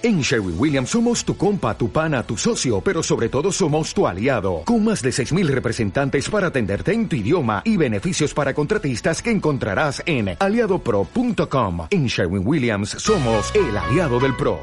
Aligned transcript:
En 0.00 0.20
Sherwin 0.20 0.54
Williams 0.56 0.90
somos 0.90 1.24
tu 1.24 1.36
compa, 1.36 1.76
tu 1.76 1.90
pana, 1.90 2.22
tu 2.22 2.36
socio, 2.36 2.80
pero 2.80 3.02
sobre 3.02 3.28
todo 3.28 3.50
somos 3.50 3.92
tu 3.92 4.06
aliado, 4.06 4.62
con 4.64 4.84
más 4.84 5.02
de 5.02 5.10
6.000 5.10 5.48
representantes 5.48 6.30
para 6.30 6.48
atenderte 6.48 6.92
en 6.92 7.08
tu 7.08 7.16
idioma 7.16 7.62
y 7.64 7.76
beneficios 7.76 8.32
para 8.32 8.54
contratistas 8.54 9.20
que 9.20 9.32
encontrarás 9.32 10.00
en 10.06 10.36
aliadopro.com. 10.38 11.88
En 11.90 12.06
Sherwin 12.06 12.46
Williams 12.46 12.90
somos 12.90 13.52
el 13.56 13.76
aliado 13.76 14.20
del 14.20 14.36
PRO. 14.36 14.60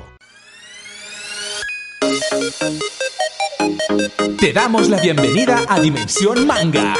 Te 4.40 4.54
damos 4.54 4.88
la 4.88 5.02
bienvenida 5.02 5.66
a 5.68 5.82
Dimensión 5.82 6.48
Manga, 6.48 6.94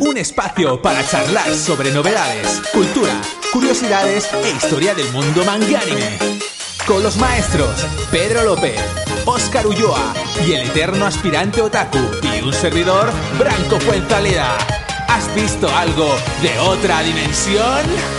un 0.00 0.16
espacio 0.16 0.82
para 0.82 1.06
charlar 1.06 1.54
sobre 1.54 1.92
novedades, 1.92 2.62
cultura, 2.72 3.14
curiosidades 3.52 4.28
e 4.44 4.50
historia 4.50 4.92
del 4.94 5.10
mundo 5.12 5.44
manga 5.44 5.80
anime 5.80 6.55
con 6.86 7.02
los 7.02 7.16
maestros 7.16 7.86
Pedro 8.10 8.44
López, 8.44 8.80
Óscar 9.24 9.66
Ulloa 9.66 10.14
y 10.46 10.52
el 10.52 10.68
eterno 10.68 11.04
aspirante 11.06 11.60
otaku 11.60 11.98
y 12.22 12.42
un 12.42 12.52
servidor, 12.52 13.10
Branco 13.38 13.80
Fuenzalida. 13.80 14.56
¿Has 15.08 15.34
visto 15.34 15.68
algo 15.74 16.14
de 16.42 16.58
otra 16.58 17.02
dimensión? 17.02 18.15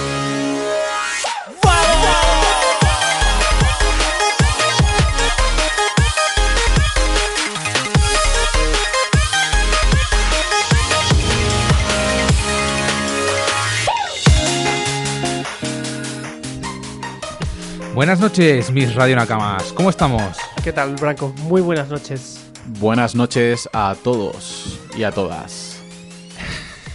Buenas 17.98 18.20
noches, 18.20 18.70
mis 18.70 18.94
Radio 18.94 19.16
Nakamas. 19.16 19.74
¿Cómo 19.74 19.90
estamos? 19.90 20.22
¿Qué 20.64 20.72
tal, 20.72 20.94
Branco? 20.98 21.34
Muy 21.46 21.62
buenas 21.62 21.90
noches. 21.90 22.48
Buenas 22.80 23.16
noches 23.16 23.68
a 23.74 23.96
todos 24.04 24.80
y 24.96 25.02
a 25.02 25.12
todas. 25.12 25.82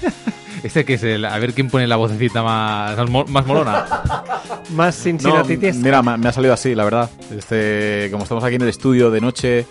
Este 0.62 0.84
que 0.84 0.94
es 0.94 1.02
el. 1.02 1.24
A 1.24 1.36
ver 1.40 1.54
quién 1.54 1.68
pone 1.70 1.88
la 1.88 1.96
vocecita 1.96 2.44
más, 2.44 2.96
más 3.10 3.46
molona. 3.46 3.84
más 4.70 4.94
sin 4.94 5.16
no, 5.16 5.42
Mira, 5.44 6.02
me 6.02 6.28
ha 6.28 6.32
salido 6.32 6.54
así, 6.54 6.72
la 6.72 6.84
verdad. 6.84 7.10
Este, 7.36 8.06
como 8.12 8.22
estamos 8.22 8.44
aquí 8.44 8.55
en 8.55 8.62
el 8.62 8.68
estudio 8.68 9.10
de 9.10 9.20
noche, 9.20 9.66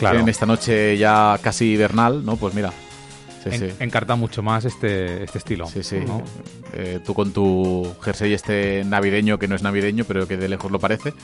claro. 0.00 0.18
en 0.18 0.28
esta 0.28 0.46
noche 0.46 0.98
ya 0.98 1.38
casi 1.40 1.74
hibernal, 1.74 2.24
¿no? 2.24 2.34
Pues 2.34 2.54
mira, 2.54 2.72
encarta 3.80 4.14
mucho 4.14 4.42
más 4.42 4.64
este, 4.64 5.24
este 5.24 5.38
estilo. 5.38 5.66
Sí, 5.66 5.82
sí. 5.82 5.98
Eh, 6.74 7.00
tú 7.04 7.14
con 7.14 7.32
tu 7.32 7.94
jersey 8.00 8.32
este 8.32 8.84
navideño, 8.84 9.38
que 9.38 9.48
no 9.48 9.54
es 9.54 9.62
navideño, 9.62 10.04
pero 10.04 10.26
que 10.26 10.36
de 10.36 10.48
lejos 10.48 10.70
lo 10.70 10.78
parece. 10.78 11.14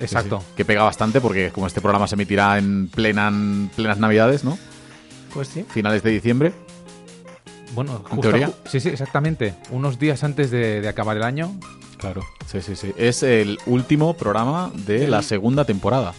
Exacto. 0.00 0.42
que 0.56 0.64
pega 0.64 0.82
bastante 0.82 1.20
porque 1.20 1.50
como 1.50 1.66
este 1.66 1.80
programa 1.80 2.08
se 2.08 2.16
emitirá 2.16 2.58
en, 2.58 2.88
plena, 2.88 3.32
plenas 3.76 3.98
navidades, 3.98 4.44
¿no? 4.44 4.58
Pues 5.32 5.48
sí. 5.48 5.64
Finales 5.68 6.02
de 6.02 6.10
diciembre. 6.10 6.52
Bueno, 7.74 8.04
¿En 8.10 8.20
teoría? 8.20 8.50
Sí, 8.66 8.80
sí, 8.80 8.88
exactamente. 8.88 9.54
Unos 9.70 9.98
días 9.98 10.22
antes 10.22 10.50
de, 10.50 10.86
acabar 10.88 11.16
el 11.16 11.24
año. 11.24 11.58
Claro, 11.98 12.22
sí, 12.46 12.60
sí, 12.60 12.76
sí. 12.76 12.92
Es 12.96 13.22
el 13.22 13.58
último 13.66 14.14
programa 14.14 14.70
de 14.74 15.08
la 15.08 15.22
segunda 15.22 15.64
temporada. 15.64 16.14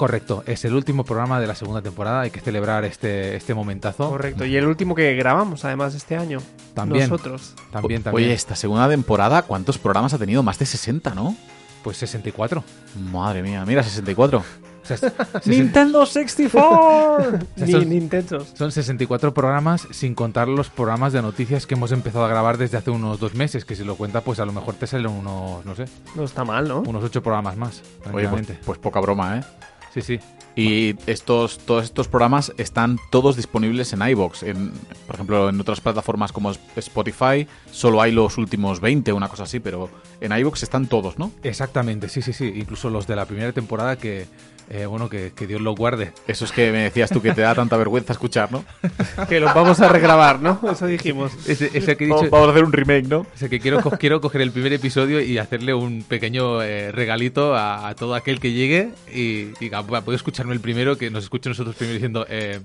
Correcto, 0.00 0.42
es 0.46 0.64
el 0.64 0.72
último 0.72 1.04
programa 1.04 1.38
de 1.40 1.46
la 1.46 1.54
segunda 1.54 1.82
temporada, 1.82 2.22
hay 2.22 2.30
que 2.30 2.40
celebrar 2.40 2.86
este, 2.86 3.36
este 3.36 3.52
momentazo. 3.52 4.08
Correcto, 4.08 4.46
y 4.46 4.56
el 4.56 4.66
último 4.66 4.94
que 4.94 5.14
grabamos 5.14 5.66
además 5.66 5.94
este 5.94 6.16
año. 6.16 6.40
También. 6.72 7.10
Nosotros. 7.10 7.52
También, 7.70 8.02
también. 8.02 8.28
Oye, 8.28 8.32
esta 8.32 8.56
segunda 8.56 8.88
temporada, 8.88 9.42
¿cuántos 9.42 9.76
programas 9.76 10.14
ha 10.14 10.18
tenido? 10.18 10.42
Más 10.42 10.58
de 10.58 10.64
60, 10.64 11.14
¿no? 11.14 11.36
Pues 11.84 11.98
64. 11.98 12.64
Madre 13.12 13.42
mía, 13.42 13.62
mira, 13.66 13.82
64. 13.82 14.42
Nintendo 15.44 16.06
64. 16.06 17.38
Ni 17.56 17.70
son, 17.70 17.88
Nintendo. 17.90 18.46
Son 18.54 18.72
64 18.72 19.34
programas 19.34 19.86
sin 19.90 20.14
contar 20.14 20.48
los 20.48 20.70
programas 20.70 21.12
de 21.12 21.20
noticias 21.20 21.66
que 21.66 21.74
hemos 21.74 21.92
empezado 21.92 22.24
a 22.24 22.28
grabar 22.28 22.56
desde 22.56 22.78
hace 22.78 22.90
unos 22.90 23.20
dos 23.20 23.34
meses. 23.34 23.66
Que 23.66 23.76
si 23.76 23.84
lo 23.84 23.96
cuenta, 23.96 24.22
pues 24.22 24.40
a 24.40 24.46
lo 24.46 24.52
mejor 24.52 24.76
te 24.76 24.86
salen 24.86 25.08
unos, 25.08 25.62
no 25.66 25.74
sé. 25.74 25.84
No 26.14 26.24
está 26.24 26.42
mal, 26.42 26.66
¿no? 26.66 26.80
Unos 26.80 27.04
ocho 27.04 27.22
programas 27.22 27.58
más. 27.58 27.82
Oye, 28.10 28.28
pues, 28.28 28.46
pues 28.64 28.78
poca 28.78 28.98
broma, 29.00 29.36
¿eh? 29.36 29.44
Sí, 29.92 30.02
sí. 30.02 30.20
Y 30.56 30.96
estos, 31.06 31.58
todos 31.58 31.84
estos 31.84 32.08
programas 32.08 32.52
están 32.58 32.98
todos 33.10 33.36
disponibles 33.36 33.92
en 33.92 34.06
iBox. 34.06 34.42
En, 34.42 34.72
por 35.06 35.14
ejemplo, 35.14 35.48
en 35.48 35.60
otras 35.60 35.80
plataformas 35.80 36.32
como 36.32 36.52
Spotify 36.76 37.46
solo 37.70 38.02
hay 38.02 38.12
los 38.12 38.36
últimos 38.36 38.80
20, 38.80 39.12
una 39.12 39.28
cosa 39.28 39.44
así, 39.44 39.60
pero 39.60 39.88
en 40.20 40.36
iBox 40.36 40.62
están 40.64 40.86
todos, 40.86 41.18
¿no? 41.18 41.30
Exactamente, 41.42 42.08
sí, 42.08 42.20
sí, 42.20 42.32
sí. 42.32 42.52
Incluso 42.56 42.90
los 42.90 43.06
de 43.06 43.16
la 43.16 43.26
primera 43.26 43.52
temporada 43.52 43.96
que, 43.96 44.26
eh, 44.72 44.86
bueno, 44.86 45.08
que, 45.08 45.32
Dios 45.48 45.60
los 45.60 45.74
guarde. 45.74 46.12
Eso 46.28 46.44
es 46.44 46.52
que 46.52 46.70
me 46.70 46.78
decías 46.84 47.10
tú 47.10 47.20
que 47.20 47.32
te 47.32 47.40
da 47.40 47.56
tanta 47.56 47.76
vergüenza 47.76 48.12
escuchar, 48.12 48.52
¿no? 48.52 48.64
que 49.28 49.40
los 49.40 49.52
vamos 49.52 49.80
a 49.80 49.88
regrabar, 49.88 50.40
¿no? 50.40 50.60
Eso 50.70 50.86
dijimos. 50.86 51.32
Ese, 51.48 51.70
que 51.96 52.04
dicho, 52.04 52.30
vamos 52.30 52.48
a 52.48 52.50
hacer 52.52 52.64
un 52.64 52.72
remake, 52.72 53.08
¿no? 53.08 53.26
Ese 53.34 53.50
que 53.50 53.58
quiero, 53.58 53.80
quiero 53.98 54.20
coger 54.20 54.42
el 54.42 54.52
primer 54.52 54.72
episodio 54.72 55.20
y 55.20 55.38
hacerle 55.38 55.74
un 55.74 56.04
pequeño 56.04 56.62
eh, 56.62 56.92
regalito 56.92 57.56
a, 57.56 57.92
todo 57.98 58.14
aquel 58.14 58.38
que 58.38 58.52
llegue 58.52 58.90
y 59.12 59.46
diga, 59.58 59.82
puedo 59.82 60.14
escucharme 60.14 60.54
el 60.54 60.60
primero, 60.60 60.96
que 60.96 61.10
nos 61.10 61.24
escuche 61.24 61.48
nosotros 61.48 61.74
primero 61.74 61.94
diciendo... 61.94 62.26
Eh, 62.28 62.60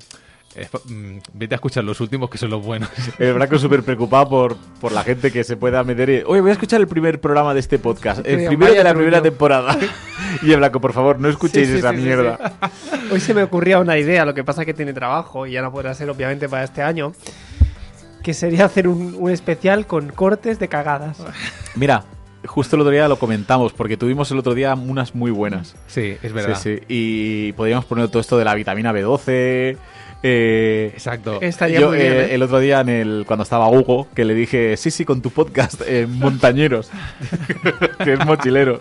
eh, 0.56 0.68
mm, 0.86 1.18
vete 1.34 1.56
a 1.56 1.58
escuchar 1.58 1.84
los 1.84 2.00
últimos 2.00 2.30
que 2.30 2.38
son 2.38 2.50
los 2.50 2.64
buenos. 2.64 2.90
El 3.20 3.34
Braco 3.34 3.60
súper 3.60 3.84
preocupado 3.84 4.30
por, 4.30 4.58
por 4.80 4.92
la 4.92 5.04
gente 5.04 5.32
que 5.32 5.44
se 5.44 5.58
pueda 5.58 5.84
meter 5.84 6.10
y, 6.10 6.24
oye, 6.26 6.42
voy 6.42 6.50
a 6.50 6.54
escuchar 6.54 6.80
el 6.80 6.88
primer 6.88 7.20
programa 7.20 7.54
de 7.54 7.60
este 7.60 7.78
podcast, 7.78 8.26
el 8.26 8.48
primero 8.48 8.74
de 8.74 8.84
la 8.84 8.94
primera 8.94 9.22
temporada. 9.22 9.78
y 10.42 10.52
el 10.52 10.60
Braco, 10.60 10.80
por 10.80 10.94
favor, 10.94 11.20
no 11.20 11.28
escuchéis 11.28 11.70
esa 11.70 11.92
mierda. 11.92 12.54
Hoy 13.12 13.20
se 13.20 13.34
me 13.34 13.44
ocurría 13.44 13.80
una 13.80 13.98
idea, 13.98 14.26
lo 14.26 14.34
que 14.34 14.44
pasa 14.44 14.62
es 14.62 14.66
que 14.66 14.74
tiene 14.74 14.94
trabajo 14.94 15.46
y 15.46 15.52
ya 15.52 15.62
no 15.62 15.72
podrá 15.72 15.94
ser 15.94 16.10
obviamente 16.10 16.48
para 16.48 16.64
este 16.64 16.82
año, 16.82 17.12
que 18.24 18.34
sería 18.34 18.66
hacer 18.66 18.88
un, 18.88 19.30
especial 19.30 19.86
con 19.88 20.10
cortes 20.10 20.58
de 20.58 20.70
cagadas. 20.70 21.18
Mira, 21.76 22.06
justo 22.46 22.78
el 22.78 22.82
otro 22.82 22.92
día 22.92 23.10
lo 23.10 23.20
comentamos, 23.20 23.74
porque 23.74 23.98
tuvimos 23.98 24.32
el 24.32 24.40
otro 24.40 24.54
día 24.54 24.74
unas 24.74 25.14
muy 25.16 25.32
buenas. 25.32 25.76
Sí, 25.88 26.16
es 26.22 26.32
verdad. 26.32 26.58
Sí, 26.58 26.78
sí. 26.78 26.84
Y 26.88 27.52
podríamos 27.54 27.84
poner 27.86 28.08
todo 28.08 28.22
esto 28.22 28.38
de 28.38 28.46
la 28.46 28.56
vitamina 28.56 28.94
B12, 28.94 29.78
eh, 30.28 30.92
Exacto. 30.94 31.40
yo, 31.70 31.94
eh, 31.94 32.00
¿eh? 32.00 32.34
El 32.34 32.42
otro 32.42 32.58
día, 32.60 32.82
en 32.82 32.90
el, 32.90 33.26
cuando 33.28 33.44
estaba 33.44 33.70
Hugo, 33.70 34.08
que 34.16 34.26
le 34.26 34.34
dije, 34.34 34.76
sí, 34.76 34.90
sí, 34.90 35.06
con 35.06 35.22
tu 35.22 35.30
podcast, 35.30 35.84
Montañeros, 36.08 36.90
que 38.04 38.14
es 38.14 38.26
mochilero, 38.26 38.80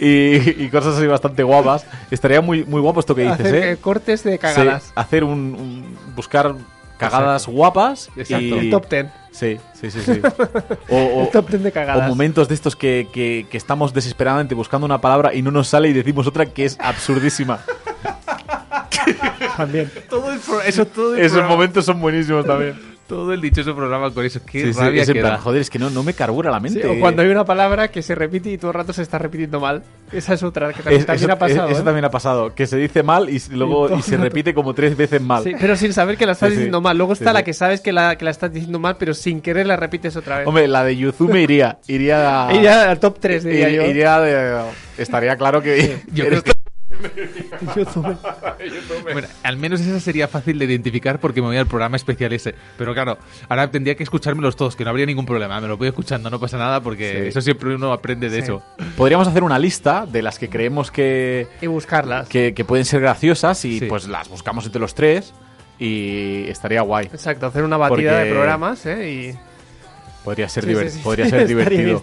y, 0.00 0.68
cosas 0.70 0.96
así 0.96 1.06
bastante 1.06 1.44
guapas. 1.44 1.86
Estaría 2.10 2.40
muy, 2.40 2.64
muy 2.64 2.80
guapo 2.80 2.98
esto 2.98 3.14
que 3.14 3.22
dices, 3.22 3.46
hacer, 3.46 3.78
cortes 3.78 4.24
de 4.24 4.36
cagadas. 4.38 4.92
hacer 4.96 5.22
un, 5.22 5.96
buscar 6.16 6.56
cagadas 6.98 7.46
guapas. 7.46 8.10
Exacto. 8.16 8.58
El 8.58 8.70
top 8.70 8.86
ten. 8.88 9.12
Sí, 9.30 9.58
sí, 9.80 9.92
sí, 9.92 10.00
sí. 10.00 10.20
O, 10.90 11.22
el 11.22 11.30
top 11.30 11.50
ten 11.50 11.62
de 11.62 11.70
cagadas. 11.70 12.06
O 12.06 12.08
momentos 12.08 12.48
de 12.48 12.56
estos 12.56 12.74
que, 12.74 13.06
que, 13.12 13.46
que, 13.48 13.56
estamos 13.56 13.94
desesperadamente 13.94 14.56
buscando 14.56 14.86
una 14.86 15.00
palabra 15.00 15.32
y 15.34 15.42
no 15.42 15.52
nos 15.52 15.68
sale 15.68 15.88
y 15.88 15.92
decimos 15.92 16.26
otra 16.26 16.46
que 16.46 16.64
es 16.64 16.76
absurdísima. 16.80 17.60
también. 19.56 19.90
Todo 20.08 20.32
eso, 20.62 20.86
todo 20.86 21.16
Esos 21.16 21.44
momentos 21.48 21.84
son 21.84 22.00
buenísimos 22.00 22.44
también. 22.44 22.98
Todo 23.08 23.32
el 23.32 23.40
dichoso 23.40 23.74
programa 23.74 24.10
con 24.10 24.22
eso. 24.26 24.38
Qué 24.44 24.70
rabia 24.70 25.06
que 25.06 25.22
da. 25.22 25.38
Joder, 25.38 25.62
es 25.62 25.70
que 25.70 25.78
no, 25.78 25.88
no 25.88 26.02
me 26.02 26.12
carbura 26.12 26.50
la 26.50 26.60
mente. 26.60 26.86
o 26.86 27.00
cuando 27.00 27.22
hay 27.22 27.28
una 27.28 27.44
palabra 27.46 27.88
que 27.88 28.02
se 28.02 28.14
repite 28.14 28.50
y 28.50 28.58
todo 28.58 28.70
el 28.70 28.74
rato 28.74 28.92
se 28.92 29.00
está 29.00 29.18
repitiendo 29.18 29.60
mal. 29.60 29.82
Esa 30.12 30.34
es 30.34 30.42
otra 30.42 30.74
que 30.74 30.82
también, 30.82 31.30
ha 31.30 31.38
pasado. 31.38 31.68
Eso 31.68 31.80
¿eh? 31.80 31.84
también 31.84 32.04
ha 32.04 32.10
pasado. 32.10 32.54
Que 32.54 32.66
se 32.66 32.76
dice 32.76 33.02
mal 33.02 33.30
y 33.30 33.40
luego 33.50 33.96
y, 33.96 34.02
se 34.02 34.18
repite 34.18 34.52
como 34.52 34.74
tres 34.74 34.94
veces 34.94 35.22
mal. 35.22 35.42
pero 35.58 35.74
sin 35.74 35.94
saber 35.94 36.18
que 36.18 36.26
la 36.26 36.32
estás 36.32 36.50
diciendo 36.50 36.82
mal. 36.82 36.98
Luego 36.98 37.14
está 37.14 37.32
la 37.32 37.42
que 37.42 37.54
sabes 37.54 37.80
que 37.80 37.92
la, 37.92 38.16
que 38.18 38.26
la 38.26 38.30
estás 38.30 38.52
diciendo 38.52 38.78
mal, 38.78 38.96
pero 38.98 39.14
sin 39.14 39.40
querer 39.40 39.66
la 39.66 39.76
repites 39.76 40.14
otra 40.14 40.38
vez. 40.38 40.46
Hombre, 40.46 40.68
la 40.68 40.84
de 40.84 40.94
Yuzume 40.94 41.40
iría. 41.40 41.78
Iría, 41.86 42.48
iría 42.52 42.90
al 42.90 43.00
top 43.00 43.18
3, 43.20 43.42
diría 43.42 43.70
yo. 43.70 43.86
Iría 43.86 44.20
de, 44.20 44.64
estaría 44.98 45.34
claro 45.36 45.62
que. 45.62 46.02
yo 46.12 46.26
creo 46.26 46.42
que 46.42 46.52
al 49.42 49.56
menos 49.56 49.80
esa 49.80 50.00
sería 50.00 50.28
fácil 50.28 50.58
de 50.58 50.64
identificar 50.64 51.20
porque 51.20 51.40
me 51.40 51.48
voy 51.48 51.56
al 51.56 51.66
programa 51.66 51.96
especial 51.96 52.32
ese. 52.32 52.54
Pero 52.76 52.94
claro, 52.94 53.18
ahora 53.48 53.70
tendría 53.70 53.94
que 53.94 54.02
escuchármelos 54.02 54.56
todos, 54.56 54.76
que 54.76 54.84
no 54.84 54.90
habría 54.90 55.06
ningún 55.06 55.26
problema. 55.26 55.60
Me 55.60 55.68
lo 55.68 55.76
voy 55.76 55.88
escuchando, 55.88 56.30
no 56.30 56.40
pasa 56.40 56.58
nada 56.58 56.80
porque 56.82 57.28
eso 57.28 57.40
siempre 57.40 57.74
uno 57.74 57.92
aprende 57.92 58.30
de 58.30 58.38
eso. 58.38 58.62
Podríamos 58.96 59.28
hacer 59.28 59.42
una 59.42 59.58
lista 59.58 60.06
de 60.06 60.22
las 60.22 60.38
que 60.38 60.48
creemos 60.48 60.90
que. 60.90 61.48
Y 61.60 61.66
buscarlas. 61.66 62.28
Que, 62.28 62.52
pueden 62.66 62.84
ser 62.84 63.00
graciosas 63.00 63.64
y 63.64 63.80
pues 63.82 64.08
las 64.08 64.28
buscamos 64.28 64.66
entre 64.66 64.80
los 64.80 64.94
tres 64.94 65.32
y 65.78 66.44
estaría 66.48 66.82
guay. 66.82 67.06
Exacto, 67.06 67.46
hacer 67.46 67.64
una 67.64 67.76
batida 67.76 68.18
de 68.18 68.30
programas 68.30 68.84
¿eh? 68.86 69.10
y. 69.10 69.48
Podría 70.24 70.48
ser, 70.48 70.64
podría 71.02 71.26
ser 71.30 71.46
divertido. 71.46 72.02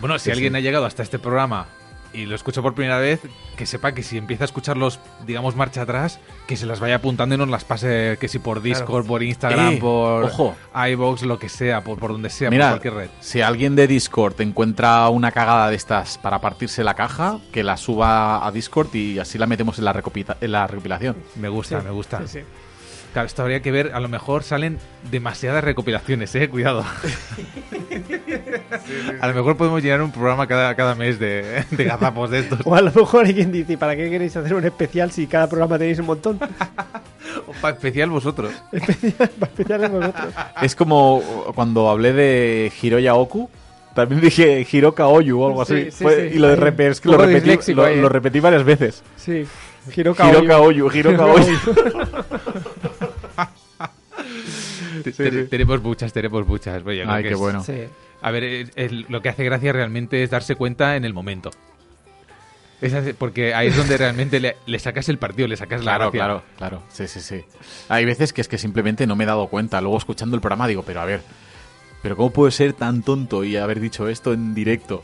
Bueno, 0.00 0.18
si 0.18 0.30
alguien 0.30 0.54
ha 0.54 0.60
llegado 0.60 0.84
hasta 0.84 1.02
este 1.02 1.18
programa 1.18 1.66
y 2.14 2.26
lo 2.26 2.34
escucho 2.36 2.62
por 2.62 2.74
primera 2.74 2.98
vez, 2.98 3.20
que 3.56 3.66
sepa 3.66 3.92
que 3.92 4.02
si 4.02 4.16
empieza 4.16 4.44
a 4.44 4.46
escucharlos, 4.46 5.00
digamos, 5.26 5.56
marcha 5.56 5.82
atrás, 5.82 6.20
que 6.46 6.56
se 6.56 6.66
las 6.66 6.80
vaya 6.80 6.96
apuntando 6.96 7.34
y 7.34 7.38
nos 7.38 7.48
las 7.48 7.64
pase, 7.64 8.16
que 8.20 8.28
si 8.28 8.38
por 8.38 8.62
Discord, 8.62 9.06
por 9.06 9.22
Instagram, 9.22 9.74
Eh, 9.74 9.78
por 9.80 10.24
ojo. 10.24 10.54
iVoox, 10.74 11.22
lo 11.22 11.38
que 11.38 11.48
sea, 11.48 11.82
por, 11.82 11.98
por 11.98 12.12
donde 12.12 12.30
sea, 12.30 12.50
Mira, 12.50 12.70
por 12.70 12.80
cualquier 12.80 12.94
red. 12.94 13.10
si 13.20 13.40
alguien 13.40 13.76
de 13.76 13.86
Discord 13.86 14.40
encuentra 14.40 15.08
una 15.08 15.32
cagada 15.32 15.68
de 15.70 15.76
estas 15.76 16.18
para 16.18 16.40
partirse 16.40 16.84
la 16.84 16.94
caja, 16.94 17.38
que 17.52 17.62
la 17.64 17.76
suba 17.76 18.46
a 18.46 18.50
Discord 18.52 18.94
y 18.94 19.18
así 19.18 19.38
la 19.38 19.46
metemos 19.46 19.78
en 19.78 19.84
la, 19.84 19.92
recopita- 19.92 20.36
en 20.40 20.52
la 20.52 20.66
recopilación. 20.66 21.16
Me 21.36 21.48
gusta, 21.48 21.80
me 21.80 21.90
gusta. 21.90 22.20
Sí, 22.26 22.40
sí. 22.40 22.44
Claro, 23.14 23.26
esto 23.26 23.42
habría 23.42 23.62
que 23.62 23.70
ver, 23.70 23.92
a 23.94 24.00
lo 24.00 24.08
mejor 24.08 24.42
salen 24.42 24.76
demasiadas 25.10 25.64
recopilaciones, 25.64 26.34
eh, 26.34 26.48
cuidado. 26.50 26.84
A 29.20 29.28
lo 29.28 29.34
mejor 29.34 29.56
podemos 29.56 29.82
llenar 29.82 30.02
un 30.02 30.10
programa 30.12 30.46
cada, 30.46 30.74
cada 30.74 30.94
mes 30.94 31.18
de, 31.18 31.64
de 31.70 31.84
gazapos 31.84 32.28
de 32.30 32.40
estos. 32.40 32.60
O 32.64 32.74
a 32.74 32.80
lo 32.82 32.90
mejor 32.92 33.24
hay 33.24 33.32
quien 33.34 33.50
dice, 33.52 33.78
¿para 33.78 33.96
qué 33.96 34.10
queréis 34.10 34.36
hacer 34.36 34.52
un 34.54 34.64
especial 34.64 35.10
si 35.10 35.26
cada 35.26 35.48
programa 35.48 35.78
tenéis 35.78 35.98
un 36.00 36.06
montón? 36.06 36.38
O 37.48 37.52
para 37.60 37.74
especial 37.74 38.10
vosotros. 38.10 38.52
especial, 38.72 39.30
especiales 39.42 39.90
vosotros. 39.90 40.26
Es 40.62 40.74
como 40.76 41.20
cuando 41.54 41.88
hablé 41.90 42.12
de 42.12 42.72
Hiroya 42.82 43.14
Oku. 43.14 43.48
También 43.94 44.20
dije 44.20 44.66
Hiroka 44.70 45.06
Oyu 45.06 45.40
o 45.40 45.46
algo 45.46 45.64
Sí, 45.64 45.74
así. 45.74 45.90
sí, 45.90 46.04
Fue- 46.04 46.30
sí. 46.30 46.36
y 46.36 46.38
lo, 46.38 46.48
de 46.48 46.54
Ahí, 46.54 46.60
repe- 46.60 46.90
es 46.90 47.00
que 47.00 47.08
lo 47.08 47.16
repetí, 47.18 47.74
lo, 47.74 47.82
lo 47.82 48.06
eh. 48.06 48.08
repetí 48.08 48.40
varias 48.40 48.64
veces. 48.64 49.02
Sí, 49.16 49.46
Hiroka 49.96 50.28
Hiroka 50.30 50.58
Oyu. 50.60 50.86
Oyu, 50.86 50.96
Hiroka 50.98 51.24
Oyu. 51.26 51.58
Sí, 55.02 55.12
sí. 55.12 55.46
Tenemos 55.50 55.82
muchas, 55.82 56.12
tenemos 56.12 56.46
muchas. 56.46 56.82
Creo 56.82 57.10
Ay, 57.10 57.22
que 57.22 57.28
qué 57.30 57.34
es- 57.34 57.40
bueno. 57.40 57.62
Sí. 57.64 57.84
A 58.22 58.30
ver, 58.30 58.44
es- 58.44 58.70
es- 58.76 58.92
lo 59.10 59.20
que 59.22 59.28
hace 59.30 59.44
gracia 59.44 59.72
realmente 59.72 60.22
es 60.22 60.30
darse 60.30 60.54
cuenta 60.54 60.96
en 60.96 61.04
el 61.04 61.12
momento. 61.14 61.50
Porque 63.18 63.54
ahí 63.54 63.68
es 63.68 63.76
donde 63.76 63.96
realmente 63.96 64.40
le, 64.40 64.56
le 64.66 64.78
sacas 64.78 65.08
el 65.08 65.16
partido, 65.18 65.48
le 65.48 65.56
sacas 65.56 65.80
la 65.80 65.92
Claro, 65.96 66.04
gracia. 66.10 66.18
claro, 66.18 66.42
claro. 66.58 66.82
Sí, 66.90 67.08
sí, 67.08 67.20
sí. 67.20 67.42
Hay 67.88 68.04
veces 68.04 68.32
que 68.34 68.42
es 68.42 68.48
que 68.48 68.58
simplemente 68.58 69.06
no 69.06 69.16
me 69.16 69.24
he 69.24 69.26
dado 69.26 69.46
cuenta. 69.46 69.80
Luego 69.80 69.96
escuchando 69.96 70.36
el 70.36 70.42
programa 70.42 70.68
digo, 70.68 70.82
pero 70.82 71.00
a 71.00 71.06
ver, 71.06 71.22
pero 72.02 72.14
¿cómo 72.16 72.30
puedo 72.30 72.50
ser 72.50 72.74
tan 72.74 73.02
tonto 73.02 73.42
y 73.42 73.56
haber 73.56 73.80
dicho 73.80 74.08
esto 74.08 74.34
en 74.34 74.54
directo? 74.54 75.02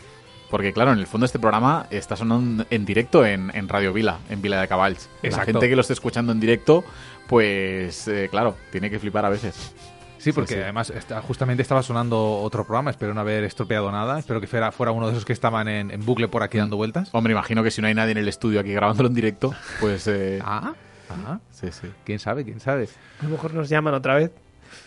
Porque 0.51 0.73
claro, 0.73 0.93
en 0.93 0.99
el 0.99 1.07
fondo 1.07 1.27
este 1.27 1.39
programa 1.39 1.87
está 1.91 2.17
sonando 2.17 2.67
en 2.71 2.85
directo 2.85 3.25
en, 3.25 3.51
en 3.55 3.69
Radio 3.69 3.93
Vila, 3.93 4.19
en 4.29 4.43
Vila 4.43 4.61
de 4.61 4.67
Caballs. 4.69 5.09
La 5.23 5.45
gente 5.45 5.69
que 5.69 5.77
lo 5.77 5.81
esté 5.83 5.93
escuchando 5.93 6.33
en 6.33 6.41
directo, 6.41 6.85
pues 7.29 8.09
eh, 8.09 8.29
claro, 8.31 8.57
tiene 8.73 8.91
que 8.91 8.99
flipar 8.99 9.25
a 9.25 9.29
veces. 9.29 9.73
Sí, 10.19 10.33
porque 10.33 10.55
sí. 10.55 10.61
además 10.61 10.91
está- 10.91 11.23
justamente 11.23 11.63
estaba 11.63 11.83
sonando 11.83 12.41
otro 12.43 12.65
programa, 12.67 12.91
espero 12.91 13.15
no 13.15 13.21
haber 13.23 13.45
estropeado 13.45 13.91
nada, 13.91 14.19
espero 14.19 14.39
que 14.41 14.47
fuera, 14.47 14.71
fuera 14.71 14.93
uno 14.93 15.07
de 15.07 15.13
esos 15.13 15.25
que 15.25 15.33
estaban 15.33 15.67
en, 15.69 15.91
en 15.91 16.05
bucle 16.05 16.29
por 16.29 16.43
aquí 16.43 16.59
dando 16.59 16.77
vueltas. 16.77 17.09
Hombre, 17.13 17.33
imagino 17.33 17.63
que 17.63 17.71
si 17.71 17.81
no 17.81 17.87
hay 17.87 17.95
nadie 17.95 18.13
en 18.13 18.19
el 18.19 18.29
estudio 18.29 18.61
aquí 18.61 18.73
grabándolo 18.73 19.09
en 19.09 19.15
directo, 19.15 19.55
pues... 19.81 20.07
eh, 20.09 20.41
Ah, 20.45 20.75
ah, 21.27 21.39
sí, 21.51 21.69
sí. 21.73 21.89
quién 22.05 22.19
sabe, 22.19 22.45
quién 22.45 22.61
sabe. 22.61 22.89
A 23.21 23.25
lo 23.25 23.31
mejor 23.31 23.55
nos 23.55 23.69
llaman 23.71 23.95
otra 23.95 24.15
vez. 24.17 24.31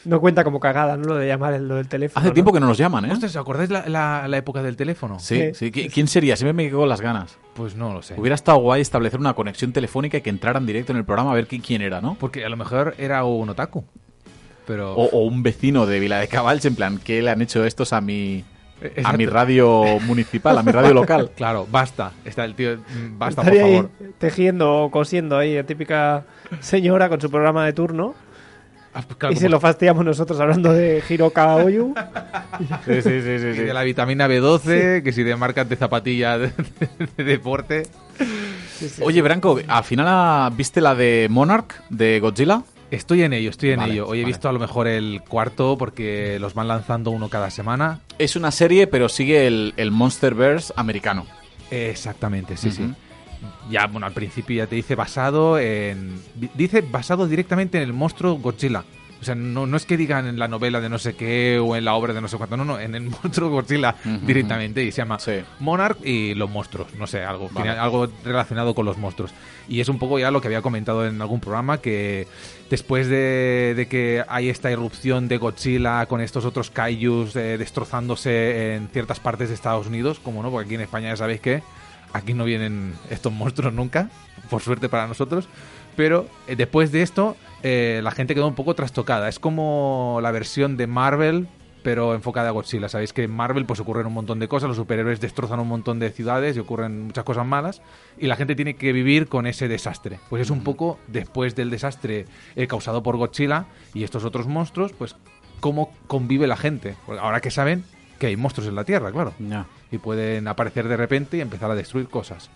No 0.06 0.20
cuenta 0.20 0.44
como 0.44 0.60
cagada, 0.60 0.98
¿no? 0.98 1.04
Lo 1.06 1.16
de 1.16 1.28
llamar 1.28 1.60
lo 1.62 1.76
del 1.76 1.88
teléfono. 1.88 2.20
Hace 2.20 2.30
¿no? 2.30 2.34
tiempo 2.34 2.52
que 2.54 2.60
no 2.60 2.68
nos 2.68 2.78
llaman, 2.78 3.06
¿eh? 3.06 3.12
Ostras, 3.14 3.32
¿os 3.32 3.38
acordáis 3.38 3.70
la, 3.70 3.88
la- 3.88 4.28
la 4.28 4.38
época 4.38 4.62
del 4.64 4.76
teléfono? 4.76 5.20
Sí, 5.20 5.52
Sí. 5.54 5.54
sí. 5.54 5.72
¿Qui- 5.72 5.92
¿Quién 5.94 6.08
sería? 6.08 6.36
Siempre 6.36 6.54
me 6.54 6.68
quedo 6.70 6.80
con 6.80 6.90
las 6.90 7.02
ganas. 7.02 7.38
Pues 7.54 7.76
no 7.76 7.94
lo 7.94 8.02
sé. 8.02 8.16
Hubiera 8.20 8.36
estado 8.36 8.58
guay 8.60 8.82
establecer 8.82 9.20
una 9.20 9.34
conexión 9.34 9.72
telefónica 9.74 10.18
y 10.18 10.22
que 10.22 10.30
entraran 10.30 10.66
directo 10.66 10.92
en 10.92 10.98
el 10.98 11.06
programa 11.06 11.32
a 11.32 11.36
ver 11.36 11.48
qui- 11.48 11.62
quién 11.66 11.82
era, 11.82 12.02
¿no? 12.02 12.16
Porque 12.20 12.44
a 12.46 12.50
lo 12.50 12.58
mejor 12.58 12.96
era 12.98 13.24
un 13.26 13.50
otaku. 13.50 13.86
Pero. 14.66 14.94
O, 14.96 15.06
o 15.10 15.24
un 15.26 15.44
vecino 15.44 15.86
de 15.86 16.00
Vila 16.00 16.20
de 16.20 16.28
Caballs, 16.28 16.66
en 16.66 16.76
plan, 16.76 17.00
¿qué 17.04 17.22
le 17.22 17.30
han 17.32 17.42
hecho 17.42 17.66
estos 17.66 17.92
a 17.94 18.00
mi, 18.02 18.44
a 19.04 19.14
mi 19.14 19.26
radio 19.26 19.84
municipal, 20.06 20.58
a 20.58 20.64
mi 20.64 20.72
radio 20.72 20.94
local? 20.94 21.32
Claro, 21.36 21.68
basta. 21.70 22.14
Está 22.26 22.46
el 22.46 22.56
tío. 22.56 22.78
Basta, 23.18 23.42
por 23.44 23.54
Estaría 23.54 23.66
ahí 23.66 23.76
favor. 23.84 23.92
tejiendo 24.18 24.84
o 24.84 24.92
cosiendo 24.92 25.38
ahí, 25.38 25.56
la 25.56 25.64
típica 25.64 26.24
señora 26.62 27.10
con 27.10 27.20
su 27.20 27.30
programa 27.30 27.66
de 27.66 27.74
turno. 27.74 28.16
Ah, 28.96 29.02
pues 29.02 29.18
claro, 29.18 29.34
y 29.34 29.38
se 29.38 29.50
lo 29.50 29.60
fastidiamos 29.60 30.06
nosotros 30.06 30.40
hablando 30.40 30.72
de 30.72 31.02
Hiroka 31.10 31.56
Oyu. 31.56 31.96
Sí, 32.86 33.02
sí, 33.02 33.22
sí, 33.22 33.40
sí. 33.40 33.48
y 33.48 33.64
de 33.66 33.74
la 33.74 33.82
vitamina 33.84 34.28
B12, 34.28 35.02
que 35.02 35.12
si 35.12 35.24
de 35.24 35.36
marcas 35.36 35.68
de 35.68 35.76
zapatilla 35.76 36.38
de, 36.38 36.52
de 37.18 37.24
deporte. 37.24 37.84
Oye, 39.02 39.22
Branco, 39.22 39.60
¿al 39.68 39.84
final 39.84 40.52
viste 40.56 40.82
la 40.82 40.94
de 40.94 41.28
Monarch, 41.30 41.82
de 41.90 42.20
Godzilla? 42.20 42.64
Estoy 42.92 43.24
en 43.24 43.34
ello, 43.34 43.50
estoy 43.50 43.72
en 43.72 43.80
Vale, 43.80 43.94
ello. 43.94 44.08
Hoy 44.08 44.20
he 44.20 44.22
vale. 44.22 44.34
visto 44.34 44.48
a 44.48 44.52
lo 44.54 44.60
mejor 44.60 44.88
el 44.88 45.22
cuarto 45.28 45.78
porque 45.80 46.38
los 46.40 46.54
van 46.54 46.68
lanzando 46.68 47.10
uno 47.10 47.28
cada 47.30 47.50
semana. 47.50 48.02
Es 48.20 48.36
una 48.36 48.52
serie, 48.52 48.86
pero 48.86 49.10
sigue 49.10 49.48
el, 49.48 49.74
el 49.78 49.90
Monsterverse 49.90 50.72
americano. 50.76 51.26
Exactamente, 51.72 52.56
sí, 52.58 52.70
sí. 52.70 52.94
Ya, 53.70 53.88
bueno, 53.88 54.06
al 54.08 54.14
principio 54.14 54.58
ya 54.64 54.68
te 54.68 54.76
dice 54.76 54.96
basado 54.96 55.58
en... 55.60 56.20
Dice 56.56 56.82
basado 56.82 57.28
directamente 57.28 57.78
en 57.78 57.84
el 57.84 57.94
monstruo 57.94 58.36
Godzilla. 58.36 58.84
O 59.22 59.26
sea, 59.26 59.36
no, 59.36 59.66
no 59.66 59.78
es 59.78 59.86
que 59.86 59.96
digan 59.96 60.28
en 60.28 60.38
la 60.38 60.50
novela 60.50 60.82
de 60.82 60.90
no 60.90 61.00
sé 61.00 61.16
qué 61.16 61.58
o 61.58 61.78
en 61.78 61.86
la 61.86 61.94
obra 61.94 62.14
de 62.14 62.20
no 62.20 62.28
sé 62.28 62.36
cuánto, 62.36 62.58
no, 62.58 62.66
no, 62.66 62.78
en 62.78 62.94
el 62.94 63.04
monstruo 63.24 63.50
Godzilla 63.50 63.96
directamente 64.22 64.84
y 64.84 64.92
se 64.92 64.98
llama 64.98 65.18
Sí. 65.18 65.32
Monarch 65.62 65.98
y 66.04 66.34
los 66.34 66.50
monstruos, 66.50 66.94
no 66.96 67.08
sé, 67.08 67.24
algo, 67.24 67.46
Vale. 67.54 67.54
tiene 67.70 67.70
algo 67.80 68.10
relacionado 68.26 68.76
con 68.76 68.86
los 68.86 68.98
monstruos. 68.98 69.32
Y 69.70 69.80
es 69.80 69.88
un 69.88 69.98
poco 69.98 70.20
ya 70.20 70.30
lo 70.30 70.42
que 70.42 70.50
había 70.50 70.62
comentado 70.62 71.08
en 71.08 71.22
algún 71.22 71.40
programa, 71.40 71.78
que 71.78 72.28
después 72.70 73.08
de, 73.08 73.74
de 73.78 73.88
que 73.88 74.26
hay 74.28 74.50
esta 74.50 74.70
irrupción 74.70 75.30
de 75.30 75.38
Godzilla 75.38 76.06
con 76.08 76.20
estos 76.20 76.44
otros 76.44 76.70
kaijus 76.70 77.34
eh, 77.38 77.58
destrozándose 77.58 78.76
en 78.76 78.90
ciertas 78.90 79.22
partes 79.22 79.48
de 79.48 79.56
Estados 79.56 79.88
Unidos, 79.88 80.20
como 80.20 80.44
no, 80.44 80.52
porque 80.52 80.66
aquí 80.66 80.76
en 80.76 80.82
España 80.82 81.08
ya 81.12 81.16
sabéis 81.16 81.40
que 81.40 81.64
aquí 82.14 82.34
no 82.34 82.46
vienen 82.46 82.94
estos 83.10 83.34
monstruos 83.34 83.74
nunca, 83.74 84.10
por 84.50 84.62
suerte 84.62 84.90
para 84.90 85.08
nosotros. 85.08 85.50
Pero 85.96 86.28
eh, 86.48 86.56
después 86.56 86.92
de 86.92 87.02
esto, 87.02 87.36
eh, 87.62 88.02
la 88.04 88.12
gente 88.12 88.34
quedó 88.34 88.48
un 88.48 88.56
poco 88.56 88.74
trastocada. 88.76 89.30
Es 89.30 89.40
como 89.40 90.20
la 90.22 90.32
versión 90.32 90.78
de 90.78 90.88
Marvel, 90.88 91.48
pero 91.84 92.16
enfocada 92.16 92.50
a 92.50 92.52
Godzilla. 92.52 92.90
Sabéis 92.90 93.14
que 93.14 93.24
en 93.24 93.32
Marvel 93.32 93.66
pues 93.66 93.80
ocurren 93.80 94.08
un 94.08 94.14
montón 94.14 94.40
de 94.40 94.48
cosas, 94.48 94.70
los 94.70 94.78
superhéroes 94.78 95.20
destrozan 95.20 95.60
un 95.60 95.68
montón 95.68 96.00
de 96.00 96.10
ciudades 96.10 96.56
y 96.56 96.60
ocurren 96.60 97.08
muchas 97.08 97.26
cosas 97.26 97.46
malas, 97.46 97.82
y 98.18 98.28
la 98.28 98.36
gente 98.36 98.56
tiene 98.56 98.76
que 98.76 98.94
vivir 98.94 99.28
con 99.28 99.46
ese 99.46 99.68
desastre. 99.68 100.20
Pues 100.30 100.42
es 100.42 100.50
un 100.50 100.64
poco 100.64 100.98
después 101.08 101.56
del 101.56 101.70
desastre 101.70 102.26
eh, 102.56 102.68
causado 102.68 103.04
por 103.04 103.18
Godzilla 103.18 103.66
y 103.94 104.04
estos 104.04 104.24
otros 104.24 104.48
monstruos, 104.48 104.94
pues 104.94 105.16
cómo 105.60 105.94
convive 106.08 106.48
la 106.48 106.58
gente. 106.58 106.96
Porque 107.06 107.22
ahora 107.22 107.42
que 107.42 107.52
saben 107.52 107.84
que 108.18 108.28
hay 108.28 108.38
monstruos 108.38 108.68
en 108.70 108.76
la 108.76 108.86
Tierra, 108.86 109.12
claro 109.12 109.34
Ya. 109.38 109.66
Y 109.94 110.00
pueden 110.00 110.48
aparecer 110.48 110.88
de 110.88 110.98
repente 110.98 111.38
y 111.38 111.42
empezar 111.42 111.72
a 111.72 111.76
destruir 111.76 112.08
cosas. 112.08 112.50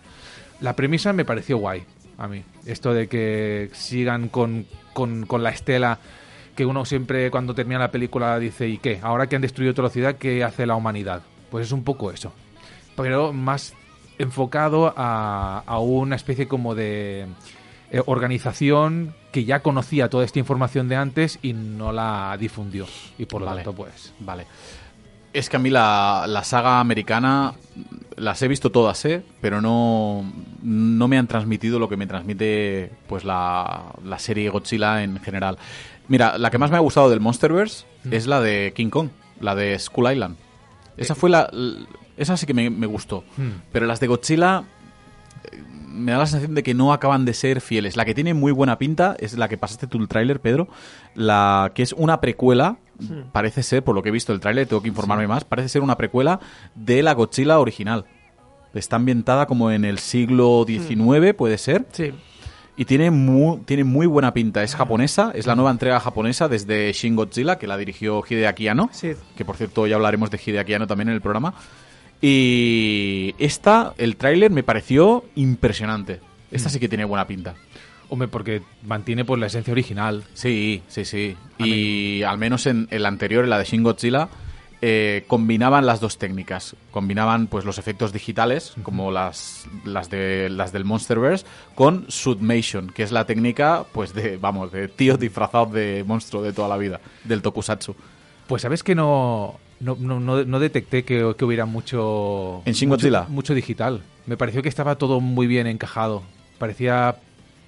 La 0.60 0.74
premisa 0.74 1.12
me 1.12 1.24
pareció 1.24 1.58
guay 1.58 1.84
a 2.18 2.28
mí. 2.28 2.42
Esto 2.66 2.92
de 2.92 3.06
que 3.08 3.70
sigan 3.72 4.28
con, 4.28 4.66
con, 4.92 5.26
con 5.26 5.42
la 5.42 5.50
estela 5.50 5.98
que 6.56 6.66
uno 6.66 6.84
siempre 6.84 7.30
cuando 7.30 7.54
termina 7.54 7.78
la 7.78 7.92
película 7.92 8.36
dice, 8.38 8.66
¿y 8.66 8.78
qué? 8.78 8.98
Ahora 9.00 9.28
que 9.28 9.36
han 9.36 9.42
destruido 9.42 9.74
toda 9.74 9.88
la 9.88 9.92
ciudad, 9.92 10.16
¿qué 10.16 10.42
hace 10.42 10.66
la 10.66 10.74
humanidad? 10.74 11.22
Pues 11.50 11.66
es 11.66 11.72
un 11.72 11.84
poco 11.84 12.10
eso. 12.10 12.32
Pero 12.96 13.32
más 13.32 13.74
enfocado 14.18 14.92
a, 14.96 15.62
a 15.64 15.78
una 15.78 16.16
especie 16.16 16.48
como 16.48 16.74
de 16.74 17.28
eh, 17.90 18.02
organización 18.04 19.14
que 19.32 19.44
ya 19.44 19.60
conocía 19.60 20.10
toda 20.10 20.24
esta 20.24 20.40
información 20.40 20.88
de 20.88 20.96
antes 20.96 21.38
y 21.42 21.52
no 21.52 21.92
la 21.92 22.36
difundió. 22.38 22.86
Y 23.18 23.26
por 23.26 23.40
lo 23.40 23.46
Vale. 23.46 23.62
tanto, 23.62 23.72
pues... 23.74 24.12
Vale. 24.18 24.46
Es 25.32 25.48
que 25.50 25.56
a 25.56 25.60
mí 25.60 25.70
la, 25.70 26.24
la 26.26 26.42
saga 26.44 26.80
americana 26.80 27.54
las 28.16 28.42
he 28.42 28.48
visto 28.48 28.70
todas, 28.70 29.04
¿eh? 29.04 29.22
Pero 29.40 29.60
no, 29.60 30.24
no 30.62 31.08
me 31.08 31.18
han 31.18 31.26
transmitido 31.26 31.78
lo 31.78 31.88
que 31.88 31.96
me 31.96 32.06
transmite 32.06 32.90
pues 33.06 33.24
la, 33.24 33.94
la 34.04 34.18
serie 34.18 34.50
Godzilla 34.50 35.02
en 35.02 35.20
general. 35.20 35.58
Mira, 36.08 36.38
la 36.38 36.50
que 36.50 36.58
más 36.58 36.70
me 36.70 36.76
ha 36.76 36.80
gustado 36.80 37.10
del 37.10 37.20
Monsterverse 37.20 37.84
es 38.10 38.26
la 38.26 38.40
de 38.40 38.72
King 38.74 38.88
Kong, 38.88 39.10
la 39.40 39.54
de 39.54 39.78
Skull 39.78 40.10
Island. 40.12 40.36
Esa 40.96 41.14
fue 41.14 41.30
la... 41.30 41.50
Esa 42.16 42.36
sí 42.36 42.46
que 42.46 42.54
me, 42.54 42.70
me 42.70 42.86
gustó. 42.86 43.22
Hmm. 43.36 43.60
Pero 43.70 43.86
las 43.86 44.00
de 44.00 44.08
Godzilla 44.08 44.64
eh, 45.52 45.62
me 45.86 46.10
da 46.10 46.18
la 46.18 46.26
sensación 46.26 46.54
de 46.54 46.64
que 46.64 46.74
no 46.74 46.92
acaban 46.92 47.24
de 47.24 47.34
ser 47.34 47.60
fieles. 47.60 47.96
La 47.96 48.04
que 48.04 48.14
tiene 48.14 48.34
muy 48.34 48.50
buena 48.50 48.78
pinta 48.78 49.14
es 49.20 49.38
la 49.38 49.48
que 49.48 49.58
pasaste 49.58 49.86
tú 49.86 49.98
el 49.98 50.08
tráiler, 50.08 50.40
Pedro, 50.40 50.66
la 51.14 51.70
que 51.74 51.82
es 51.84 51.92
una 51.92 52.20
precuela, 52.20 52.78
parece 53.32 53.62
ser, 53.62 53.82
por 53.84 53.94
lo 53.94 54.02
que 54.02 54.08
he 54.08 54.12
visto 54.12 54.32
el 54.32 54.40
tráiler, 54.40 54.66
tengo 54.66 54.82
que 54.82 54.88
informarme 54.88 55.26
más, 55.26 55.44
parece 55.44 55.68
ser 55.68 55.82
una 55.82 55.96
precuela 55.96 56.40
de 56.74 57.02
la 57.02 57.12
Godzilla 57.14 57.58
original. 57.58 58.04
Está 58.74 58.96
ambientada 58.96 59.46
como 59.46 59.70
en 59.70 59.84
el 59.84 59.98
siglo 59.98 60.64
XIX, 60.66 61.34
puede 61.34 61.58
ser, 61.58 61.86
Sí. 61.92 62.12
y 62.76 62.84
tiene 62.84 63.10
muy, 63.10 63.58
tiene 63.60 63.82
muy 63.84 64.06
buena 64.06 64.32
pinta. 64.34 64.62
Es 64.62 64.74
japonesa, 64.74 65.32
es 65.34 65.46
la 65.46 65.54
nueva 65.56 65.70
entrega 65.70 65.98
japonesa 66.00 66.48
desde 66.48 66.92
Shin 66.92 67.16
Godzilla, 67.16 67.56
que 67.58 67.66
la 67.66 67.76
dirigió 67.76 68.22
Hideaki 68.28 68.68
Anno 68.68 68.90
Sí. 68.92 69.12
que 69.36 69.44
por 69.44 69.56
cierto 69.56 69.86
ya 69.86 69.96
hablaremos 69.96 70.30
de 70.30 70.38
Hideaki 70.44 70.74
Anno 70.74 70.86
también 70.86 71.08
en 71.08 71.14
el 71.14 71.20
programa. 71.20 71.54
Y 72.20 73.34
esta, 73.38 73.94
el 73.96 74.16
tráiler 74.16 74.50
me 74.50 74.62
pareció 74.62 75.24
impresionante. 75.34 76.20
Esta 76.50 76.68
sí 76.68 76.78
que 76.80 76.88
tiene 76.88 77.04
buena 77.04 77.26
pinta. 77.26 77.54
Hombre, 78.10 78.28
porque 78.28 78.62
mantiene 78.82 79.24
pues 79.24 79.40
la 79.40 79.46
esencia 79.46 79.72
original. 79.72 80.24
Sí, 80.34 80.82
sí, 80.88 81.04
sí. 81.04 81.36
Y 81.58 82.22
al 82.22 82.38
menos 82.38 82.66
en 82.66 82.88
el 82.90 83.04
anterior, 83.04 83.44
en 83.44 83.50
la 83.50 83.58
de 83.58 83.64
Shin 83.64 83.82
Godzilla, 83.82 84.28
eh, 84.80 85.24
combinaban 85.26 85.86
las 85.86 86.00
dos 86.00 86.18
técnicas. 86.18 86.76
Combinaban 86.90 87.48
pues 87.48 87.64
los 87.64 87.78
efectos 87.78 88.12
digitales, 88.12 88.74
como 88.82 89.10
las, 89.10 89.66
las, 89.84 90.08
de, 90.08 90.48
las 90.50 90.72
del 90.72 90.84
Monsterverse, 90.84 91.44
con 91.74 92.06
Submation, 92.08 92.90
que 92.90 93.02
es 93.02 93.12
la 93.12 93.26
técnica 93.26 93.84
pues 93.92 94.14
de, 94.14 94.36
vamos, 94.36 94.70
de 94.72 94.88
tío 94.88 95.16
disfrazado 95.16 95.66
de 95.66 96.04
monstruo 96.06 96.42
de 96.42 96.52
toda 96.52 96.68
la 96.68 96.76
vida, 96.76 97.00
del 97.24 97.42
tokusatsu. 97.42 97.94
Pues 98.46 98.62
sabes 98.62 98.82
que 98.82 98.94
no, 98.94 99.58
no, 99.80 99.96
no, 99.98 100.20
no, 100.20 100.44
no 100.44 100.60
detecté 100.60 101.04
que, 101.04 101.34
que 101.36 101.44
hubiera 101.44 101.66
mucho... 101.66 102.62
¿En 102.64 102.72
Shin 102.72 102.88
mucho, 102.88 103.00
Godzilla? 103.00 103.26
mucho 103.28 103.54
digital. 103.54 104.02
Me 104.26 104.36
pareció 104.36 104.62
que 104.62 104.68
estaba 104.68 104.96
todo 104.96 105.20
muy 105.20 105.46
bien 105.46 105.66
encajado. 105.66 106.22
Parecía 106.58 107.16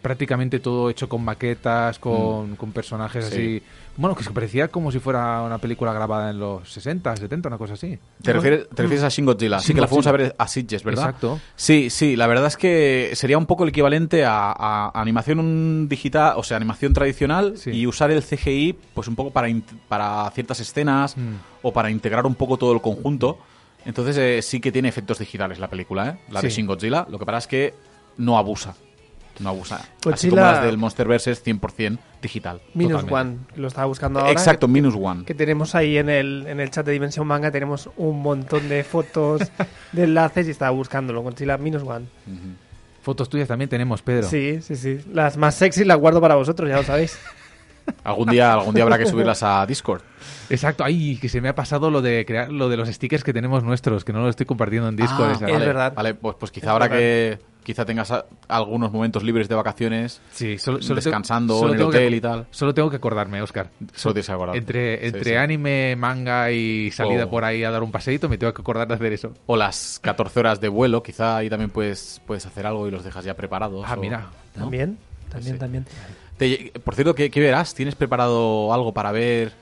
prácticamente 0.02 0.58
todo 0.60 0.88
hecho 0.90 1.08
con 1.08 1.24
maquetas, 1.24 1.98
con, 1.98 2.56
con 2.56 2.72
personajes 2.72 3.24
Sí. 3.26 3.32
así... 3.34 3.62
Bueno, 3.96 4.16
que 4.16 4.24
se 4.24 4.30
parecía 4.30 4.68
como 4.68 4.90
si 4.90 4.98
fuera 4.98 5.42
una 5.42 5.58
película 5.58 5.92
grabada 5.92 6.30
en 6.30 6.38
los 6.38 6.72
60, 6.72 7.14
70, 7.16 7.48
una 7.48 7.58
cosa 7.58 7.74
así. 7.74 7.98
¿Te 8.22 8.32
refieres, 8.32 8.66
te 8.70 8.82
refieres 8.82 9.04
a 9.04 9.08
Shin 9.10 9.26
Godzilla? 9.26 9.58
Sí, 9.58 9.74
que 9.74 9.80
la 9.82 9.88
fuimos 9.88 10.06
a 10.06 10.12
ver 10.12 10.34
a 10.38 10.48
Sitges, 10.48 10.82
¿verdad? 10.84 11.06
Exacto. 11.06 11.38
Sí, 11.54 11.90
sí, 11.90 12.16
la 12.16 12.26
verdad 12.26 12.46
es 12.46 12.56
que 12.56 13.10
sería 13.14 13.36
un 13.36 13.44
poco 13.44 13.64
el 13.64 13.70
equivalente 13.70 14.24
a, 14.24 14.52
a 14.56 14.90
animación 14.94 15.86
digital, 15.88 16.32
o 16.36 16.42
sea, 16.42 16.56
animación 16.56 16.94
tradicional 16.94 17.58
Sí. 17.58 17.72
y 17.72 17.86
usar 17.86 18.10
el 18.10 18.22
CGI 18.22 18.78
pues 18.94 19.06
un 19.06 19.16
poco 19.16 19.32
para, 19.32 19.48
para 19.88 20.30
ciertas 20.30 20.60
escenas 20.60 21.14
Mm. 21.16 21.34
o 21.62 21.72
para 21.72 21.90
integrar 21.90 22.24
un 22.24 22.36
poco 22.36 22.56
todo 22.56 22.72
el 22.72 22.80
conjunto. 22.80 23.38
Entonces 23.84 24.16
eh, 24.16 24.40
sí 24.40 24.60
que 24.60 24.72
tiene 24.72 24.88
efectos 24.88 25.18
digitales 25.18 25.58
la 25.58 25.68
película, 25.68 26.08
¿eh? 26.10 26.18
La 26.30 26.40
de. 26.40 26.48
Shin 26.48 26.66
Godzilla. 26.66 27.06
Lo 27.10 27.18
que 27.18 27.26
pasa 27.26 27.38
es 27.38 27.46
que 27.48 27.74
no 28.16 28.38
abusa. 28.38 28.74
No 29.40 29.48
abusa. 29.50 29.76
Así 29.76 29.88
Godzilla- 30.28 30.30
como 30.30 30.42
las 30.42 30.62
del 30.64 30.76
Monsterverse 30.78 31.30
es 31.30 31.42
100% 31.44 31.98
digital. 32.22 32.60
Minus 32.74 33.02
Totalmente. 33.02 33.40
One, 33.54 33.60
lo 33.62 33.68
estaba 33.68 33.86
buscando 33.86 34.20
ahora. 34.20 34.32
Exacto, 34.32 34.68
minus 34.68 34.94
one. 35.00 35.24
Que 35.24 35.34
tenemos 35.34 35.74
ahí 35.74 35.96
en 35.98 36.08
el, 36.10 36.46
en 36.46 36.60
el 36.60 36.70
chat 36.70 36.84
de 36.84 36.92
Dimensión 36.92 37.26
Manga, 37.26 37.50
tenemos 37.50 37.88
un 37.96 38.20
montón 38.20 38.68
de 38.68 38.84
fotos, 38.84 39.40
de 39.92 40.04
enlaces 40.04 40.46
y 40.46 40.50
estaba 40.50 40.70
buscándolo. 40.72 41.22
Godzilla 41.22 41.56
Minus 41.56 41.82
One. 41.82 42.06
Fotos 43.02 43.28
tuyas 43.30 43.48
también 43.48 43.70
tenemos, 43.70 44.02
Pedro. 44.02 44.28
Sí, 44.28 44.60
sí, 44.60 44.76
sí. 44.76 45.00
Las 45.12 45.36
más 45.38 45.54
sexy 45.54 45.84
las 45.84 45.98
guardo 45.98 46.20
para 46.20 46.34
vosotros, 46.34 46.68
ya 46.68 46.76
lo 46.76 46.82
sabéis. 46.82 47.18
Algún 48.04 48.28
día, 48.28 48.52
algún 48.52 48.72
día 48.74 48.84
habrá 48.84 48.98
que 48.98 49.06
subirlas 49.06 49.42
a 49.42 49.66
Discord. 49.66 50.02
Exacto, 50.48 50.84
ay, 50.84 51.16
que 51.16 51.28
se 51.28 51.40
me 51.40 51.48
ha 51.48 51.54
pasado 51.56 51.90
lo 51.90 52.02
de 52.02 52.24
crear 52.24 52.52
lo 52.52 52.68
de 52.68 52.76
los 52.76 52.88
stickers 52.88 53.24
que 53.24 53.32
tenemos 53.32 53.64
nuestros, 53.64 54.04
que 54.04 54.12
no 54.12 54.20
los 54.20 54.30
estoy 54.30 54.46
compartiendo 54.46 54.88
en 54.88 54.94
Discord. 54.96 55.30
Ah, 55.30 55.32
es 55.32 55.40
vale, 55.40 55.66
verdad. 55.66 55.92
Vale, 55.96 56.14
pues, 56.14 56.36
pues 56.38 56.52
quizá 56.52 56.66
Es 56.66 56.70
ahora 56.70 56.86
verdad. 56.86 56.98
que 57.00 57.38
quizá 57.62 57.84
tengas 57.84 58.10
a- 58.10 58.26
algunos 58.48 58.90
momentos 58.92 59.22
libres 59.22 59.48
de 59.48 59.54
vacaciones, 59.54 60.20
Sí, 60.32 60.58
solo, 60.58 60.80
solo 60.82 60.96
descansando 60.96 61.54
tengo- 61.54 61.60
solo 61.60 61.72
en 61.72 61.74
el 61.74 61.78
tengo 61.80 61.90
que- 61.90 61.96
hotel 61.98 62.14
y 62.14 62.20
tal. 62.20 62.46
Solo 62.50 62.74
tengo 62.74 62.90
que 62.90 62.96
acordarme, 62.96 63.40
Oscar. 63.42 63.70
Solo 63.94 64.14
tienes 64.14 64.26
que 64.26 64.32
acordarte. 64.32 64.58
Entre, 64.58 64.98
Sí, 65.00 65.06
entre 65.06 65.24
sí. 65.24 65.34
anime, 65.34 65.96
manga 65.96 66.50
y 66.50 66.90
salida 66.90 67.24
Oh. 67.26 67.30
por 67.30 67.44
ahí 67.44 67.62
a 67.64 67.70
dar 67.70 67.82
un 67.82 67.92
paseíto, 67.92 68.28
me 68.28 68.38
tengo 68.38 68.52
que 68.54 68.62
acordar 68.62 68.88
de 68.88 68.94
hacer 68.94 69.12
eso. 69.12 69.32
O 69.46 69.56
las 69.56 69.98
14 70.02 70.40
horas 70.40 70.60
de 70.60 70.68
vuelo, 70.68 71.02
quizá 71.02 71.36
ahí 71.36 71.48
también 71.50 71.70
puedes, 71.70 72.20
puedes 72.26 72.44
hacer 72.46 72.66
algo 72.66 72.86
y 72.88 72.90
los 72.90 73.04
dejas 73.04 73.24
ya 73.24 73.34
preparados. 73.34 73.84
Ah, 73.88 73.94
o- 73.96 74.00
mira. 74.00 74.18
¿no? 74.56 74.62
También, 74.62 74.98
también, 75.30 75.54
Sí. 75.54 75.58
también. 75.60 75.86
Te- 76.36 76.72
por 76.82 76.94
cierto, 76.94 77.14
¿qué, 77.14 77.30
qué 77.30 77.38
verás? 77.40 77.74
¿Tienes 77.74 77.94
preparado 77.94 78.72
algo 78.72 78.94
para 78.94 79.12
ver? 79.12 79.52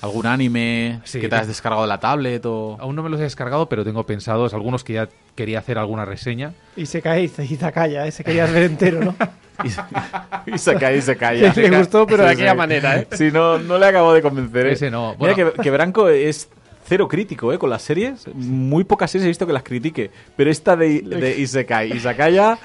¿Algún 0.00 0.26
anime 0.26 1.00
Sí, 1.04 1.20
que 1.20 1.28
te 1.28 1.36
has 1.36 1.48
descargado 1.48 1.82
de 1.82 1.88
la 1.88 1.98
tablet? 1.98 2.44
O... 2.46 2.76
Aún 2.80 2.94
no 2.96 3.02
me 3.02 3.10
los 3.10 3.20
he 3.20 3.24
descargado, 3.24 3.68
pero 3.68 3.84
tengo 3.84 4.04
pensados 4.04 4.54
algunos 4.54 4.84
que 4.84 4.94
ya 4.94 5.08
quería 5.34 5.58
hacer 5.58 5.78
alguna 5.78 6.04
reseña. 6.04 6.54
Y 6.76 6.86
se 6.86 7.02
cae 7.02 7.24
y 7.24 7.28
se, 7.28 7.44
y 7.44 7.56
se 7.56 7.72
calla, 7.72 8.06
ese 8.06 8.24
querías 8.24 8.52
ver 8.52 8.64
entero, 8.64 9.04
¿no? 9.04 9.14
Y, 9.64 10.54
y 10.54 10.58
se 10.58 10.76
cae 10.76 10.98
y 10.98 11.02
se 11.02 11.16
calla. 11.16 11.52
Le 11.52 11.76
gustó, 11.76 12.06
pero 12.06 12.22
de 12.22 12.30
aquella 12.30 12.52
sí. 12.52 12.56
manera, 12.56 12.96
¿eh? 12.96 13.08
Sí, 13.10 13.30
no, 13.32 13.58
no 13.58 13.76
le 13.76 13.86
acabo 13.86 14.12
de 14.12 14.22
convencer. 14.22 14.66
¿eh? 14.66 14.72
Ese 14.74 14.88
no. 14.88 15.16
Mira 15.18 15.34
que 15.34 15.70
Branco 15.72 16.08
es 16.08 16.48
cero 16.88 17.06
crítico 17.06 17.52
¿eh? 17.52 17.58
con 17.58 17.70
las 17.70 17.82
series. 17.82 18.26
Muy 18.34 18.84
pocas 18.84 19.10
series 19.10 19.26
he 19.26 19.28
visto 19.28 19.46
que 19.46 19.52
las 19.52 19.62
critique. 19.62 20.10
Pero 20.36 20.50
esta 20.50 20.74
de, 20.76 21.02
de 21.02 21.38
Isekai, 21.38 21.92
Isakaya, 21.92 22.58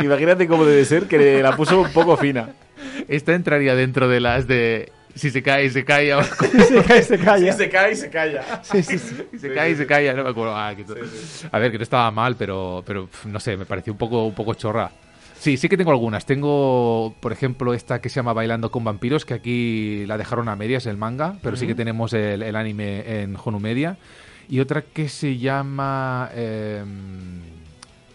imagínate 0.00 0.48
cómo 0.48 0.64
debe 0.64 0.84
ser 0.84 1.04
que 1.04 1.42
la 1.42 1.56
puso 1.56 1.82
un 1.82 1.92
poco 1.92 2.16
fina. 2.16 2.50
Esta 3.08 3.34
entraría 3.34 3.74
dentro 3.74 4.08
de 4.08 4.20
las 4.20 4.46
de 4.46 4.92
si 5.14 5.30
se 5.30 5.42
cae, 5.42 5.68
se 5.70 5.84
cae, 5.84 6.14
o- 6.14 6.22
se 6.24 6.82
cae 6.84 7.00
y 7.00 7.02
se 7.02 7.18
calla. 7.18 7.52
se 7.52 7.68
cae 7.68 7.92
y 7.92 7.96
se 7.96 8.10
calla. 8.10 8.60
Sí, 8.62 8.82
sí, 8.82 8.98
sí. 8.98 9.16
si 9.32 9.38
se 9.38 9.52
cae, 9.54 9.74
se 9.76 9.86
cae, 9.86 10.12
no 10.14 10.24
me 10.24 10.30
acuerdo. 10.30 10.56
Ah, 10.56 10.74
que 10.76 10.84
A 11.50 11.58
ver, 11.58 11.70
que 11.72 11.78
no 11.78 11.82
estaba 11.84 12.10
mal, 12.10 12.36
pero, 12.36 12.82
pero 12.86 13.08
no 13.26 13.40
sé, 13.40 13.56
me 13.56 13.66
pareció 13.66 13.92
un 13.92 13.98
poco, 13.98 14.24
un 14.26 14.34
poco 14.34 14.54
chorra. 14.54 14.90
Sí, 15.38 15.56
sí 15.56 15.68
que 15.70 15.76
tengo 15.78 15.90
algunas. 15.90 16.26
Tengo, 16.26 17.14
por 17.20 17.32
ejemplo, 17.32 17.72
esta 17.72 18.00
que 18.00 18.10
se 18.10 18.16
llama 18.16 18.34
Bailando 18.34 18.70
con 18.70 18.84
Vampiros, 18.84 19.24
que 19.24 19.32
aquí 19.34 20.04
la 20.06 20.18
dejaron 20.18 20.48
a 20.50 20.56
medias 20.56 20.84
el 20.84 20.98
manga, 20.98 21.36
pero 21.42 21.56
sí 21.56 21.66
que 21.66 21.74
tenemos 21.74 22.12
el, 22.12 22.42
el 22.42 22.54
anime 22.56 23.22
en 23.22 23.36
Honu 23.42 23.58
Media. 23.58 23.96
Y 24.50 24.60
otra 24.60 24.82
que 24.82 25.08
se 25.08 25.38
llama... 25.38 26.28
eh, 26.34 26.82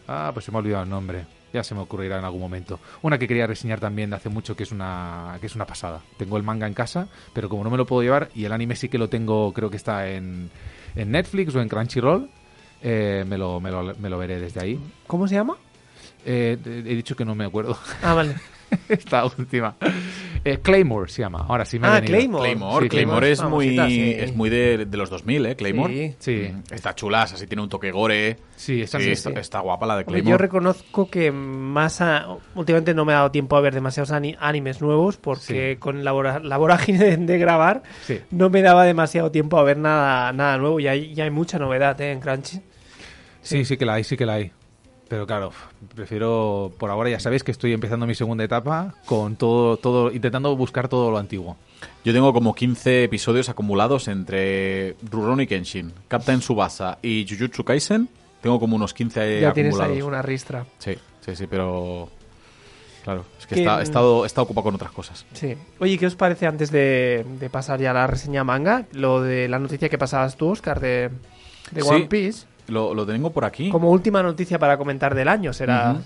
ah, 0.08 0.30
pues 0.34 0.46
se 0.46 0.52
me 0.52 0.58
ha 0.58 0.60
olvidado 0.60 0.84
el 0.84 0.90
nombre. 0.90 1.26
Ya 1.56 1.64
se 1.64 1.74
me 1.74 1.80
ocurrirá 1.82 2.20
en 2.20 2.26
algún 2.26 2.42
momento. 2.42 2.80
Una 3.02 3.18
que 3.18 3.28
quería 3.28 3.48
reseñar 3.48 3.80
también 3.80 4.10
de 4.10 4.18
hace 4.18 4.28
mucho, 4.28 4.56
que 4.58 4.64
es 4.64 4.72
una 4.72 5.38
que 5.40 5.48
es 5.48 5.56
una 5.56 5.66
pasada. 5.66 6.02
Tengo 6.18 6.36
el 6.36 6.44
manga 6.44 6.68
en 6.68 6.74
casa, 6.74 7.08
pero 7.34 7.48
como 7.48 7.64
no 7.64 7.70
me 7.70 7.78
lo 7.78 7.86
puedo 7.86 8.04
llevar, 8.04 8.30
y 8.36 8.44
el 8.44 8.52
anime 8.52 8.76
sí 8.76 8.90
que 8.90 8.98
lo 8.98 9.08
tengo, 9.08 9.54
creo 9.54 9.70
que 9.70 9.78
está 9.78 10.10
en, 10.10 10.50
en 10.96 11.12
Netflix 11.12 11.56
o 11.56 11.62
en 11.62 11.70
Crunchyroll, 11.70 12.30
eh, 12.84 13.24
me, 13.26 13.38
lo, 13.38 13.62
me, 13.62 13.72
lo, 13.72 13.96
me 13.96 14.10
lo 14.10 14.18
veré 14.18 14.40
desde 14.40 14.62
ahí. 14.62 14.80
¿Cómo 15.08 15.28
se 15.28 15.36
llama? 15.36 15.56
Eh, 16.26 16.58
he 16.66 16.96
dicho 16.96 17.16
que 17.16 17.24
no 17.24 17.36
me 17.36 17.46
acuerdo. 17.46 17.78
Ah, 18.04 18.14
vale. 18.14 18.36
Esta 18.90 19.26
última. 19.26 19.76
Eh, 20.44 20.60
Claymore 20.62 21.10
se 21.10 21.22
llama. 21.22 21.46
Ahora 21.48 21.66
sí 21.66 21.80
me 21.80 21.88
ha 21.88 21.92
Ah, 21.92 22.00
venido. 22.02 22.18
Claymore. 22.18 22.44
Claymore, 22.50 22.86
Sí, 22.86 22.90
Claymore 22.90 23.32
es 23.32 23.44
muy, 23.44 23.76
famosita, 23.76 23.88
sí. 23.88 24.12
es 24.18 24.36
muy 24.36 24.50
de, 24.50 24.86
de 24.86 24.98
los 24.98 25.10
2000, 25.10 25.46
¿eh? 25.48 25.56
Claymore. 25.56 26.16
Sí. 26.20 26.48
Sí, 26.48 26.54
Está 26.74 26.94
chula, 26.94 27.24
así 27.24 27.48
tiene 27.48 27.64
un 27.64 27.70
toque 27.70 27.92
gore. 27.92 28.38
sí, 28.56 28.82
esa 28.84 29.00
Sí, 29.00 29.06
sí, 29.06 29.12
está, 29.12 29.30
sí. 29.32 29.36
está 29.40 29.60
guapa 29.62 29.86
la 29.88 29.96
de 29.96 30.02
Hombre, 30.02 30.14
Claymore. 30.22 30.32
yo 30.32 30.38
reconozco 30.38 31.10
que 31.10 31.32
más 31.32 32.02
a- 32.02 32.28
últimamente 32.56 32.94
no 32.94 33.06
me 33.06 33.14
ha 33.14 33.18
dado 33.18 33.32
tiempo 33.32 33.56
a 33.58 33.62
ver 33.62 33.74
demasiados 33.74 34.12
ani- 34.12 34.36
animes 34.40 34.82
nuevos 34.82 35.18
porque 35.18 35.74
Sí. 35.74 35.80
con 35.80 36.04
la, 36.04 36.40
la 36.44 36.58
vorágine 36.58 37.00
de, 37.04 37.18
de 37.18 37.38
grabar 37.40 37.84
Sí. 38.06 38.20
no 38.32 38.50
me 38.50 38.62
daba 38.62 38.84
demasiado 38.86 39.32
tiempo 39.32 39.58
a 39.58 39.64
ver 39.64 39.78
nada, 39.78 40.32
nada 40.34 40.58
nuevo 40.58 40.80
y 40.80 40.88
hay, 40.88 41.14
ya 41.16 41.24
hay 41.24 41.32
mucha 41.32 41.58
novedad 41.60 42.00
¿eh? 42.02 42.12
en 42.12 42.20
Crunchy. 42.20 42.62
Sí, 43.42 43.64
sí 43.66 43.78
que 43.78 43.86
la 43.86 43.96
hay, 43.96 44.04
sí 44.04 44.16
que 44.18 44.26
la 44.26 44.34
hay. 44.34 44.52
Pero 45.08 45.28
claro, 45.28 45.52
prefiero, 45.94 46.72
por 46.80 46.90
ahora 46.90 47.10
ya 47.12 47.20
sabéis 47.20 47.44
que 47.44 47.52
estoy 47.52 47.74
empezando 47.74 48.08
mi 48.08 48.16
segunda 48.16 48.44
etapa 48.44 48.96
con 49.06 49.36
todo, 49.36 49.78
todo, 49.78 50.12
intentando 50.12 50.56
buscar 50.56 50.88
todo 50.88 51.12
lo 51.12 51.18
antiguo. 51.18 51.58
Yo 52.04 52.12
tengo 52.14 52.34
como 52.34 52.56
15 52.56 53.04
episodios 53.04 53.48
acumulados 53.50 54.08
entre 54.08 54.96
Rurouni 55.10 55.46
Kenshin, 55.46 55.94
Captain 56.08 56.42
Subasa 56.42 56.98
y 57.04 57.26
Jujutsu 57.30 57.64
Kaisen. 57.64 58.10
Tengo 58.42 58.60
como 58.60 58.76
unos 58.76 58.94
15 58.94 59.42
ya 59.42 59.54
tienes 59.54 59.74
acumulados. 59.74 59.96
ahí 59.96 60.02
una 60.02 60.22
ristra. 60.22 60.66
Sí, 60.80 60.96
sí, 61.22 61.36
sí, 61.36 61.46
pero... 61.48 62.10
Claro, 63.04 63.24
es 63.40 63.46
que 63.46 63.54
Que- 63.56 63.62
está, 63.62 63.80
he 63.82 63.84
estado 63.84 64.22
ocupado 64.44 64.64
con 64.64 64.74
otras 64.76 64.92
cosas. 64.92 65.26
Sí. 65.34 65.56
Oye, 65.80 66.00
¿qué 66.00 66.08
os 66.08 66.16
parece 66.16 66.48
antes 66.48 66.72
de, 66.72 67.24
de 67.40 67.50
pasar 67.52 67.80
ya 67.80 67.92
a 67.92 67.94
la 67.94 68.08
reseña 68.08 68.44
manga? 68.44 68.86
Lo 68.94 69.22
de 69.22 69.48
la 69.48 69.60
noticia 69.60 69.90
que 69.90 70.00
pasabas 70.00 70.36
tú, 70.38 70.50
Oscar, 70.50 70.80
de, 70.80 71.12
de 71.72 71.82
Sí. 71.84 71.88
One 71.88 72.06
Piece. 72.08 72.48
Lo, 72.68 72.94
lo 72.94 73.06
tengo 73.06 73.32
por 73.32 73.46
aquí. 73.46 73.70
Como 73.70 73.92
última 73.92 74.24
noticia 74.24 74.58
para 74.60 74.78
comentar 74.78 75.14
del 75.16 75.28
año, 75.28 75.54
será, 75.54 75.98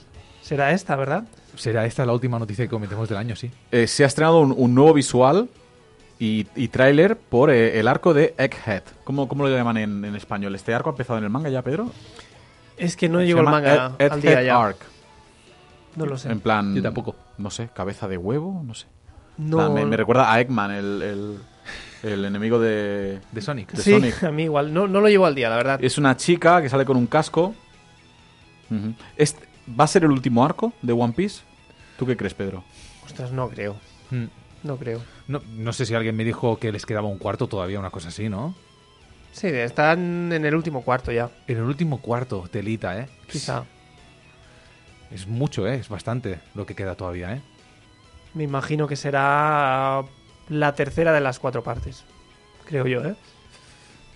será 0.41 0.71
esta, 0.71 0.95
¿verdad? 0.95 1.23
Será 1.55 1.85
esta 1.85 2.05
la 2.05 2.13
última 2.13 2.37
noticia 2.39 2.65
que 2.65 2.69
comentemos 2.69 3.07
del 3.09 3.17
año, 3.17 3.35
sí. 3.35 3.51
Eh, 3.71 3.87
se 3.87 4.03
ha 4.03 4.07
estrenado 4.07 4.39
un, 4.39 4.53
un 4.55 4.75
nuevo 4.75 4.93
visual 4.93 5.49
y, 6.19 6.47
y 6.55 6.67
tráiler 6.67 7.15
por 7.17 7.49
eh, 7.49 7.79
el 7.79 7.87
arco 7.87 8.13
de 8.13 8.33
Egghead. 8.37 8.83
¿Cómo, 9.03 9.27
cómo 9.27 9.47
lo 9.47 9.55
llaman 9.55 9.77
en, 9.77 10.03
en 10.05 10.15
español? 10.15 10.53
¿Este 10.55 10.73
arco 10.73 10.89
ha 10.89 10.93
empezado 10.93 11.17
en 11.19 11.23
el 11.25 11.29
manga 11.29 11.49
ya, 11.49 11.61
Pedro? 11.61 11.89
Es 12.77 12.95
que 12.97 13.07
no 13.09 13.21
llegó 13.21 13.39
el 13.39 13.45
manga 13.45 13.97
Egg- 13.97 14.11
al 14.11 14.21
día 14.21 14.41
ya. 14.43 14.61
Arc. 14.61 14.77
No 15.95 16.05
lo 16.05 16.17
sé. 16.17 16.29
En 16.31 16.39
plan... 16.39 16.75
Yo 16.75 16.81
tampoco. 16.81 17.15
No 17.37 17.49
sé, 17.49 17.69
cabeza 17.73 18.07
de 18.07 18.17
huevo, 18.17 18.61
no 18.65 18.73
sé. 18.73 18.85
No, 19.37 19.57
plan, 19.57 19.73
me, 19.73 19.85
me 19.85 19.95
recuerda 19.97 20.31
a 20.31 20.39
Eggman, 20.41 20.71
el, 20.71 21.01
el, 21.01 21.39
el 22.03 22.25
enemigo 22.25 22.59
de... 22.59 23.19
De 23.31 23.41
Sonic. 23.41 23.71
de 23.71 23.81
sí, 23.81 23.91
Sonic. 23.91 24.23
a 24.23 24.31
mí 24.31 24.43
igual. 24.43 24.73
No, 24.73 24.87
no 24.87 25.01
lo 25.01 25.07
llevo 25.09 25.25
al 25.25 25.35
día, 25.35 25.49
la 25.49 25.57
verdad. 25.57 25.83
Es 25.83 25.97
una 25.97 26.15
chica 26.17 26.61
que 26.61 26.69
sale 26.69 26.85
con 26.85 26.97
un 26.97 27.07
casco. 27.07 27.53
Este- 29.17 29.47
¿Va 29.79 29.83
a 29.83 29.87
ser 29.87 30.03
el 30.03 30.11
último 30.11 30.43
arco 30.43 30.73
de 30.81 30.93
One 30.93 31.13
Piece? 31.13 31.41
¿Tú 31.97 32.05
qué 32.05 32.15
crees, 32.17 32.33
Pedro? 32.33 32.63
Ostras, 33.05 33.31
no 33.31 33.49
creo. 33.49 33.75
Mm. 34.09 34.25
No 34.63 34.77
creo. 34.77 35.01
No, 35.27 35.41
no 35.55 35.73
sé 35.73 35.85
si 35.85 35.93
alguien 35.93 36.15
me 36.15 36.23
dijo 36.23 36.57
que 36.57 36.71
les 36.71 36.85
quedaba 36.85 37.07
un 37.07 37.17
cuarto 37.17 37.47
todavía, 37.47 37.79
una 37.79 37.91
cosa 37.91 38.09
así, 38.09 38.29
¿no? 38.29 38.55
Sí, 39.31 39.47
están 39.47 40.31
en 40.33 40.43
el 40.43 40.55
último 40.55 40.81
cuarto 40.81 41.11
ya, 41.11 41.29
En 41.47 41.57
el 41.57 41.63
último 41.63 42.01
cuarto, 42.01 42.45
telita, 42.51 42.99
¿eh? 42.99 43.07
quizá. 43.31 43.63
Es 45.11 45.27
mucho, 45.27 45.67
¿eh? 45.67 45.75
Es 45.75 45.87
bastante 45.89 46.39
lo 46.55 46.65
que 46.65 46.75
queda 46.75 46.95
todavía, 46.95 47.33
¿eh? 47.35 47.41
Me 48.33 48.43
imagino 48.43 48.87
que 48.87 48.95
será 48.95 50.03
la 50.49 50.73
tercera 50.75 51.13
de 51.13 51.21
las 51.21 51.39
cuatro 51.39 51.63
partes. 51.63 52.03
Creo 52.65 52.85
yo, 52.87 53.03
¿eh? 53.03 53.15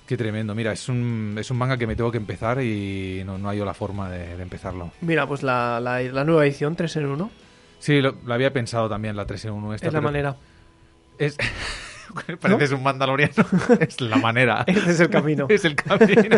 Qué 0.05 0.17
tremendo. 0.17 0.53
Mira, 0.53 0.73
es 0.73 0.89
un, 0.89 1.35
es 1.39 1.49
un 1.49 1.57
manga 1.57 1.77
que 1.77 1.87
me 1.87 1.95
tengo 1.95 2.11
que 2.11 2.17
empezar 2.17 2.61
y 2.61 3.23
no, 3.25 3.37
no 3.37 3.49
hay 3.49 3.59
la 3.59 3.73
forma 3.73 4.09
de, 4.09 4.35
de 4.35 4.43
empezarlo. 4.43 4.91
Mira, 5.01 5.25
pues 5.25 5.43
la, 5.43 5.79
la, 5.79 6.01
la 6.01 6.23
nueva 6.25 6.45
edición 6.45 6.75
3 6.75 6.97
en 6.97 7.05
1 7.05 7.31
Sí, 7.79 8.01
lo, 8.01 8.15
lo 8.25 8.33
había 8.33 8.51
pensado 8.53 8.89
también, 8.89 9.15
la 9.15 9.25
3 9.25 9.45
en 9.45 9.51
1 9.51 9.73
esta. 9.75 9.87
es 9.87 9.93
la 9.93 10.01
manera. 10.01 10.35
Es... 11.17 11.37
Pareces 12.39 12.71
un 12.73 12.83
mandaloriano. 12.83 13.33
es 13.79 13.99
la 14.01 14.17
manera. 14.17 14.63
Ese 14.67 14.91
es 14.91 14.99
el 14.99 15.09
camino. 15.09 15.47
es 15.49 15.65
el 15.65 15.75
camino. 15.75 16.37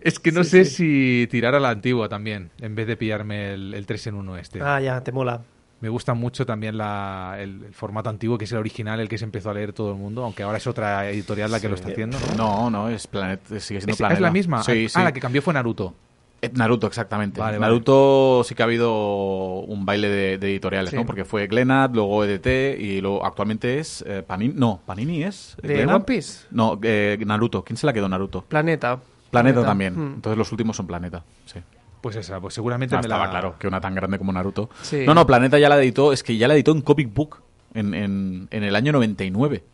es 0.00 0.18
que 0.18 0.30
no 0.32 0.44
sé 0.44 0.64
si 0.64 1.26
tirar 1.30 1.54
a 1.54 1.60
la 1.60 1.70
antigua 1.70 2.08
también, 2.08 2.50
en 2.60 2.74
vez 2.74 2.86
de 2.86 2.96
pillarme 2.96 3.54
el, 3.54 3.72
el 3.72 3.86
3 3.86 4.08
en 4.08 4.14
1 4.16 4.36
este. 4.36 4.60
Ah, 4.62 4.80
ya, 4.80 5.00
te 5.02 5.12
mola. 5.12 5.42
Me 5.80 5.88
gusta 5.90 6.14
mucho 6.14 6.46
también 6.46 6.78
la- 6.78 7.36
el, 7.38 7.64
el 7.64 7.74
formato 7.74 8.08
antiguo, 8.08 8.38
que 8.38 8.44
es 8.46 8.52
el 8.52 8.58
original, 8.58 8.98
el 8.98 9.08
que 9.08 9.18
se 9.18 9.24
empezó 9.24 9.50
a 9.50 9.54
leer 9.54 9.72
todo 9.74 9.90
el 9.92 9.96
mundo, 9.98 10.24
aunque 10.24 10.42
ahora 10.42 10.56
es 10.58 10.66
otra 10.66 11.08
editorial 11.10 11.50
la 11.50 11.60
que 11.60 11.68
lo 11.68 11.74
está 11.74 11.88
haciendo. 11.88 12.16
¿no? 12.36 12.36
No, 12.36 12.70
no, 12.70 12.88
es 12.88 13.06
Planet, 13.06 13.40
sigue 13.46 13.80
siendo 13.80 13.90
¿Es, 13.92 13.96
Planeta. 13.98 14.14
es 14.14 14.20
la 14.22 14.30
misma? 14.30 14.62
Sí, 14.62 14.86
ah, 14.86 14.98
sí. 14.98 15.04
la 15.04 15.12
que 15.12 15.20
cambió 15.20 15.42
fue 15.42 15.52
Naruto. 15.52 15.94
Eh, 16.42 16.50
Naruto, 16.54 16.86
exactamente. 16.86 17.40
Vale, 17.40 17.58
vale. 17.58 17.70
Naruto 17.72 18.42
sí 18.44 18.54
que 18.54 18.62
ha 18.62 18.66
habido 18.66 19.60
un 19.60 19.84
baile 19.86 20.08
de, 20.08 20.38
de 20.38 20.50
editoriales, 20.50 20.90
Sí. 20.90 20.96
¿no? 20.96 21.04
Porque 21.06 21.24
fue 21.24 21.46
Glenad, 21.46 21.90
luego 21.94 22.24
EDT 22.24 22.78
y 22.80 23.00
luego 23.00 23.24
actualmente 23.24 23.78
es 23.78 24.02
eh, 24.06 24.22
Panini. 24.26 24.54
No, 24.54 24.80
Panini 24.86 25.24
es. 25.24 25.56
¿De 25.62 25.74
Glenad? 25.74 25.96
One 25.96 26.04
Piece? 26.04 26.46
No, 26.50 26.78
eh, 26.82 27.18
Naruto. 27.26 27.64
¿Quién 27.64 27.76
se 27.76 27.86
la 27.86 27.92
quedó 27.92 28.08
Naruto? 28.08 28.42
Planeta. 28.42 28.98
Planeta, 29.30 29.64
también. 29.64 29.94
Mm. 29.94 30.14
Entonces 30.16 30.38
los 30.38 30.50
últimos 30.52 30.76
son 30.76 30.86
Planeta. 30.86 31.22
Sí. 31.46 31.58
Pues 32.00 32.16
esa, 32.16 32.40
pues 32.40 32.54
seguramente 32.54 32.94
Ah, 32.94 32.98
me 32.98 33.02
estaba 33.02 33.24
la... 33.24 33.30
claro 33.30 33.56
que 33.58 33.66
una 33.66 33.80
tan 33.80 33.94
grande 33.94 34.18
como 34.18 34.32
Naruto. 34.32 34.70
Sí. 34.82 35.04
No, 35.06 35.14
no, 35.14 35.26
Planeta 35.26 35.58
ya 35.58 35.68
la 35.68 35.78
editó, 35.80 36.12
es 36.12 36.22
que 36.22 36.36
ya 36.36 36.46
la 36.48 36.54
editó 36.54 36.72
en 36.72 36.82
Comic 36.82 37.12
Book 37.12 37.42
en, 37.74 37.94
en, 37.94 38.48
en 38.50 38.62
el 38.64 38.76
año 38.76 38.92
99. 38.92 39.64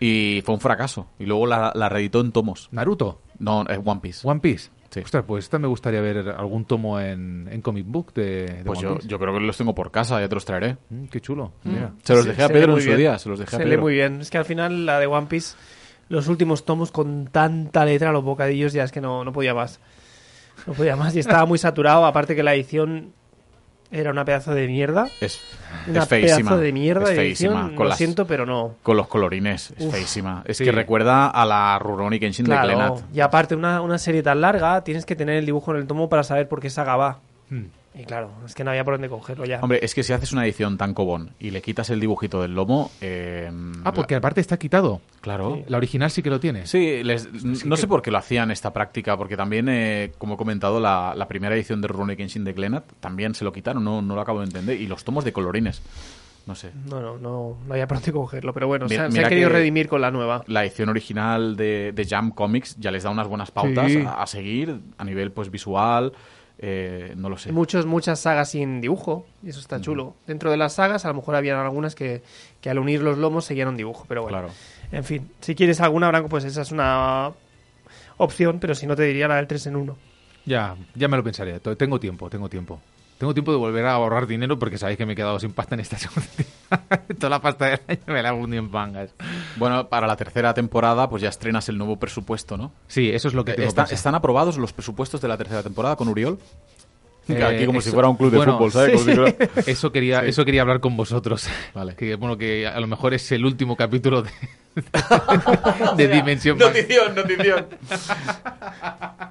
Y 0.00 0.42
fue 0.44 0.54
un 0.54 0.60
fracaso. 0.60 1.08
Y 1.18 1.26
luego 1.26 1.46
la, 1.46 1.72
la 1.74 1.88
reeditó 1.88 2.20
en 2.20 2.32
tomos. 2.32 2.68
Naruto, 2.70 3.20
No, 3.38 3.64
es 3.66 3.80
One 3.84 4.00
Piece. 4.00 4.26
One 4.28 4.40
Piece. 4.40 4.70
Sí. 4.90 5.00
Ostras, 5.00 5.24
pues 5.26 5.44
esta 5.44 5.58
me 5.58 5.66
gustaría 5.68 6.00
ver 6.00 6.30
algún 6.30 6.64
tomo 6.64 6.98
en, 6.98 7.46
en 7.50 7.60
comic 7.60 7.84
book 7.86 8.14
de, 8.14 8.46
de 8.46 8.62
Pues 8.64 8.78
One 8.78 8.88
yo, 8.88 8.94
Piece. 8.94 9.08
yo 9.08 9.18
creo 9.18 9.34
que 9.34 9.40
los 9.40 9.56
tengo 9.56 9.74
por 9.74 9.90
casa, 9.90 10.18
ya 10.20 10.28
te 10.28 10.34
los 10.34 10.44
traeré. 10.46 10.78
Mm, 10.88 11.04
qué 11.06 11.20
chulo. 11.20 11.52
Mira. 11.64 11.92
Se 12.02 12.14
los 12.14 12.24
dejé 12.24 12.42
a 12.42 12.46
se 12.46 12.52
Pedro 12.54 12.74
en 12.74 12.80
su 12.80 12.86
bien. 12.86 12.98
día, 12.98 13.18
se 13.18 13.28
los 13.28 13.38
dejé 13.38 13.56
a 13.56 13.58
Se 13.58 13.64
lee 13.64 13.70
Pedro. 13.72 13.82
muy 13.82 13.92
bien. 13.94 14.20
Es 14.22 14.30
que 14.30 14.38
al 14.38 14.44
final 14.46 14.86
la 14.86 14.98
de 14.98 15.06
One 15.06 15.26
Piece, 15.26 15.56
los 16.08 16.26
últimos 16.28 16.64
tomos 16.64 16.90
con 16.90 17.26
tanta 17.26 17.84
letra, 17.84 18.12
los 18.12 18.24
bocadillos, 18.24 18.72
ya 18.72 18.84
es 18.84 18.92
que 18.92 19.02
no, 19.02 19.24
no 19.24 19.32
podía 19.32 19.52
más. 19.52 19.78
No 20.68 20.74
podía 20.74 20.94
más 20.96 21.16
y 21.16 21.18
estaba 21.20 21.44
muy 21.46 21.58
saturado. 21.58 22.04
Aparte 22.06 22.36
que 22.36 22.42
la 22.42 22.54
edición 22.54 23.12
era 23.90 24.10
una 24.10 24.24
pedazo 24.24 24.52
de 24.54 24.66
mierda. 24.66 25.08
Es, 25.20 25.40
Una 25.88 26.02
es 26.02 26.08
feísima. 26.08 26.36
pedazo 26.50 26.58
de 26.58 26.72
mierda 26.72 27.10
es 27.10 27.16
feísima. 27.16 27.52
edición. 27.60 27.74
Con, 27.74 27.84
Lo 27.84 27.88
las- 27.88 27.98
siento, 27.98 28.26
pero 28.26 28.44
no. 28.44 28.74
con 28.82 28.96
los 28.98 29.08
colorines, 29.08 29.72
es 29.78 29.86
Uf, 29.86 29.92
feísima. 29.94 30.42
Es 30.46 30.58
sí. 30.58 30.64
que 30.64 30.72
recuerda 30.72 31.28
a 31.28 31.46
la 31.46 31.78
Rurouni 31.78 32.20
Kenshin 32.20 32.44
de 32.44 32.50
Claro. 32.52 32.68
Glenat. 32.68 33.00
Y 33.14 33.20
aparte, 33.20 33.54
una, 33.56 33.80
una 33.80 33.96
serie 33.96 34.22
tan 34.22 34.42
larga, 34.42 34.84
tienes 34.84 35.06
que 35.06 35.16
tener 35.16 35.36
el 35.36 35.46
dibujo 35.46 35.70
en 35.72 35.78
el 35.78 35.86
tomo 35.86 36.08
para 36.10 36.22
saber 36.22 36.48
por 36.48 36.60
qué 36.60 36.68
saga 36.68 36.96
va. 36.96 37.18
Mm. 37.48 37.62
Y 37.94 38.04
claro, 38.04 38.30
es 38.46 38.54
que 38.54 38.62
no 38.62 38.70
había 38.70 38.84
por 38.84 38.94
dónde 38.94 39.08
cogerlo 39.08 39.44
ya. 39.44 39.58
Hombre, 39.60 39.80
es 39.82 39.92
que 39.94 40.02
si 40.04 40.12
haces 40.12 40.32
una 40.32 40.44
edición 40.44 40.76
tan 40.78 40.94
cobón 40.94 41.30
y 41.40 41.50
le 41.50 41.60
quitas 41.62 41.90
el 41.90 41.98
dibujito 41.98 42.40
del 42.42 42.54
lomo... 42.54 42.92
eh, 43.00 43.50
Ah, 43.84 43.92
porque 43.92 44.14
la- 44.14 44.18
aparte 44.18 44.40
está 44.40 44.56
quitado. 44.56 45.00
Claro. 45.20 45.62
La 45.66 45.78
original 45.78 46.10
sí 46.10 46.22
que 46.22 46.30
lo 46.30 46.38
tiene. 46.38 46.66
Sí, 46.66 47.02
les- 47.02 47.28
no 47.64 47.76
sé 47.76 47.88
por 47.88 48.00
qué 48.02 48.10
lo 48.12 48.18
hacían 48.18 48.50
esta 48.52 48.72
práctica, 48.72 49.16
porque 49.16 49.36
también, 49.36 49.68
eh, 49.68 50.12
como 50.18 50.34
he 50.34 50.36
comentado, 50.36 50.78
la, 50.78 51.14
la 51.16 51.26
primera 51.26 51.56
edición 51.56 51.80
de 51.80 51.88
Rurouni 51.88 52.14
Kenshin 52.14 52.44
de 52.44 52.52
Glenat 52.52 52.84
también 53.00 53.34
se 53.34 53.44
lo 53.44 53.52
quitaron, 53.52 53.82
no, 53.82 54.00
no 54.00 54.14
lo 54.14 54.20
acabo 54.20 54.40
de 54.40 54.44
entender. 54.46 54.80
Y 54.80 54.86
los 54.86 55.02
tomos 55.02 55.24
de 55.24 55.32
colorines, 55.32 55.82
no 56.46 56.54
sé. 56.54 56.70
No, 56.88 57.00
no, 57.00 57.18
no, 57.18 57.56
no 57.66 57.72
había 57.74 57.88
por 57.88 57.96
dónde 57.96 58.12
cogerlo. 58.12 58.52
Pero 58.54 58.68
bueno, 58.68 58.86
Mira- 58.88 59.02
se, 59.02 59.06
ha- 59.06 59.10
se 59.10 59.12
mira 59.16 59.26
ha 59.26 59.28
querido 59.28 59.48
que- 59.48 59.54
redimir 59.56 59.88
con 59.88 60.00
la 60.02 60.12
nueva. 60.12 60.44
La 60.46 60.62
edición 60.64 60.88
original 60.88 61.56
de, 61.56 61.90
de 61.92 62.04
Jam 62.06 62.30
Comics 62.30 62.76
ya 62.78 62.92
les 62.92 63.02
da 63.02 63.10
unas 63.10 63.26
buenas 63.26 63.50
pautas 63.50 63.90
Sí. 63.90 64.04
a, 64.06 64.22
a 64.22 64.26
seguir 64.28 64.78
a 64.98 65.04
nivel 65.04 65.32
pues 65.32 65.50
visual, 65.50 66.12
eh, 66.58 67.14
no 67.16 67.28
lo 67.28 67.38
sé. 67.38 67.52
Muchos, 67.52 67.86
muchas 67.86 68.20
sagas 68.20 68.50
sin 68.50 68.80
dibujo, 68.80 69.26
y 69.42 69.50
eso 69.50 69.60
está 69.60 69.80
chulo. 69.80 70.14
Dentro 70.26 70.50
de 70.50 70.56
las 70.56 70.74
sagas, 70.74 71.04
a 71.04 71.08
lo 71.08 71.14
mejor 71.14 71.36
habían 71.36 71.58
algunas 71.58 71.94
que, 71.94 72.22
que 72.60 72.70
al 72.70 72.78
unir 72.78 73.00
los 73.02 73.16
lomos 73.16 73.44
seguían 73.44 73.68
un 73.68 73.76
dibujo, 73.76 74.04
pero 74.08 74.22
bueno. 74.22 74.38
Claro. 74.38 74.52
En 74.90 75.04
fin, 75.04 75.30
si 75.40 75.54
quieres 75.54 75.80
alguna, 75.80 76.08
Branco, 76.08 76.28
pues 76.28 76.44
esa 76.44 76.62
es 76.62 76.72
una 76.72 77.30
opción, 78.16 78.58
pero 78.60 78.74
si 78.74 78.86
no 78.86 78.96
te 78.96 79.04
diría 79.04 79.28
la 79.28 79.36
del 79.36 79.46
3 79.46 79.68
en 79.68 79.76
1. 79.76 79.96
Ya, 80.46 80.76
ya 80.94 81.08
me 81.08 81.16
lo 81.16 81.22
pensaré. 81.22 81.60
Tengo 81.60 82.00
tiempo, 82.00 82.28
tengo 82.30 82.48
tiempo. 82.48 82.80
Tengo 83.18 83.34
tiempo 83.34 83.50
de 83.50 83.58
volver 83.58 83.84
a 83.86 83.92
ahorrar 83.94 84.26
dinero 84.28 84.58
porque 84.58 84.78
sabéis 84.78 84.96
que 84.96 85.04
me 85.04 85.14
he 85.14 85.16
quedado 85.16 85.38
sin 85.40 85.52
pasta 85.52 85.74
en 85.74 85.80
esta 85.80 85.98
segunda. 85.98 86.28
Toda 87.18 87.30
la 87.30 87.40
pasta 87.42 87.66
del 87.66 87.80
año 87.88 88.00
me 88.06 88.22
la 88.22 88.30
he 88.32 88.56
en 88.56 88.70
pangas. 88.70 89.10
Bueno, 89.56 89.88
para 89.88 90.06
la 90.06 90.16
tercera 90.16 90.54
temporada 90.54 91.08
pues 91.10 91.22
ya 91.22 91.28
estrenas 91.28 91.68
el 91.68 91.78
nuevo 91.78 91.96
presupuesto, 91.98 92.56
¿no? 92.56 92.72
Sí, 92.86 93.10
eso 93.10 93.28
es 93.28 93.34
lo 93.34 93.44
que 93.44 93.54
tengo 93.54 93.68
Está- 93.68 93.82
pensado. 93.82 93.94
¿Están 93.96 94.14
aprobados 94.14 94.56
los 94.56 94.72
presupuestos 94.72 95.20
de 95.20 95.28
la 95.28 95.36
tercera 95.36 95.62
temporada 95.62 95.96
con 95.96 96.08
Uriol? 96.08 96.38
Eh, 97.28 97.42
Aquí 97.44 97.66
como 97.66 97.80
eso- 97.80 97.90
si 97.90 97.94
fuera 97.94 98.08
un 98.08 98.16
club 98.16 98.30
de 98.30 98.36
bueno, 98.38 98.54
fútbol, 98.56 98.72
¿sabes? 98.72 98.92
Como 98.92 99.04
si 99.04 99.14
fuera- 99.14 99.36
Eso 99.66 99.92
quería, 99.92 100.20
eso 100.20 100.44
quería 100.44 100.62
hablar 100.62 100.80
con 100.80 100.96
vosotros. 100.96 101.46
Vale. 101.74 101.94
Que 101.94 102.14
bueno, 102.14 102.38
que 102.38 102.66
a 102.66 102.78
lo 102.80 102.86
mejor 102.86 103.12
es 103.14 103.30
el 103.32 103.44
último 103.44 103.76
capítulo 103.76 104.22
de, 104.22 104.30
de 105.96 106.08
Dimensión 106.08 106.58
Notición, 106.58 107.14
notición. 107.14 107.66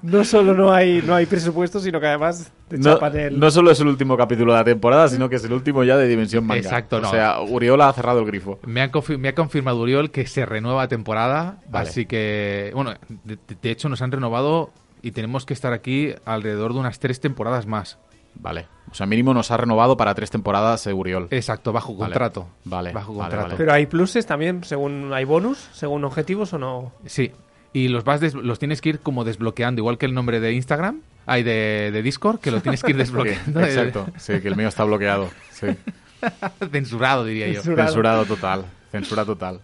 No 0.02 0.24
solo 0.24 0.54
no 0.54 0.72
hay, 0.74 1.02
no 1.02 1.16
hay 1.16 1.26
presupuesto, 1.26 1.80
sino 1.80 2.00
que 2.00 2.08
además 2.08 2.52
te 2.68 2.78
No, 2.78 2.94
chapan 2.94 3.18
el... 3.18 3.40
no 3.40 3.50
solo 3.52 3.72
es 3.72 3.80
el 3.80 3.88
último 3.88 4.16
capítulo 4.18 4.54
de 4.54 4.60
la 4.60 4.64
temporada, 4.66 5.08
sino 5.10 5.28
que 5.30 5.38
es 5.38 5.44
el 5.44 5.54
último 5.54 5.84
ya 5.84 5.98
de 5.98 6.08
Dimensión 6.08 6.46
Manga. 6.46 6.62
Exacto, 6.62 7.00
no. 7.02 7.08
O 7.08 7.12
sea, 7.12 7.40
Uriol 7.42 7.82
ha 7.82 7.92
cerrado 7.94 8.20
el 8.20 8.26
grifo. 8.26 8.60
Me 8.66 8.82
ha, 8.82 8.92
confi- 8.92 9.18
me 9.18 9.30
ha 9.30 9.36
confirmado 9.36 9.80
Uriol 9.82 10.12
que 10.12 10.26
se 10.28 10.46
renueva 10.46 10.88
temporada, 10.88 11.58
Vale. 11.70 11.90
así 11.90 12.06
que, 12.06 12.72
bueno, 12.74 12.94
de, 13.24 13.38
de 13.62 13.72
hecho 13.72 13.90
nos 13.90 14.02
han 14.02 14.12
renovado 14.12 14.72
y 15.02 15.12
tenemos 15.12 15.46
que 15.46 15.54
estar 15.54 15.74
aquí 15.74 16.14
alrededor 16.26 16.74
de 16.74 16.80
unas 16.80 17.00
tres 17.00 17.20
temporadas 17.20 17.66
más. 17.66 17.98
Vale. 18.40 18.68
O 18.90 18.94
sea, 18.94 19.06
mínimo 19.06 19.34
nos 19.34 19.52
ha 19.52 19.58
renovado 19.58 19.98
para 19.98 20.14
tres 20.16 20.30
temporadas 20.32 20.86
eh, 20.88 20.94
Uriol. 20.94 21.28
Exacto, 21.32 21.74
bajo 21.74 21.94
Vale. 21.96 22.14
contrato. 22.14 22.48
Vale, 22.64 22.92
Bajo 22.94 23.14
vale, 23.14 23.22
contrato. 23.30 23.44
vale. 23.48 23.58
Pero 23.58 23.74
hay 23.74 23.86
pluses 23.86 24.26
también, 24.26 24.64
según 24.64 25.12
hay 25.14 25.26
bonus, 25.26 25.58
según 25.74 26.06
objetivos 26.06 26.54
o 26.54 26.58
no. 26.58 26.94
Sí. 27.06 27.32
Y 27.74 27.90
los 27.90 28.04
vas 28.06 28.22
des- 28.22 28.34
los 28.34 28.60
tienes 28.60 28.80
que 28.82 28.90
ir 28.90 29.00
como 29.00 29.24
desbloqueando, 29.26 29.82
igual 29.82 29.98
que 29.98 30.06
el 30.06 30.14
nombre 30.14 30.40
de 30.40 30.54
Instagram, 30.54 31.02
hay 31.26 31.44
de, 31.44 31.90
de 31.92 32.02
Discord, 32.02 32.40
que 32.40 32.50
lo 32.52 32.62
tienes 32.62 32.82
que 32.82 32.92
ir 32.92 32.96
Sí, 32.98 33.00
desbloqueando. 33.00 33.60
exacto. 33.62 34.08
Sí, 34.18 34.40
que 34.40 34.48
el 34.48 34.56
mío 34.56 34.70
está 34.70 34.84
bloqueado. 34.86 35.30
Sí. 35.52 35.68
Censurado, 36.72 37.26
diría 37.26 37.48
yo. 37.48 37.56
Censurado. 37.56 37.88
Censurado 37.90 38.26
total. 38.26 38.66
Censura 38.92 39.26
total. 39.26 39.60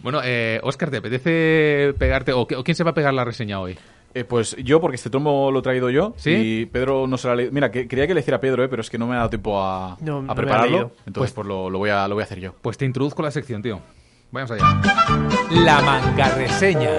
Bueno, 0.00 0.20
eh, 0.24 0.60
Oscar, 0.62 0.90
¿te 0.90 0.98
apetece 0.98 1.94
pegarte? 1.98 2.32
¿O, 2.32 2.46
qué- 2.46 2.56
o 2.56 2.64
quién 2.64 2.74
se 2.76 2.84
va 2.84 2.90
a 2.90 2.94
pegar 2.94 3.12
la 3.14 3.24
reseña 3.24 3.60
hoy? 3.60 3.76
Eh, 4.14 4.24
pues 4.24 4.56
yo, 4.62 4.80
porque 4.80 4.96
este 4.96 5.08
tomo 5.08 5.50
lo 5.50 5.60
he 5.60 5.62
traído 5.62 5.88
yo. 5.90 6.12
¿Sí? 6.16 6.30
Y 6.30 6.66
Pedro 6.66 7.06
no 7.06 7.16
se 7.16 7.28
lo 7.28 7.32
ha 7.32 7.36
leído. 7.36 7.52
Mira, 7.52 7.70
que, 7.70 7.88
quería 7.88 8.06
que 8.06 8.14
le 8.14 8.20
hiciera 8.20 8.36
a 8.36 8.40
Pedro, 8.40 8.62
eh, 8.62 8.68
pero 8.68 8.82
es 8.82 8.90
que 8.90 8.98
no 8.98 9.06
me 9.06 9.14
ha 9.14 9.18
dado 9.18 9.30
tiempo 9.30 9.62
a, 9.62 9.96
No, 10.00 10.20
no 10.22 10.34
prepararlo. 10.34 10.70
leído. 10.70 10.92
Entonces, 11.06 11.32
pues, 11.32 11.46
lo, 11.46 11.70
lo 11.70 11.78
voy 11.78 11.90
a, 11.90 12.06
lo 12.08 12.14
voy 12.16 12.22
a 12.22 12.24
hacer 12.24 12.40
yo. 12.40 12.54
Pues 12.60 12.76
te 12.76 12.84
introduzco 12.84 13.22
la 13.22 13.30
sección, 13.30 13.62
tío. 13.62 13.80
Vamos 14.30 14.50
allá. 14.50 14.80
La 15.50 15.80
manga 15.82 16.28
reseña. 16.34 16.90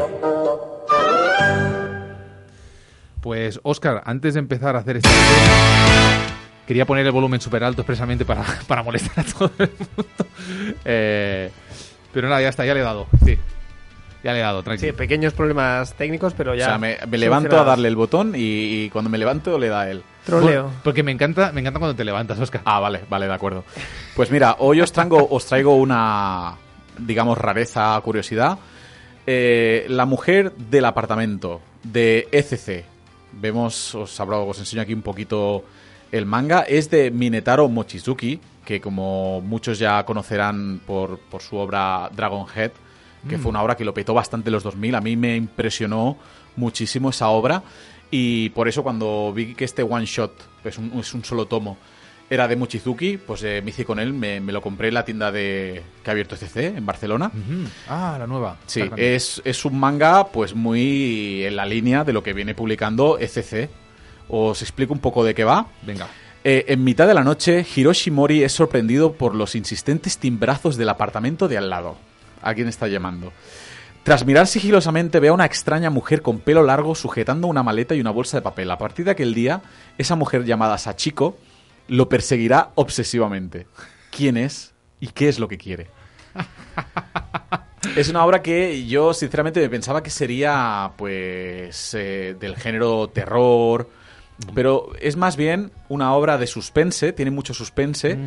Pues, 3.21 3.59
Oscar, 3.63 4.01
antes 4.05 4.33
de 4.33 4.39
empezar 4.39 4.75
a 4.75 4.79
hacer 4.79 4.97
esta 4.97 5.09
quería 6.67 6.85
poner 6.85 7.05
el 7.05 7.11
volumen 7.11 7.39
súper 7.39 7.63
alto 7.63 7.81
expresamente 7.81 8.25
para, 8.25 8.43
para 8.67 8.83
molestar 8.83 9.25
a 9.25 9.31
todo 9.31 9.51
el 9.59 9.69
mundo. 9.77 10.05
Eh, 10.85 11.49
pero 12.11 12.27
nada, 12.27 12.41
ya 12.41 12.49
está, 12.49 12.65
ya 12.65 12.73
le 12.73 12.81
he 12.81 12.83
dado. 12.83 13.07
Sí. 13.23 13.37
Ya 14.23 14.31
le 14.33 14.39
he 14.39 14.41
dado, 14.41 14.59
Sí, 14.59 14.65
tranquilo. 14.65 14.95
pequeños 14.95 15.33
problemas 15.33 15.93
técnicos, 15.95 16.33
pero 16.33 16.55
ya. 16.55 16.63
o 16.65 16.67
sea, 16.69 16.77
me, 16.77 16.97
me 17.09 17.17
levanto 17.17 17.59
a 17.59 17.63
darle 17.65 17.89
el 17.89 17.95
botón 17.97 18.33
y, 18.35 18.83
y 18.85 18.89
cuando 18.89 19.09
me 19.09 19.17
levanto 19.17 19.59
le 19.59 19.67
da 19.67 19.89
él. 19.91 20.01
Troleo. 20.25 20.71
Porque 20.83 21.03
me 21.03 21.11
encanta, 21.11 21.51
me 21.51 21.59
encanta 21.59 21.79
cuando 21.79 21.95
te 21.95 22.05
levantas, 22.05 22.39
Oscar. 22.39 22.61
Ah, 22.63 22.79
vale, 22.79 23.01
vale, 23.09 23.27
de 23.27 23.33
acuerdo. 23.33 23.65
Pues 24.15 24.31
mira, 24.31 24.55
hoy 24.59 24.79
os 24.79 24.93
traigo, 24.93 25.27
os 25.29 25.45
traigo 25.45 25.75
una, 25.75 26.55
digamos, 26.99 27.37
rareza, 27.37 27.99
curiosidad. 28.01 28.57
Eh, 29.25 29.85
la 29.89 30.05
mujer 30.05 30.53
del 30.55 30.85
apartamento 30.85 31.61
de 31.83 32.27
ECC. 32.31 32.85
Vemos, 33.33 33.95
os, 33.95 34.19
abro- 34.19 34.45
os 34.47 34.59
enseño 34.59 34.81
aquí 34.81 34.93
un 34.93 35.01
poquito 35.01 35.65
el 36.11 36.25
manga. 36.25 36.61
Es 36.61 36.89
de 36.89 37.09
Minetaro 37.11 37.67
Mochizuki, 37.67 38.39
que 38.63 38.79
como 38.79 39.41
muchos 39.41 39.79
ya 39.79 40.03
conocerán 40.05 40.79
por, 40.85 41.19
por 41.19 41.41
su 41.41 41.57
obra 41.57 42.09
Dragon 42.15 42.45
Head, 42.55 42.71
que 43.27 43.37
fue 43.37 43.49
una 43.49 43.61
obra 43.61 43.75
que 43.75 43.85
lo 43.85 43.93
petó 43.93 44.13
bastante 44.13 44.49
en 44.49 44.53
los 44.53 44.63
2000. 44.63 44.95
A 44.95 45.01
mí 45.01 45.15
me 45.15 45.35
impresionó 45.35 46.17
muchísimo 46.55 47.09
esa 47.09 47.29
obra. 47.29 47.63
Y 48.11 48.49
por 48.49 48.67
eso 48.67 48.83
cuando 48.83 49.33
vi 49.33 49.55
que 49.55 49.65
este 49.65 49.81
one 49.83 50.05
shot 50.05 50.31
es 50.63 50.77
un, 50.77 50.91
es 50.99 51.13
un 51.13 51.23
solo 51.23 51.45
tomo 51.45 51.77
era 52.29 52.47
de 52.47 52.55
Mochizuki, 52.55 53.17
pues 53.17 53.43
eh, 53.43 53.61
me 53.63 53.69
hice 53.69 53.85
con 53.85 53.99
él, 53.99 54.13
me, 54.13 54.39
me 54.39 54.51
lo 54.51 54.61
compré 54.61 54.87
en 54.87 54.95
la 54.95 55.05
tienda 55.05 55.31
de 55.31 55.83
que 56.03 56.09
ha 56.09 56.13
abierto 56.13 56.35
CC 56.35 56.67
en 56.67 56.85
Barcelona. 56.85 57.31
Ah, 57.87 58.15
la 58.17 58.27
nueva. 58.27 58.57
Sí, 58.65 58.81
es, 58.97 59.41
es 59.45 59.65
un 59.65 59.79
manga 59.79 60.27
pues 60.27 60.55
muy 60.55 61.43
en 61.43 61.55
la 61.55 61.65
línea 61.65 62.03
de 62.03 62.13
lo 62.13 62.23
que 62.23 62.33
viene 62.33 62.55
publicando 62.55 63.19
ECC. 63.19 63.69
Os 64.29 64.61
explico 64.61 64.93
un 64.93 64.99
poco 64.99 65.23
de 65.23 65.35
qué 65.35 65.43
va. 65.43 65.67
Venga. 65.83 66.07
Eh, 66.43 66.65
en 66.69 66.83
mitad 66.83 67.07
de 67.07 67.13
la 67.13 67.23
noche, 67.23 67.65
Hiroshi 67.75 68.09
Mori 68.09 68.43
es 68.43 68.51
sorprendido 68.51 69.13
por 69.13 69.35
los 69.35 69.55
insistentes 69.55 70.17
timbrazos 70.17 70.75
del 70.75 70.89
apartamento 70.89 71.47
de 71.47 71.57
al 71.57 71.69
lado. 71.69 71.97
¿A 72.43 72.53
quién 72.53 72.67
está 72.67 72.87
llamando? 72.87 73.31
Tras 74.03 74.25
mirar 74.25 74.47
sigilosamente, 74.47 75.19
ve 75.19 75.29
a 75.29 75.33
una 75.33 75.45
extraña 75.45 75.89
mujer 75.89 76.21
con 76.21 76.39
pelo 76.39 76.61
largo 76.61 76.93
sujetando 76.93 77.47
una 77.47 77.63
maleta 77.63 77.95
y 77.95 78.01
una 78.01 78.11
bolsa 78.11 78.37
de 78.37 78.41
papel. 78.41 78.69
A 78.69 78.77
partir 78.77 79.05
de 79.05 79.11
aquel 79.11 79.33
día, 79.33 79.61
esa 79.97 80.15
mujer 80.15 80.43
llamada 80.43 80.77
Sachiko 80.77 81.37
lo 81.87 82.09
perseguirá 82.09 82.71
obsesivamente. 82.75 83.65
¿Quién 84.11 84.35
es 84.35 84.73
y 84.99 85.07
qué 85.07 85.29
es 85.29 85.39
lo 85.39 85.47
que 85.47 85.57
quiere? 85.57 85.87
Es 87.95 88.09
una 88.09 88.25
obra 88.25 88.41
que 88.41 88.87
yo, 88.87 89.13
sinceramente, 89.13 89.59
me 89.59 89.69
pensaba 89.69 90.01
que 90.01 90.09
sería, 90.09 90.91
pues, 90.97 91.93
eh, 91.93 92.35
del 92.39 92.55
género 92.55 93.09
terror. 93.09 93.89
Pero 94.53 94.91
es 94.99 95.15
más 95.15 95.37
bien 95.37 95.71
una 95.89 96.13
obra 96.13 96.37
de 96.37 96.47
suspense, 96.47 97.13
tiene 97.13 97.31
mucho 97.31 97.53
suspense. 97.53 98.17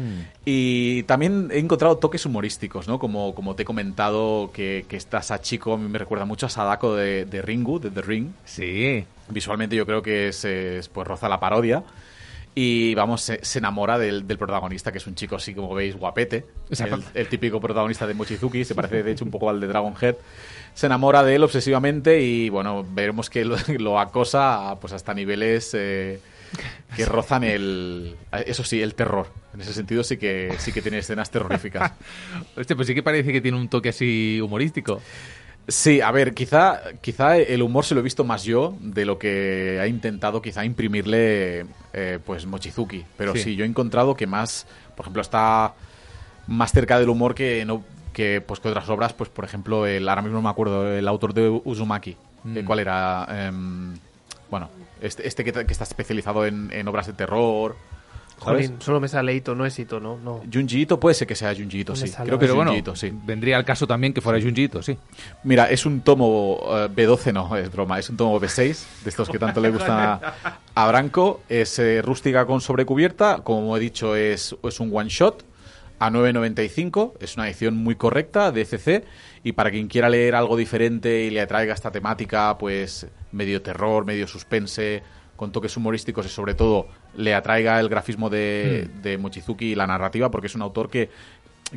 Y 0.45 1.03
también 1.05 1.49
he 1.53 1.59
encontrado 1.59 1.99
toques 1.99 2.27
humorísticos, 2.27 2.89
¿no? 2.89 2.99
Como, 2.99 3.35
como 3.35 3.55
te 3.55 3.63
he 3.63 3.67
comentado, 3.67 4.51
que, 4.53 4.85
que 4.89 4.97
esta 4.97 5.23
Sachiko 5.23 5.75
a 5.75 5.79
mí 5.79 5.89
me 5.89 5.99
recuerda 5.99 6.25
mucho 6.25 6.47
a 6.47 6.51
Sadako 6.51 6.95
de, 6.97 7.25
de 7.25 7.43
Ringu, 7.43 7.79
de 7.79 7.91
The 7.91 8.03
Ring. 8.03 8.29
Sí. 8.45 9.05
Visualmente 9.29 9.77
yo 9.77 9.87
creo 9.87 10.03
que 10.03 10.29
es, 10.29 10.45
es, 10.45 10.89
pues 10.89 11.07
roza 11.07 11.29
la 11.29 11.41
parodia. 11.41 11.83
Y 12.59 12.95
vamos, 12.95 13.21
se, 13.21 13.45
se 13.45 13.59
enamora 13.59 13.99
del, 13.99 14.27
del 14.27 14.39
protagonista, 14.39 14.91
que 14.91 14.97
es 14.97 15.07
un 15.07 15.15
chico 15.15 15.37
así 15.37 15.55
como 15.55 15.75
veis, 15.75 15.95
guapete. 15.95 16.47
El, 16.71 17.05
el 17.13 17.29
típico 17.29 17.61
protagonista 17.61 18.07
de 18.07 18.15
Mochizuki, 18.15 18.65
se 18.65 18.75
parece 18.75 19.03
de 19.03 19.13
hecho 19.13 19.27
un 19.27 19.31
poco 19.31 19.51
al 19.51 19.61
de 19.61 19.67
Dragonhead. 19.67 20.17
Se 20.73 20.87
enamora 20.87 21.23
de 21.23 21.35
él 21.35 21.45
obsesivamente 21.45 22.23
y 22.23 22.49
bueno, 22.49 22.83
veremos 22.83 23.29
que 23.29 23.45
lo, 23.45 23.59
lo 23.79 24.01
acosa 24.01 24.75
pues 24.81 24.95
hasta 24.95 25.13
niveles 25.13 25.75
eh, 25.75 26.19
que 26.97 27.05
rozan 27.05 27.45
el. 27.45 28.17
Eso 28.47 28.65
sí, 28.65 28.81
el 28.81 28.95
terror. 28.95 29.27
En 29.53 29.61
ese 29.61 29.75
sentido 29.75 30.03
sí 30.03 30.17
que 30.17 30.55
sí 30.59 30.73
que 30.73 30.81
tiene 30.81 30.97
escenas 30.97 31.31
terroríficas. 31.31 31.93
Hostia, 32.57 32.75
pues 32.75 32.89
sí 32.89 32.95
que 32.95 33.03
parece 33.03 33.33
que 33.33 33.43
tiene 33.43 33.59
un 33.59 33.69
toque 33.69 33.91
así 33.91 34.41
humorístico. 34.43 35.03
Sí, 35.69 36.01
a 36.01 36.13
ver, 36.13 36.33
quizá, 36.33 36.81
quizá 37.01 37.37
el 37.39 37.61
humor 37.63 37.85
se 37.85 37.95
lo 37.95 38.01
he 38.01 38.05
visto 38.05 38.23
más 38.23 38.45
yo 38.45 38.77
de 38.81 39.05
lo 39.05 39.19
que 39.19 39.79
ha 39.81 39.87
intentado 39.89 40.41
quizá 40.41 40.65
imprimirle 40.65 41.67
eh, 41.93 42.19
pues 42.25 42.47
Mochizuki. 42.47 43.05
Pero 43.17 43.33
Sí. 43.35 43.41
sí. 43.43 43.57
yo 43.57 43.65
he 43.65 43.69
encontrado 43.69 44.15
que 44.15 44.27
más, 44.29 44.67
por 44.95 45.05
ejemplo, 45.05 45.23
está 45.23 45.75
más 46.47 46.71
cerca 46.71 46.99
del 47.01 47.09
humor 47.09 47.35
que 47.35 47.65
no 47.65 47.83
que 48.13 48.41
pues 48.41 48.61
que 48.61 48.69
otras 48.69 48.89
obras, 48.89 49.13
pues 49.13 49.29
por 49.29 49.45
ejemplo, 49.45 49.87
el, 49.87 50.09
ahora 50.09 50.23
mismo 50.23 50.37
no 50.39 50.43
me 50.43 50.49
acuerdo, 50.49 50.91
el 50.97 51.07
autor 51.09 51.35
de 51.35 51.49
Uzumaki, 51.65 52.17
Mm. 52.45 52.59
eh, 52.59 52.65
¿cuál 52.65 52.79
era? 52.79 53.27
Em, 53.29 53.95
bueno, 54.51 54.71
este, 55.01 55.27
este 55.27 55.43
que, 55.43 55.53
que 55.53 55.73
está 55.73 55.83
especializado 55.85 56.47
en, 56.47 56.71
en 56.73 56.87
obras 56.87 57.09
de 57.09 57.13
terror. 57.13 57.77
Jolín, 58.39 58.77
solo 58.81 59.01
me 59.01 59.09
sale 59.09 59.35
Ito, 59.35 59.55
no 59.55 59.65
es 59.65 59.79
Ito, 59.79 59.99
no. 59.99 60.19
no. 60.19 60.43
Junji 60.53 60.83
Ito, 60.83 61.01
puede 61.01 61.15
ser 61.15 61.27
que 61.27 61.35
sea 61.35 61.55
Junji 61.55 61.81
Ito, 61.81 61.97
sí. 61.97 62.09
sale 62.09 62.27
Creo 62.27 62.39
que 62.39 62.45
Pero 62.45 62.53
es 62.53 62.57
bueno, 62.57 62.71
Junji 62.73 62.81
Ito, 62.81 62.97
sí. 62.97 63.13
vendría 63.25 63.57
al 63.57 63.65
caso 63.65 63.87
también 63.87 64.13
que 64.13 64.21
fuera 64.21 64.41
Junjito, 64.41 64.83
sí. 64.83 64.97
Mira, 65.45 65.71
es 65.71 65.87
un 65.87 66.03
tomo 66.03 66.61
eh, 66.63 66.89
B12, 66.95 67.33
no, 67.33 67.57
es 67.57 67.71
broma, 67.71 67.99
es 67.99 68.11
un 68.11 68.17
tomo 68.17 68.39
B6, 68.41 69.03
de 69.05 69.11
estos 69.11 69.29
que 69.29 69.39
tanto 69.39 69.61
le 69.61 69.71
gustan 69.71 69.99
a, 69.99 70.35
a 70.75 70.89
Branco. 70.89 71.41
Es 71.49 71.79
eh, 71.79 72.03
rústica 72.03 72.47
con 72.47 72.61
sobrecubierta, 72.61 73.41
como 73.43 73.77
he 73.77 73.81
dicho, 73.81 74.15
es, 74.15 74.55
es 74.63 74.81
un 74.81 74.91
one 74.95 75.09
shot 75.09 75.45
a 75.99 76.11
9.95, 76.11 77.15
es 77.21 77.37
una 77.37 77.47
edición 77.49 77.77
muy 77.77 77.95
correcta 77.95 78.53
de 78.53 78.65
CC 78.65 79.05
y 79.43 79.53
para 79.53 79.71
quien 79.71 79.89
quiera 79.89 80.09
leer 80.09 80.35
algo 80.35 80.57
diferente 80.57 81.23
y 81.25 81.31
le 81.31 81.41
atraiga 81.41 81.73
esta 81.73 81.91
temática, 81.91 82.57
pues 82.59 83.07
medio 83.33 83.63
terror, 83.63 84.05
medio 84.05 84.27
suspense, 84.27 85.03
con 85.37 85.53
toques 85.53 85.77
humorísticos 85.77 86.27
y 86.27 86.29
sobre 86.29 86.55
todo 86.55 86.89
le 87.17 87.35
atraiga 87.35 87.79
el 87.81 87.89
grafismo 87.89 88.31
de, 88.31 88.89
de 89.03 89.19
Mochizuki 89.19 89.67
y 89.73 89.75
la 89.75 89.87
narrativa, 89.87 90.31
porque 90.31 90.47
es 90.49 90.55
un 90.55 90.63
autor 90.63 90.89
que, 90.91 91.11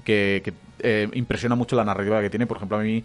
que, 0.04 0.42
que, 0.44 0.54
eh, 0.80 1.10
impresiona 1.14 1.56
mucho 1.56 1.76
la 1.76 1.84
narrativa 1.86 2.22
que 2.22 2.30
tiene. 2.30 2.48
Por 2.48 2.58
ejemplo, 2.58 2.78
a 2.78 2.82
mí 2.82 3.04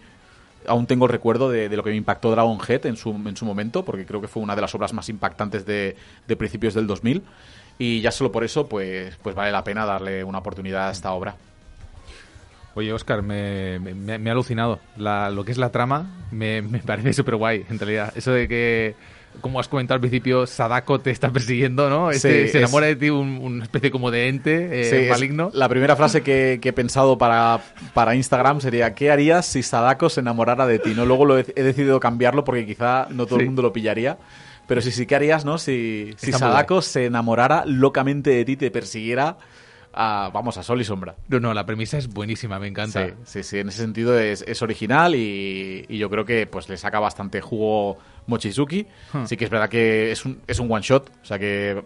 aún 0.67 0.87
tengo 0.87 1.05
el 1.05 1.11
recuerdo 1.11 1.49
de, 1.49 1.69
de 1.69 1.77
lo 1.77 1.83
que 1.83 1.91
me 1.91 1.95
impactó 1.97 2.31
Dragon 2.31 2.57
Head 2.67 2.85
en 2.87 2.97
su, 2.97 3.11
en 3.11 3.35
su 3.37 3.45
momento, 3.45 3.85
porque 3.85 4.05
creo 4.05 4.21
que 4.21 4.27
fue 4.27 4.41
una 4.41 4.55
de 4.55 4.61
las 4.61 4.73
obras 4.73 4.93
más 4.93 5.09
impactantes 5.09 5.65
de, 5.65 5.95
de 6.27 6.35
principios 6.35 6.73
del 6.73 6.87
2000. 6.87 7.21
Y 7.77 7.99
ya 8.01 8.09
solo 8.11 8.31
por 8.31 8.43
eso, 8.45 8.67
pues, 8.69 9.15
pues 9.21 9.35
vale 9.35 9.51
la 9.51 9.63
pena 9.63 9.85
darle 9.85 10.23
una 10.23 10.37
oportunidad 10.39 10.87
a 10.87 10.91
esta 10.91 11.11
obra. 11.11 11.35
Oye, 12.73 12.91
Oscar, 12.91 13.21
me, 13.21 13.79
me- 13.79 13.93
me- 13.93 14.17
me 14.19 14.29
ha 14.29 14.33
alucinado. 14.33 14.79
La- 14.97 15.29
lo 15.29 15.45
que 15.45 15.51
es 15.51 15.57
la 15.57 15.71
trama 15.71 16.25
me, 16.31 16.61
me 16.61 16.79
parece 16.79 17.13
súper 17.13 17.35
guay, 17.35 17.65
en 17.69 17.79
realidad. 17.79 18.11
Eso 18.15 18.31
de 18.31 18.47
que, 18.47 18.95
como 19.41 19.59
has 19.59 19.67
comentado 19.67 19.95
al 19.95 20.01
principio, 20.01 20.45
Sadako 20.47 20.99
te 20.99 21.11
está 21.11 21.29
persiguiendo, 21.31 21.89
¿no? 21.89 22.11
Este, 22.11 22.45
Sí, 22.45 22.51
se 22.51 22.57
es- 22.57 22.63
enamora 22.63 22.87
de 22.87 22.95
ti 22.95 23.09
un- 23.09 23.39
una 23.41 23.63
especie 23.63 23.91
como 23.91 24.11
de 24.11 24.27
ente 24.27 24.81
eh, 24.81 24.83
Sí, 24.85 24.95
es 24.97 25.09
maligno. 25.09 25.51
La 25.53 25.69
primera 25.69 25.95
frase 25.95 26.21
que, 26.21 26.59
que 26.61 26.69
he 26.69 26.73
pensado 26.73 27.17
para, 27.17 27.61
para 27.93 28.15
Instagram 28.15 28.61
sería 28.61 28.93
¿qué 28.95 29.11
harías 29.11 29.45
si 29.45 29.63
Sadako 29.63 30.09
se 30.09 30.21
enamorara 30.21 30.65
de 30.67 30.79
ti? 30.79 30.93
¿no? 30.95 31.05
Luego 31.05 31.25
lo 31.25 31.37
he, 31.39 31.45
he 31.55 31.63
decidido 31.63 31.99
cambiarlo 31.99 32.43
porque 32.43 32.65
quizá 32.65 33.07
no 33.11 33.25
todo 33.25 33.37
Sí. 33.37 33.41
el 33.41 33.47
mundo 33.47 33.61
lo 33.61 33.73
pillaría. 33.73 34.17
Pero 34.67 34.81
sí, 34.81 34.91
sí, 34.91 35.05
¿qué 35.05 35.15
harías 35.15 35.45
no? 35.45 35.57
si, 35.59 36.13
si 36.17 36.31
Sadako 36.31 36.81
se 36.81 37.05
enamorara 37.05 37.63
locamente 37.67 38.31
de 38.31 38.45
ti, 38.45 38.57
te 38.57 38.71
persiguiera 38.71 39.37
a, 39.95 40.29
vamos, 40.33 40.57
a 40.57 40.63
sol 40.63 40.81
y 40.81 40.83
sombra? 40.83 41.15
No, 41.29 41.39
no, 41.39 41.53
la 41.53 41.65
premisa 41.65 41.97
es 41.97 42.07
buenísima, 42.09 42.59
me 42.59 42.67
encanta. 42.67 43.07
Sí, 43.07 43.13
sí, 43.23 43.43
sí, 43.43 43.59
en 43.59 43.69
ese 43.69 43.81
sentido 43.81 44.19
es, 44.19 44.43
es 44.47 44.61
original 44.61 45.15
y, 45.15 45.85
y 45.87 45.97
yo 45.97 46.09
creo 46.09 46.25
que 46.25 46.45
pues 46.47 46.67
le 46.69 46.75
saca 46.77 46.99
bastante 46.99 47.39
jugo 47.41 47.97
Mochizuki. 48.27 48.85
Hmm. 49.13 49.25
Sí 49.25 49.37
que 49.37 49.45
es 49.45 49.49
verdad 49.49 49.69
que 49.69 50.11
es 50.11 50.25
un, 50.25 50.41
es 50.45 50.59
un 50.59 50.71
one 50.71 50.81
shot, 50.83 51.09
o 51.21 51.25
sea 51.25 51.39
que 51.39 51.81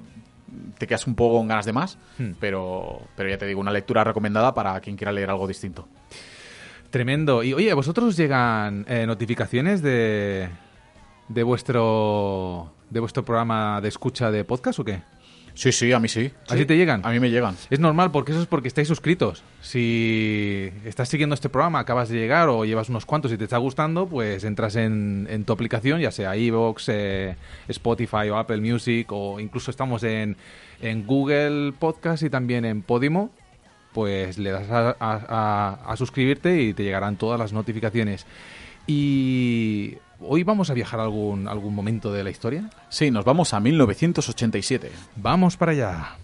te 0.80 0.88
quedas 0.88 1.06
un 1.06 1.14
poco 1.14 1.38
con 1.38 1.48
ganas 1.48 1.66
de 1.66 1.74
más, 1.74 1.98
Hmm. 2.18 2.32
pero, 2.40 3.02
pero 3.16 3.30
ya 3.30 3.38
te 3.38 3.46
digo, 3.46 3.62
una 3.62 3.72
lectura 3.72 4.04
recomendada 4.04 4.54
para 4.54 4.80
quien 4.82 4.96
quiera 4.98 5.12
leer 5.12 5.30
algo 5.30 5.48
distinto. 5.48 5.88
Tremendo. 6.90 7.44
Y 7.44 7.54
oye, 7.54 7.70
¿a 7.72 7.76
vosotros 7.76 8.08
os 8.08 8.18
llegan 8.18 8.84
eh, 8.90 9.06
notificaciones 9.06 9.84
de, 9.84 10.50
de 11.28 11.44
vuestro 11.44 12.74
de 12.90 13.00
vuestro 13.00 13.24
programa 13.24 13.80
de 13.82 13.90
escucha 13.90 14.32
de 14.32 14.44
podcast 14.44 14.80
o 14.80 14.84
qué? 14.84 15.04
Sí, 15.60 15.74
sí, 15.74 15.92
a 15.92 16.00
mí 16.00 16.08
sí. 16.08 16.32
¿Así 16.48 16.60
Sí. 16.60 16.66
te 16.66 16.78
llegan? 16.78 17.02
A 17.06 17.10
mí 17.12 17.20
me 17.20 17.30
llegan. 17.30 17.54
Es 17.70 17.82
normal 17.82 18.12
porque 18.12 18.32
eso 18.32 18.40
es 18.40 18.48
porque 18.48 18.70
estáis 18.70 18.88
suscritos. 18.88 19.44
Si 19.62 20.72
estás 20.86 21.10
siguiendo 21.10 21.34
este 21.34 21.50
programa, 21.50 21.80
acabas 21.80 22.08
de 22.08 22.18
llegar 22.18 22.48
o 22.48 22.64
llevas 22.64 22.88
unos 22.88 23.06
cuantos 23.06 23.30
y 23.34 23.38
te 23.38 23.44
está 23.44 23.58
gustando, 23.58 24.08
pues 24.08 24.46
entras 24.46 24.78
en, 24.78 25.28
en 25.30 25.44
tu 25.44 25.52
aplicación, 25.52 26.00
ya 26.00 26.12
sea 26.12 26.38
iVoox, 26.38 26.86
eh, 26.88 27.36
Spotify 27.68 28.30
o 28.32 28.38
Apple 28.38 28.62
Music 28.62 29.08
o 29.12 29.38
incluso 29.42 29.70
estamos 29.70 30.04
en, 30.04 30.38
en 30.82 31.06
Google 31.06 31.74
Podcast 31.78 32.24
y 32.24 32.30
también 32.30 32.64
en 32.64 32.82
Podimo, 32.82 33.30
pues 33.94 34.38
le 34.38 34.52
das 34.52 34.70
a, 34.70 34.92
a- 34.92 34.96
a- 35.28 35.92
a 35.92 35.98
suscribirte 35.98 36.62
y 36.62 36.74
te 36.74 36.84
llegarán 36.84 37.18
todas 37.18 37.38
las 37.38 37.52
notificaciones. 37.52 38.26
Y 38.88 39.98
hoy 40.22 40.44
vamos 40.44 40.70
a 40.70 40.74
viajar 40.74 41.00
a 41.00 41.04
algún, 41.04 41.48
algún 41.48 41.76
momento 41.76 42.12
de 42.12 42.24
la 42.24 42.30
historia. 42.30 42.70
Sí, 42.90 43.12
nos 43.12 43.26
vamos 43.26 43.54
a 43.54 43.60
1987. 43.60 44.92
Vamos 45.16 45.58
para 45.58 45.72
allá. 45.72 46.18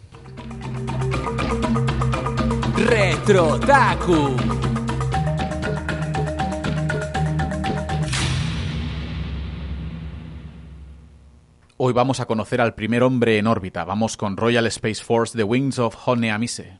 Retrotaku. 2.77 4.35
Hoy 11.77 11.91
vamos 11.91 12.21
a 12.21 12.25
conocer 12.25 12.61
al 12.61 12.73
primer 12.73 13.03
hombre 13.03 13.37
en 13.37 13.47
órbita. 13.47 13.83
Vamos 13.83 14.15
con 14.15 14.37
Royal 14.37 14.65
Space 14.67 15.03
Force 15.03 15.37
The 15.37 15.43
Wings 15.43 15.77
of 15.77 15.95
Hone 16.05 16.31
Amise. 16.31 16.79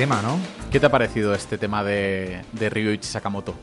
Tema, 0.00 0.22
¿no? 0.22 0.38
¿Qué 0.72 0.80
te 0.80 0.86
ha 0.86 0.90
parecido 0.90 1.34
este 1.34 1.58
tema 1.58 1.84
de, 1.84 2.40
de 2.52 2.70
Ryuichi 2.70 3.06
Sakamoto? 3.06 3.54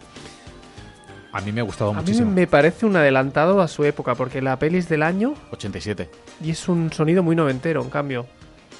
A 1.31 1.41
mí 1.41 1.51
me 1.51 1.61
ha 1.61 1.63
gustado 1.63 1.89
A 1.89 1.93
mí 1.93 2.01
muchísimo. 2.01 2.29
me 2.29 2.45
parece 2.45 2.85
un 2.85 2.95
adelantado 2.95 3.59
a 3.59 3.67
su 3.67 3.83
época, 3.85 4.13
porque 4.13 4.39
la 4.39 4.59
peli 4.59 4.77
es 4.77 4.87
del 4.87 5.01
año 5.01 5.33
87. 5.49 6.07
y 6.43 6.51
es 6.51 6.69
un 6.69 6.93
sonido 6.93 7.23
muy 7.23 7.35
noventero, 7.35 7.81
en 7.81 7.89
cambio. 7.89 8.27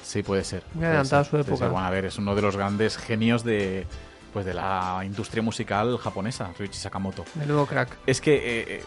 Sí, 0.04 0.22
puede 0.22 0.44
ser. 0.44 0.62
Muy 0.72 0.84
adelantado 0.84 1.22
a 1.22 1.24
su 1.24 1.36
época. 1.36 1.56
ser. 1.56 1.68
Bueno, 1.70 1.84
a 1.84 1.90
ver, 1.90 2.04
es 2.04 2.16
uno 2.18 2.36
de 2.36 2.42
los 2.42 2.56
grandes 2.56 2.96
genios 2.96 3.42
de, 3.42 3.88
pues, 4.32 4.46
de 4.46 4.54
la 4.54 5.02
industria 5.04 5.42
musical 5.42 5.98
japonesa, 5.98 6.52
Ryuichi 6.56 6.78
Sakamoto. 6.78 7.24
De 7.34 7.44
nuevo 7.46 7.66
crack. 7.66 7.88
Es 8.06 8.20
que 8.20 8.36
eh, 8.36 8.64
eh, 8.68 8.82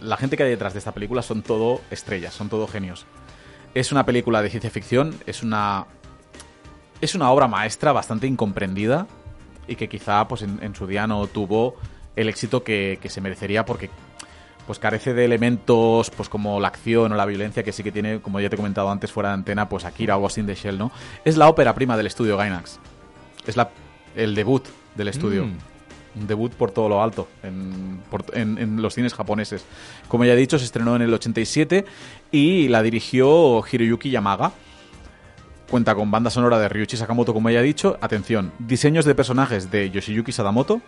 la 0.00 0.16
gente 0.16 0.36
que 0.36 0.42
hay 0.42 0.50
detrás 0.50 0.72
de 0.72 0.80
esta 0.80 0.90
película 0.90 1.22
son 1.22 1.42
todo 1.42 1.80
estrellas, 1.92 2.34
son 2.34 2.48
todo 2.48 2.66
genios. 2.66 3.06
Es 3.72 3.92
una 3.92 4.04
película 4.04 4.42
de 4.42 4.50
ciencia 4.50 4.68
ficción, 4.70 5.14
es 5.26 5.44
una 5.44 5.86
es 7.00 7.14
una 7.14 7.30
obra 7.30 7.48
maestra 7.48 7.92
bastante 7.92 8.26
incomprendida 8.26 9.06
y 9.66 9.76
que 9.76 9.88
quizá 9.88 10.26
pues 10.28 10.42
en, 10.42 10.58
en 10.62 10.74
su 10.74 10.86
día 10.86 11.06
no 11.06 11.26
tuvo 11.26 11.76
el 12.16 12.28
éxito 12.28 12.62
que, 12.64 12.98
que 13.00 13.08
se 13.08 13.20
merecería 13.20 13.64
porque 13.64 13.88
pues 14.66 14.78
carece 14.78 15.14
de 15.14 15.24
elementos 15.24 16.10
pues 16.10 16.28
como 16.28 16.60
la 16.60 16.68
acción 16.68 17.12
o 17.12 17.16
la 17.16 17.26
violencia 17.26 17.62
que 17.62 17.72
sí 17.72 17.82
que 17.82 17.90
tiene, 17.92 18.20
como 18.20 18.40
ya 18.40 18.48
te 18.48 18.54
he 18.54 18.58
comentado 18.58 18.90
antes 18.90 19.10
fuera 19.10 19.30
de 19.30 19.34
antena, 19.34 19.68
pues 19.68 19.84
Akira 19.84 20.16
o 20.16 20.20
Ghost 20.20 20.38
in 20.38 20.46
the 20.46 20.54
Shell, 20.54 20.78
¿no? 20.78 20.92
Es 21.24 21.36
la 21.36 21.48
ópera 21.48 21.74
prima 21.74 21.96
del 21.96 22.06
estudio 22.06 22.36
Gainax. 22.36 22.78
Es 23.46 23.56
la, 23.56 23.70
el 24.14 24.34
debut 24.34 24.64
del 24.94 25.08
estudio. 25.08 25.46
Mm. 25.46 25.56
Un 26.20 26.26
debut 26.26 26.52
por 26.52 26.72
todo 26.72 26.88
lo 26.88 27.02
alto 27.02 27.28
en, 27.42 28.00
por- 28.10 28.24
en- 28.32 28.58
en 28.58 28.82
los 28.82 28.94
cines 28.94 29.14
japoneses. 29.14 29.64
Como 30.08 30.24
ya 30.24 30.32
he 30.32 30.36
dicho, 30.36 30.58
se 30.58 30.64
estrenó 30.64 30.94
en 30.96 31.02
el 31.02 31.14
87 31.14 31.84
y 32.32 32.68
la 32.68 32.82
dirigió 32.82 33.62
Hiroyuki 33.70 34.10
Yamaga. 34.10 34.52
Cuenta 35.70 35.94
con 35.94 36.10
banda 36.10 36.30
sonora 36.30 36.58
de 36.58 36.68
Ryuichi 36.68 36.96
Sakamoto, 36.96 37.32
como 37.32 37.48
ya 37.48 37.60
he 37.60 37.62
dicho. 37.62 37.96
Atención, 38.00 38.52
diseños 38.58 39.04
de 39.04 39.14
personajes 39.14 39.70
de 39.70 39.88
Yoshiyuki 39.90 40.32
Sadamoto. 40.32 40.80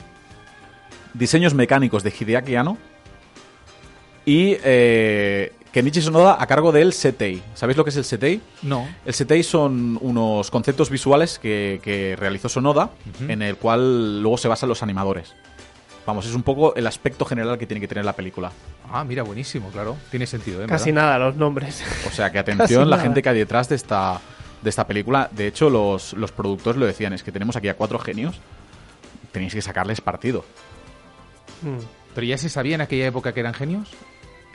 Diseños 1.15 1.55
mecánicos 1.55 2.03
de 2.03 2.11
Hideaki 2.11 2.57
Anno. 2.57 2.77
Y 4.25 4.57
eh, 4.65 5.53
Kenichi 5.71 6.03
Sonoda 6.03 6.37
a 6.41 6.47
cargo 6.49 6.73
del 6.73 6.93
Setei. 6.93 7.41
¿Sabéis 7.55 7.77
lo 7.77 7.85
que 7.85 7.91
es 7.91 7.97
el 7.97 8.05
Setei? 8.05 8.41
No. 8.63 8.89
El 9.07 9.15
Setei 9.15 9.45
son 9.45 9.99
unos 10.01 10.51
conceptos 10.51 10.91
visuales 10.91 11.39
que, 11.39 11.81
que 11.83 12.17
realizó 12.19 12.49
Sonoda, 12.49 12.91
en 13.29 13.41
el 13.41 13.57
cual 13.57 14.21
luego 14.21 14.37
se 14.37 14.49
basan 14.49 14.69
los 14.69 14.83
animadores. 14.83 15.33
Vamos, 16.05 16.27
es 16.27 16.35
un 16.35 16.43
poco 16.43 16.75
el 16.75 16.89
aspecto 16.89 17.25
general 17.25 17.57
que 17.57 17.67
tiene 17.67 17.81
que 17.81 17.87
tener 17.87 18.05
la 18.05 18.15
película. 18.15 18.51
Ah, 18.91 19.05
mira, 19.05 19.23
buenísimo, 19.23 19.71
claro. 19.71 19.97
Tiene 20.11 20.27
sentido, 20.27 20.63
¿eh? 20.63 20.67
Casi 20.67 20.91
¿Verdad? 20.91 21.07
nada 21.07 21.19
los 21.27 21.37
nombres. 21.37 21.85
O 22.09 22.11
sea 22.11 22.33
que 22.33 22.39
atención 22.41 22.91
la 22.91 22.99
gente 22.99 23.23
que 23.23 23.29
hay 23.29 23.39
detrás 23.39 23.69
de 23.69 23.77
esta, 23.77 24.21
de 24.63 24.71
esta 24.71 24.87
película. 24.87 25.29
De 25.33 25.47
hecho, 25.47 25.71
los, 25.71 26.13
los 26.15 26.33
productores 26.33 26.79
lo 26.79 26.87
decían, 26.87 27.13
es 27.13 27.23
que 27.23 27.33
tenemos 27.33 27.57
aquí 27.57 27.69
a 27.69 27.77
cuatro 27.77 27.99
genios, 27.99 28.41
tenéis 29.33 29.55
que 29.55 29.63
sacarles 29.63 30.01
partido. 30.01 30.45
Mm. 31.63 31.85
Pero 32.15 32.27
ya 32.27 32.39
se 32.39 32.49
sabía 32.49 32.75
en 32.75 32.81
aquella 32.81 33.07
época 33.07 33.33
que 33.33 33.41
eran 33.41 33.55
genios. 33.55 33.89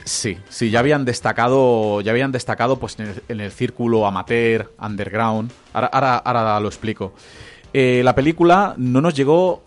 Sí, 0.04 0.38
sí, 0.48 0.70
ya 0.70 0.78
habían 0.78 1.04
destacado, 1.04 2.00
ya 2.00 2.12
habían 2.12 2.32
destacado 2.32 2.78
pues 2.78 2.98
en 2.98 3.08
el, 3.08 3.22
en 3.28 3.40
el 3.40 3.50
círculo 3.50 4.06
amateur, 4.06 4.72
underground. 4.80 5.50
Ahora, 5.72 5.88
ahora, 5.88 6.16
ahora 6.16 6.60
lo 6.60 6.68
explico. 6.68 7.12
Eh, 7.72 8.00
la 8.04 8.14
película 8.14 8.74
no 8.78 9.00
nos 9.00 9.14
llegó 9.14 9.62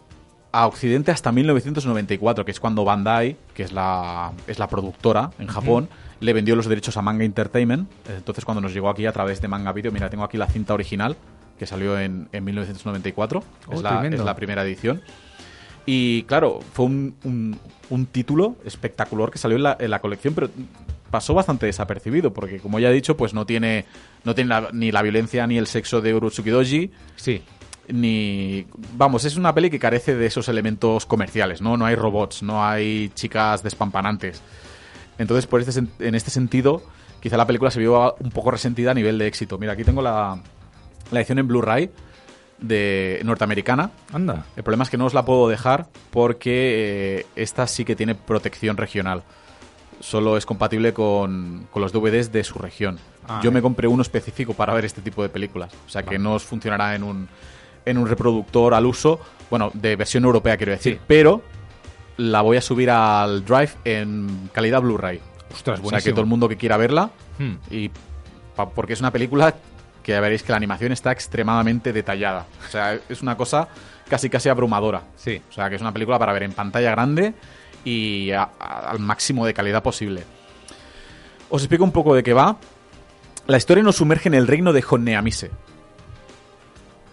a 0.51 0.67
Occidente 0.67 1.11
hasta 1.11 1.31
1994, 1.31 2.45
que 2.45 2.51
es 2.51 2.59
cuando 2.59 2.83
Bandai, 2.83 3.37
que 3.53 3.63
es 3.63 3.71
la, 3.71 4.33
es 4.47 4.59
la 4.59 4.67
productora 4.67 5.31
en 5.39 5.47
Japón, 5.47 5.89
le 6.21 6.31
vendió 6.33 6.55
los 6.55 6.67
derechos 6.67 6.95
a 6.97 7.01
Manga 7.01 7.25
Entertainment. 7.25 7.89
Entonces 8.07 8.45
cuando 8.45 8.61
nos 8.61 8.73
llegó 8.73 8.89
aquí 8.89 9.05
a 9.05 9.11
través 9.11 9.41
de 9.41 9.47
Manga 9.49 9.73
Video, 9.73 9.91
mira, 9.91 10.09
tengo 10.09 10.23
aquí 10.23 10.37
la 10.37 10.47
cinta 10.47 10.73
original, 10.73 11.17
que 11.59 11.65
salió 11.65 11.99
en, 11.99 12.29
en 12.31 12.43
1994. 12.45 13.43
Oh, 13.67 13.73
es, 13.73 13.81
la, 13.81 14.07
es 14.07 14.19
la 14.19 14.35
primera 14.35 14.63
edición. 14.63 15.01
Y 15.85 16.23
claro, 16.23 16.59
fue 16.73 16.85
un, 16.85 17.15
un- 17.23 17.59
un 17.89 18.05
título 18.05 18.55
espectacular 18.65 19.31
que 19.31 19.37
salió 19.39 19.57
en 19.57 19.63
la, 19.63 19.75
en 19.79 19.89
la 19.91 19.99
colección, 19.99 20.33
pero 20.33 20.49
pasó 21.09 21.33
bastante 21.33 21.65
desapercibido, 21.65 22.31
porque 22.31 22.59
como 22.59 22.79
ya 22.79 22.89
he 22.89 22.93
dicho, 22.93 23.17
pues 23.17 23.33
no 23.33 23.45
tiene, 23.45 23.85
no 24.23 24.33
tiene 24.35 24.49
la- 24.49 24.69
ni 24.71 24.91
la 24.91 25.01
violencia 25.01 25.45
ni 25.47 25.57
el 25.57 25.67
sexo 25.67 25.99
de 25.99 26.13
Urotsuki 26.13 26.51
Doji, 26.51 26.91
Sí. 27.17 27.41
ni... 27.89 28.65
Vamos, 28.95 29.25
es 29.25 29.35
una 29.35 29.53
peli 29.53 29.69
que 29.69 29.79
carece 29.79 30.15
de 30.15 30.27
esos 30.27 30.47
elementos 30.47 31.05
comerciales, 31.05 31.61
¿no? 31.61 31.75
No 31.77 31.85
hay 31.85 31.95
robots, 31.95 32.43
no 32.43 32.63
hay 32.63 33.09
chicas 33.15 33.61
despampanantes. 33.63 34.41
Entonces, 35.21 35.45
por 35.45 35.61
este, 35.61 35.83
en 35.99 36.15
este 36.15 36.31
sentido, 36.31 36.81
quizá 37.19 37.37
la 37.37 37.45
película 37.45 37.69
se 37.69 37.79
vio 37.79 38.15
un 38.19 38.31
poco 38.31 38.49
resentida 38.49 38.89
a 38.89 38.93
nivel 38.95 39.19
de 39.19 39.27
éxito. 39.27 39.59
Mira, 39.59 39.73
aquí 39.73 39.83
tengo 39.83 40.01
la, 40.01 40.41
la 41.11 41.19
edición 41.19 41.37
en 41.37 41.47
Blu-ray 41.47 41.91
de 42.57 43.21
norteamericana. 43.23 43.91
Anda. 44.11 44.45
El 44.55 44.63
problema 44.63 44.83
es 44.83 44.89
que 44.89 44.97
no 44.97 45.05
os 45.05 45.13
la 45.13 45.23
puedo 45.23 45.47
dejar 45.47 45.85
porque 46.09 47.19
eh, 47.19 47.25
esta 47.35 47.67
sí 47.67 47.85
que 47.85 47.95
tiene 47.95 48.15
protección 48.15 48.77
regional. 48.77 49.21
Solo 49.99 50.37
es 50.37 50.47
compatible 50.47 50.91
con, 50.91 51.67
con 51.69 51.83
los 51.83 51.91
DVDs 51.91 52.31
de 52.31 52.43
su 52.43 52.57
región. 52.57 52.97
Ah, 53.27 53.41
Yo 53.43 53.51
eh. 53.51 53.53
me 53.53 53.61
compré 53.61 53.87
uno 53.87 54.01
específico 54.01 54.55
para 54.55 54.73
ver 54.73 54.85
este 54.85 55.03
tipo 55.03 55.21
de 55.21 55.29
películas. 55.29 55.71
O 55.85 55.89
sea 55.89 56.01
que 56.01 56.17
no 56.17 56.33
os 56.33 56.43
funcionará 56.43 56.95
en 56.95 57.03
un, 57.03 57.29
en 57.85 57.99
un 57.99 58.07
reproductor 58.07 58.73
al 58.73 58.87
uso. 58.87 59.19
Bueno, 59.51 59.69
de 59.75 59.95
versión 59.95 60.23
europea 60.23 60.57
quiero 60.57 60.71
decir. 60.71 60.95
Sí. 60.95 60.99
Pero 61.05 61.43
la 62.29 62.41
voy 62.41 62.57
a 62.57 62.61
subir 62.61 62.89
al 62.89 63.43
Drive 63.45 63.71
en 63.85 64.49
calidad 64.53 64.81
Blu-ray. 64.81 65.19
Ostras, 65.53 65.79
O 65.79 65.81
sea 65.81 65.81
que 65.81 65.81
buenísimo. 65.83 66.13
todo 66.15 66.21
el 66.21 66.27
mundo 66.29 66.47
que 66.49 66.57
quiera 66.57 66.77
verla 66.77 67.09
Hmm. 67.39 67.53
y 67.69 67.89
porque 68.75 68.93
es 68.93 68.99
una 68.99 69.11
película 69.11 69.55
que 70.03 70.11
ya 70.11 70.19
veréis 70.19 70.43
que 70.43 70.51
la 70.51 70.57
animación 70.57 70.91
está 70.91 71.11
extremadamente 71.11 71.91
detallada. 71.93 72.45
O 72.67 72.71
sea, 72.71 72.99
es 73.09 73.21
una 73.21 73.35
cosa 73.37 73.67
casi 74.07 74.29
casi 74.29 74.49
abrumadora. 74.49 75.01
Sí. 75.15 75.41
O 75.49 75.53
sea, 75.53 75.69
que 75.69 75.75
es 75.75 75.81
una 75.81 75.91
película 75.91 76.19
para 76.19 76.33
ver 76.33 76.43
en 76.43 76.51
pantalla 76.53 76.91
grande 76.91 77.33
y 77.83 78.31
a- 78.31 78.49
a- 78.59 78.91
al 78.91 78.99
máximo 78.99 79.45
de 79.45 79.53
calidad 79.53 79.81
posible. 79.81 80.23
Os 81.49 81.61
explico 81.63 81.83
un 81.83 81.91
poco 81.91 82.13
de 82.15 82.23
qué 82.23 82.33
va. 82.33 82.57
La 83.47 83.57
historia 83.57 83.83
nos 83.83 83.95
sumerge 83.95 84.29
en 84.29 84.35
el 84.35 84.47
reino 84.47 84.71
de 84.73 84.83
Honneamise. 84.87 85.49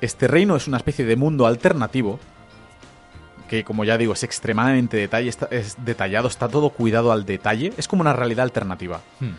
Este 0.00 0.28
reino 0.28 0.54
es 0.56 0.68
una 0.68 0.76
especie 0.76 1.04
de 1.04 1.16
mundo 1.16 1.46
alternativo 1.46 2.20
que, 3.48 3.64
como 3.64 3.84
ya 3.84 3.98
digo, 3.98 4.12
es 4.12 4.22
extremadamente 4.22 4.96
detalle, 4.96 5.28
está- 5.28 5.48
es 5.50 5.76
detallado, 5.84 6.28
está 6.28 6.48
todo 6.48 6.70
cuidado 6.70 7.10
al 7.10 7.24
detalle. 7.26 7.72
Es 7.76 7.88
como 7.88 8.02
una 8.02 8.12
realidad 8.12 8.44
alternativa. 8.44 9.00
Hmm. 9.18 9.30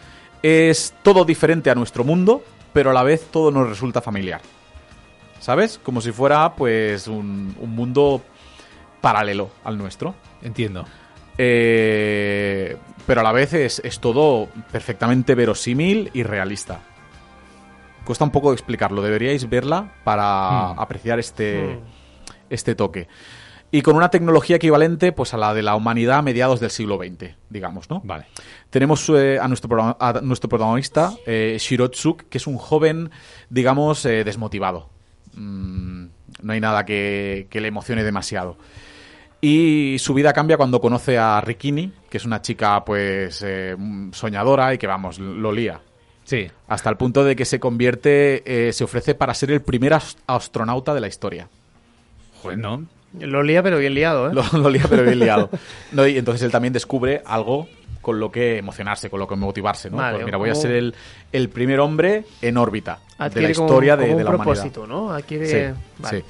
Es 0.43 0.93
todo 1.03 1.23
diferente 1.25 1.69
a 1.69 1.75
nuestro 1.75 2.03
mundo, 2.03 2.43
pero 2.73 2.89
a 2.89 2.93
la 2.93 3.03
vez 3.03 3.27
todo 3.31 3.51
nos 3.51 3.69
resulta 3.69 4.01
familiar. 4.01 4.41
¿Sabes? 5.39 5.79
Como 5.81 6.01
si 6.01 6.11
fuera, 6.11 6.53
pues, 6.55 7.07
un, 7.07 7.55
un 7.59 7.75
mundo 7.75 8.21
paralelo 8.99 9.49
al 9.63 9.77
nuestro. 9.77 10.13
Entiendo. 10.41 10.85
Eh, 11.37 12.77
pero 13.07 13.21
a 13.21 13.23
la 13.23 13.31
vez 13.31 13.53
es, 13.53 13.81
es 13.83 13.99
todo 13.99 14.49
perfectamente 14.71 15.35
verosímil 15.35 16.11
y 16.13 16.23
realista. 16.23 16.79
Cuesta 18.05 18.23
un 18.25 18.31
poco 18.31 18.51
explicarlo, 18.53 19.01
deberíais 19.01 19.47
verla 19.49 19.93
para 20.03 20.73
Hmm. 20.73 20.79
apreciar 20.79 21.19
este, 21.19 21.75
Hmm. 21.75 21.79
este 22.49 22.75
toque. 22.75 23.07
Y 23.71 23.81
con 23.83 23.95
una 23.95 24.09
tecnología 24.09 24.55
equivalente 24.55 25.11
pues, 25.11 25.33
a 25.33 25.37
la 25.37 25.53
de 25.53 25.61
la 25.61 25.75
humanidad 25.75 26.17
a 26.17 26.21
mediados 26.23 26.59
del 26.59 26.71
siglo 26.71 26.97
XX, 26.97 27.35
digamos, 27.49 27.89
¿no? 27.89 28.01
Vale. 28.03 28.25
Tenemos 28.71 29.07
eh, 29.09 29.37
a, 29.39 29.47
nuestro, 29.47 29.95
a 29.99 30.19
nuestro 30.23 30.49
protagonista, 30.49 31.13
eh, 31.27 31.57
Shirotsuke, 31.59 32.27
que 32.29 32.39
es 32.39 32.47
un 32.47 32.57
joven, 32.57 33.11
digamos, 33.49 34.05
eh, 34.05 34.23
desmotivado. 34.23 34.89
Mm, 35.35 36.05
no 36.41 36.53
hay 36.53 36.59
nada 36.59 36.83
que, 36.85 37.45
que 37.51 37.61
le 37.61 37.67
emocione 37.67 38.03
demasiado. 38.03 38.57
Y 39.41 39.97
su 39.99 40.13
vida 40.13 40.33
cambia 40.33 40.57
cuando 40.57 40.81
conoce 40.81 41.17
a 41.17 41.39
Rikini, 41.39 41.93
que 42.09 42.17
es 42.17 42.25
una 42.25 42.41
chica, 42.41 42.83
pues, 42.83 43.41
eh, 43.45 43.75
soñadora 44.11 44.73
y 44.73 44.77
que, 44.77 44.87
vamos, 44.87 45.19
lo 45.19 45.51
lía. 45.51 45.79
Sí. 46.25 46.47
Hasta 46.67 46.89
el 46.89 46.97
punto 46.97 47.23
de 47.23 47.35
que 47.35 47.45
se 47.45 47.59
convierte, 47.59 48.67
eh, 48.67 48.73
se 48.73 48.83
ofrece 48.83 49.15
para 49.15 49.33
ser 49.33 49.51
el 49.51 49.61
primer 49.61 49.93
ast- 49.93 50.17
astronauta 50.27 50.93
de 50.93 51.01
la 51.01 51.07
historia. 51.07 51.47
Joder, 52.41 52.57
no. 52.57 52.85
Lo 53.19 53.41
lía, 53.43 53.63
pero 53.63 53.77
bien 53.79 53.93
liado, 53.95 54.29
¿eh? 54.29 54.33
Lo, 54.33 54.43
lo 54.59 54.69
lía, 54.69 54.83
pero 54.89 55.03
bien 55.03 55.19
liado. 55.19 55.49
No, 55.91 56.05
y 56.05 56.17
entonces 56.17 56.43
él 56.43 56.51
también 56.51 56.73
descubre 56.73 57.21
algo 57.25 57.67
con 58.01 58.19
lo 58.19 58.31
que 58.31 58.57
emocionarse, 58.57 59.09
con 59.09 59.19
lo 59.19 59.27
que 59.27 59.35
motivarse, 59.35 59.89
¿no? 59.89 59.97
Vale, 59.97 60.15
pues 60.17 60.25
mira, 60.25 60.37
voy 60.37 60.49
a 60.49 60.55
ser 60.55 60.71
el, 60.71 60.95
el 61.31 61.49
primer 61.49 61.79
hombre 61.79 62.23
en 62.41 62.57
órbita 62.57 62.99
de 63.33 63.41
la 63.41 63.49
historia 63.49 63.97
de, 63.97 64.05
como 64.07 64.17
de 64.19 64.23
un 64.23 64.29
la 64.29 64.35
humanidad. 64.35 64.53
propósito, 64.55 64.87
¿no? 64.87 65.11
Adquiere... 65.11 65.45
Sí, 65.73 65.79
Vale. 65.97 66.19
sí. 66.19 66.25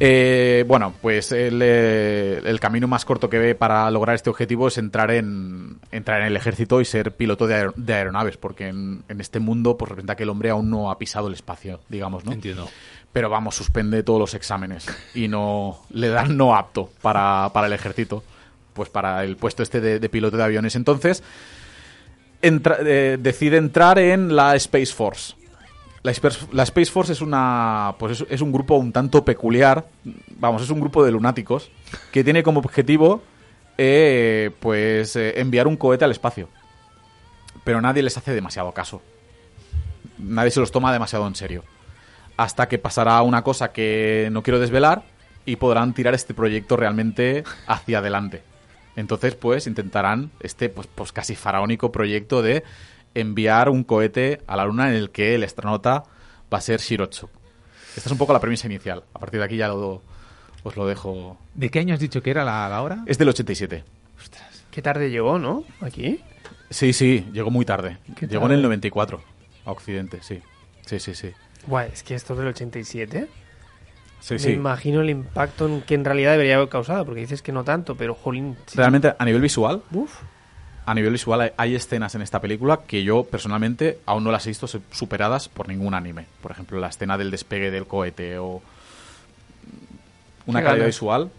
Eh, 0.00 0.64
bueno, 0.68 0.94
pues 1.02 1.32
el, 1.32 1.58
eh, 1.60 2.40
el 2.44 2.60
camino 2.60 2.86
más 2.86 3.04
corto 3.04 3.28
que 3.28 3.38
ve 3.38 3.54
para 3.56 3.90
lograr 3.90 4.14
este 4.14 4.30
objetivo 4.30 4.68
es 4.68 4.78
entrar 4.78 5.10
en, 5.10 5.78
entrar 5.90 6.20
en 6.20 6.28
el 6.28 6.36
ejército 6.36 6.80
y 6.80 6.84
ser 6.84 7.16
piloto 7.16 7.48
de, 7.48 7.54
aer- 7.64 7.74
de 7.74 7.94
aeronaves, 7.94 8.36
porque 8.36 8.68
en, 8.68 9.02
en 9.08 9.20
este 9.20 9.40
mundo 9.40 9.76
pues 9.76 9.88
representa 9.88 10.14
que 10.14 10.22
el 10.22 10.28
hombre 10.28 10.50
aún 10.50 10.70
no 10.70 10.92
ha 10.92 10.98
pisado 10.98 11.26
el 11.26 11.34
espacio, 11.34 11.80
digamos, 11.88 12.24
¿no? 12.24 12.30
Entiendo. 12.32 12.68
Pero 13.18 13.30
vamos, 13.30 13.56
suspende 13.56 14.04
todos 14.04 14.20
los 14.20 14.34
exámenes 14.34 14.86
y 15.12 15.26
no 15.26 15.80
le 15.90 16.06
dan 16.06 16.36
no 16.36 16.54
apto 16.54 16.88
para, 17.02 17.50
para 17.52 17.66
el 17.66 17.72
ejército, 17.72 18.22
pues 18.74 18.90
para 18.90 19.24
el 19.24 19.36
puesto 19.36 19.64
este 19.64 19.80
de, 19.80 20.08
piloto 20.08 20.36
de 20.36 20.44
aviones. 20.44 20.76
Entonces, 20.76 21.24
eh, 22.40 23.18
decide 23.20 23.56
entrar 23.56 23.98
en 23.98 24.36
la 24.36 24.54
Space 24.54 24.94
Force. 24.94 25.34
La 26.04 26.12
Space 26.62 26.92
Force 26.92 27.12
es 27.12 27.20
una 27.20 27.96
pues 27.98 28.20
es, 28.20 28.26
es 28.30 28.40
un 28.40 28.52
grupo 28.52 28.76
un 28.76 28.92
tanto 28.92 29.24
peculiar, 29.24 29.88
vamos, 30.38 30.62
es 30.62 30.70
un 30.70 30.78
grupo 30.78 31.04
de 31.04 31.10
lunáticos 31.10 31.72
que 32.12 32.22
tiene 32.22 32.44
como 32.44 32.60
objetivo 32.60 33.20
eh, 33.78 34.52
pues 34.60 35.16
eh, 35.16 35.40
enviar 35.40 35.66
un 35.66 35.76
cohete 35.76 36.04
al 36.04 36.12
espacio. 36.12 36.48
Pero 37.64 37.80
nadie 37.80 38.04
les 38.04 38.16
hace 38.16 38.32
demasiado 38.32 38.70
caso. 38.70 39.02
Nadie 40.18 40.52
se 40.52 40.60
los 40.60 40.70
toma 40.70 40.92
demasiado 40.92 41.26
en 41.26 41.34
serio. 41.34 41.64
Hasta 42.38 42.68
que 42.68 42.78
pasará 42.78 43.20
una 43.20 43.42
cosa 43.42 43.72
que 43.72 44.30
no 44.32 44.42
quiero 44.42 44.58
desvelar 44.58 45.02
y 45.44 45.56
podrán 45.56 45.92
tirar 45.92 46.14
este 46.14 46.32
proyecto 46.32 46.76
realmente 46.76 47.44
hacia 47.66 47.98
adelante. 47.98 48.42
Entonces, 48.96 49.34
pues 49.34 49.66
intentarán 49.66 50.30
este 50.40 50.70
pues, 50.70 50.88
pues 50.94 51.12
casi 51.12 51.36
faraónico 51.36 51.92
proyecto 51.92 52.40
de 52.40 52.64
enviar 53.14 53.68
un 53.68 53.84
cohete 53.84 54.40
a 54.46 54.56
la 54.56 54.64
Luna 54.64 54.88
en 54.88 54.94
el 54.94 55.10
que 55.10 55.34
el 55.34 55.44
astronauta 55.44 56.04
va 56.52 56.58
a 56.58 56.60
ser 56.60 56.80
Shirotsu. 56.80 57.28
Esta 57.96 58.08
es 58.08 58.12
un 58.12 58.18
poco 58.18 58.32
la 58.32 58.40
premisa 58.40 58.66
inicial. 58.66 59.04
A 59.12 59.18
partir 59.18 59.40
de 59.40 59.46
aquí 59.46 59.56
ya 59.56 59.68
lo, 59.68 60.02
os 60.62 60.76
lo 60.76 60.86
dejo. 60.86 61.38
¿De 61.54 61.70
qué 61.70 61.80
año 61.80 61.94
has 61.94 62.00
dicho 62.00 62.22
que 62.22 62.30
era 62.30 62.44
la, 62.44 62.68
la 62.68 62.82
hora? 62.82 63.02
Es 63.06 63.18
del 63.18 63.28
87. 63.28 63.84
Qué 64.70 64.82
tarde 64.82 65.10
llegó, 65.10 65.38
¿no? 65.38 65.64
Aquí. 65.80 66.20
Sí, 66.70 66.92
sí, 66.92 67.26
llegó 67.32 67.50
muy 67.50 67.64
tarde. 67.64 67.98
¿Qué 68.16 68.26
Llegó 68.26 68.46
en 68.46 68.52
el 68.52 68.62
94 68.62 69.20
a 69.64 69.70
Occidente, 69.72 70.18
sí. 70.22 70.40
Sí, 70.86 71.00
sí, 71.00 71.14
sí. 71.14 71.32
Guay, 71.68 71.90
es 71.92 72.02
que 72.02 72.14
esto 72.14 72.32
es 72.32 72.38
del 72.38 72.48
87. 72.48 73.28
Sí, 74.20 74.34
Me 74.34 74.38
sí. 74.40 74.50
imagino 74.52 75.00
el 75.00 75.10
impacto 75.10 75.66
en 75.68 75.82
que 75.82 75.94
en 75.94 76.04
realidad 76.04 76.32
debería 76.32 76.56
haber 76.56 76.68
causado, 76.68 77.04
porque 77.04 77.20
dices 77.20 77.40
que 77.42 77.52
no 77.52 77.62
tanto, 77.64 77.94
pero 77.94 78.14
jolín. 78.14 78.56
Realmente, 78.74 79.14
a 79.16 79.24
nivel 79.24 79.40
visual, 79.40 79.82
Uf. 79.92 80.12
a 80.86 80.94
nivel 80.94 81.12
visual 81.12 81.40
hay, 81.40 81.50
hay 81.56 81.74
escenas 81.76 82.14
en 82.16 82.22
esta 82.22 82.40
película 82.40 82.80
que 82.86 83.04
yo 83.04 83.22
personalmente 83.24 83.98
aún 84.06 84.24
no 84.24 84.32
las 84.32 84.44
he 84.46 84.50
visto 84.50 84.66
superadas 84.66 85.48
por 85.48 85.68
ningún 85.68 85.94
anime. 85.94 86.26
Por 86.42 86.50
ejemplo, 86.50 86.80
la 86.80 86.88
escena 86.88 87.16
del 87.16 87.30
despegue 87.30 87.70
del 87.70 87.86
cohete 87.86 88.38
o 88.38 88.60
una 90.46 90.62
calidad 90.62 90.86
visual 90.86 91.30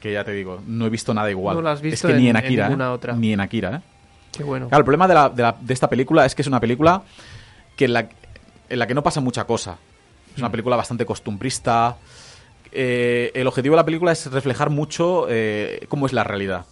que 0.00 0.12
ya 0.12 0.24
te 0.24 0.32
digo, 0.32 0.60
no 0.66 0.86
he 0.86 0.90
visto 0.90 1.14
nada 1.14 1.30
igual. 1.30 1.54
No 1.54 1.62
la 1.62 1.72
has 1.72 1.80
visto 1.80 2.08
es 2.08 2.14
que 2.14 2.18
ni 2.20 2.28
en- 2.28 2.36
Akira, 2.36 2.68
¿eh? 2.68 2.74
otra. 2.86 3.14
ni 3.14 3.32
en 3.32 3.40
Akira, 3.40 3.76
¿eh? 3.76 3.80
Qué 4.32 4.42
bueno. 4.42 4.66
Claro, 4.68 4.80
el 4.80 4.84
problema 4.84 5.06
de, 5.06 5.14
la- 5.14 5.28
de 5.28 5.42
la- 5.42 5.56
de 5.60 5.72
esta 5.74 5.88
película 5.88 6.26
es 6.26 6.34
que 6.34 6.42
es 6.42 6.48
una 6.48 6.58
película 6.58 7.02
que 7.76 7.84
en 7.84 7.92
la, 7.92 8.08
en 8.72 8.78
la 8.78 8.86
que 8.86 8.94
no 8.94 9.02
pasa 9.02 9.20
mucha 9.20 9.44
cosa. 9.44 9.76
Es 10.32 10.38
una 10.38 10.50
película 10.50 10.76
bastante 10.76 11.04
costumbrista. 11.04 11.98
Eh, 12.72 13.30
el 13.34 13.46
objetivo 13.46 13.74
de 13.74 13.76
la 13.76 13.84
película 13.84 14.12
es 14.12 14.32
reflejar 14.32 14.70
mucho 14.70 15.26
eh, 15.28 15.84
cómo 15.88 16.06
es 16.06 16.14
la 16.14 16.24
realidad. 16.24 16.64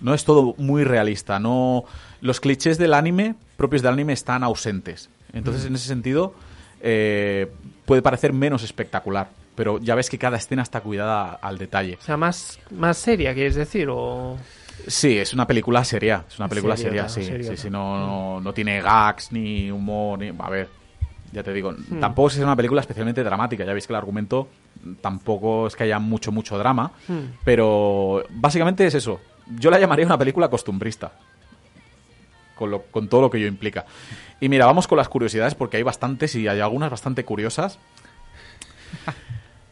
No 0.00 0.14
es 0.14 0.24
todo 0.24 0.54
muy 0.56 0.84
realista. 0.84 1.38
No, 1.38 1.84
los 2.22 2.40
clichés 2.40 2.78
del 2.78 2.94
anime, 2.94 3.34
propios 3.58 3.82
del 3.82 3.92
anime, 3.92 4.14
están 4.14 4.42
ausentes. 4.42 5.10
Entonces, 5.34 5.66
en 5.66 5.74
ese 5.74 5.86
sentido, 5.86 6.34
eh, 6.80 7.52
puede 7.84 8.00
parecer 8.00 8.32
menos 8.32 8.62
espectacular. 8.62 9.28
Pero 9.54 9.78
ya 9.80 9.94
ves 9.94 10.08
que 10.08 10.16
cada 10.16 10.38
escena 10.38 10.62
está 10.62 10.80
cuidada 10.80 11.34
al 11.34 11.58
detalle. 11.58 11.98
O 12.00 12.04
sea, 12.04 12.16
más, 12.16 12.58
más 12.70 12.96
seria, 12.96 13.34
quieres 13.34 13.54
decir, 13.54 13.88
o. 13.90 14.38
Sí, 14.86 15.18
es 15.18 15.34
una 15.34 15.46
película 15.46 15.84
seria. 15.84 16.24
Es 16.26 16.38
una 16.38 16.48
película 16.48 16.74
seria, 16.74 17.06
sí. 17.10 17.22
seriota. 17.22 17.54
sí, 17.54 17.64
sí, 17.64 17.70
no, 17.70 17.98
no, 17.98 18.40
no 18.40 18.54
tiene 18.54 18.80
gags, 18.80 19.30
ni 19.30 19.70
humor, 19.70 20.18
ni... 20.18 20.32
A 20.38 20.48
ver, 20.48 20.68
ya 21.32 21.42
te 21.42 21.52
digo, 21.52 21.72
Hmm. 21.72 22.00
tampoco 22.00 22.28
es 22.28 22.38
una 22.38 22.54
película 22.56 22.80
especialmente 22.80 23.24
dramática. 23.24 23.64
Ya 23.64 23.72
veis 23.72 23.86
que 23.86 23.92
el 23.92 23.96
argumento 23.96 24.48
tampoco 25.00 25.66
es 25.66 25.74
que 25.76 25.84
haya 25.84 25.98
mucho, 25.98 26.30
mucho 26.32 26.58
drama. 26.58 26.92
Hmm. 27.08 27.34
Pero 27.44 28.24
básicamente 28.30 28.86
es 28.86 28.94
eso. 28.94 29.20
Yo 29.58 29.70
la 29.70 29.78
llamaría 29.80 30.06
una 30.06 30.18
película 30.18 30.48
costumbrista. 30.48 31.12
Con, 32.54 32.70
lo- 32.70 32.82
con 32.82 33.08
todo 33.08 33.22
lo 33.22 33.30
que 33.30 33.38
ello 33.38 33.46
implica. 33.48 33.86
Y 34.40 34.48
mira, 34.48 34.66
vamos 34.66 34.86
con 34.86 34.98
las 34.98 35.08
curiosidades 35.08 35.54
porque 35.54 35.78
hay 35.78 35.82
bastantes 35.82 36.34
y 36.36 36.46
hay 36.48 36.60
algunas 36.60 36.90
bastante 36.90 37.24
curiosas. 37.24 37.78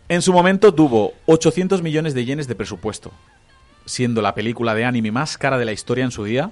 En 0.08 0.22
su 0.22 0.32
momento 0.32 0.74
tuvo 0.74 1.12
800 1.26 1.82
millones 1.82 2.14
de 2.14 2.24
yenes 2.24 2.48
de 2.48 2.54
presupuesto, 2.56 3.12
siendo 3.84 4.22
la 4.22 4.34
película 4.34 4.74
de 4.74 4.84
anime 4.84 5.12
más 5.12 5.38
cara 5.38 5.56
de 5.58 5.64
la 5.64 5.72
historia 5.72 6.04
en 6.04 6.10
su 6.10 6.24
día, 6.24 6.50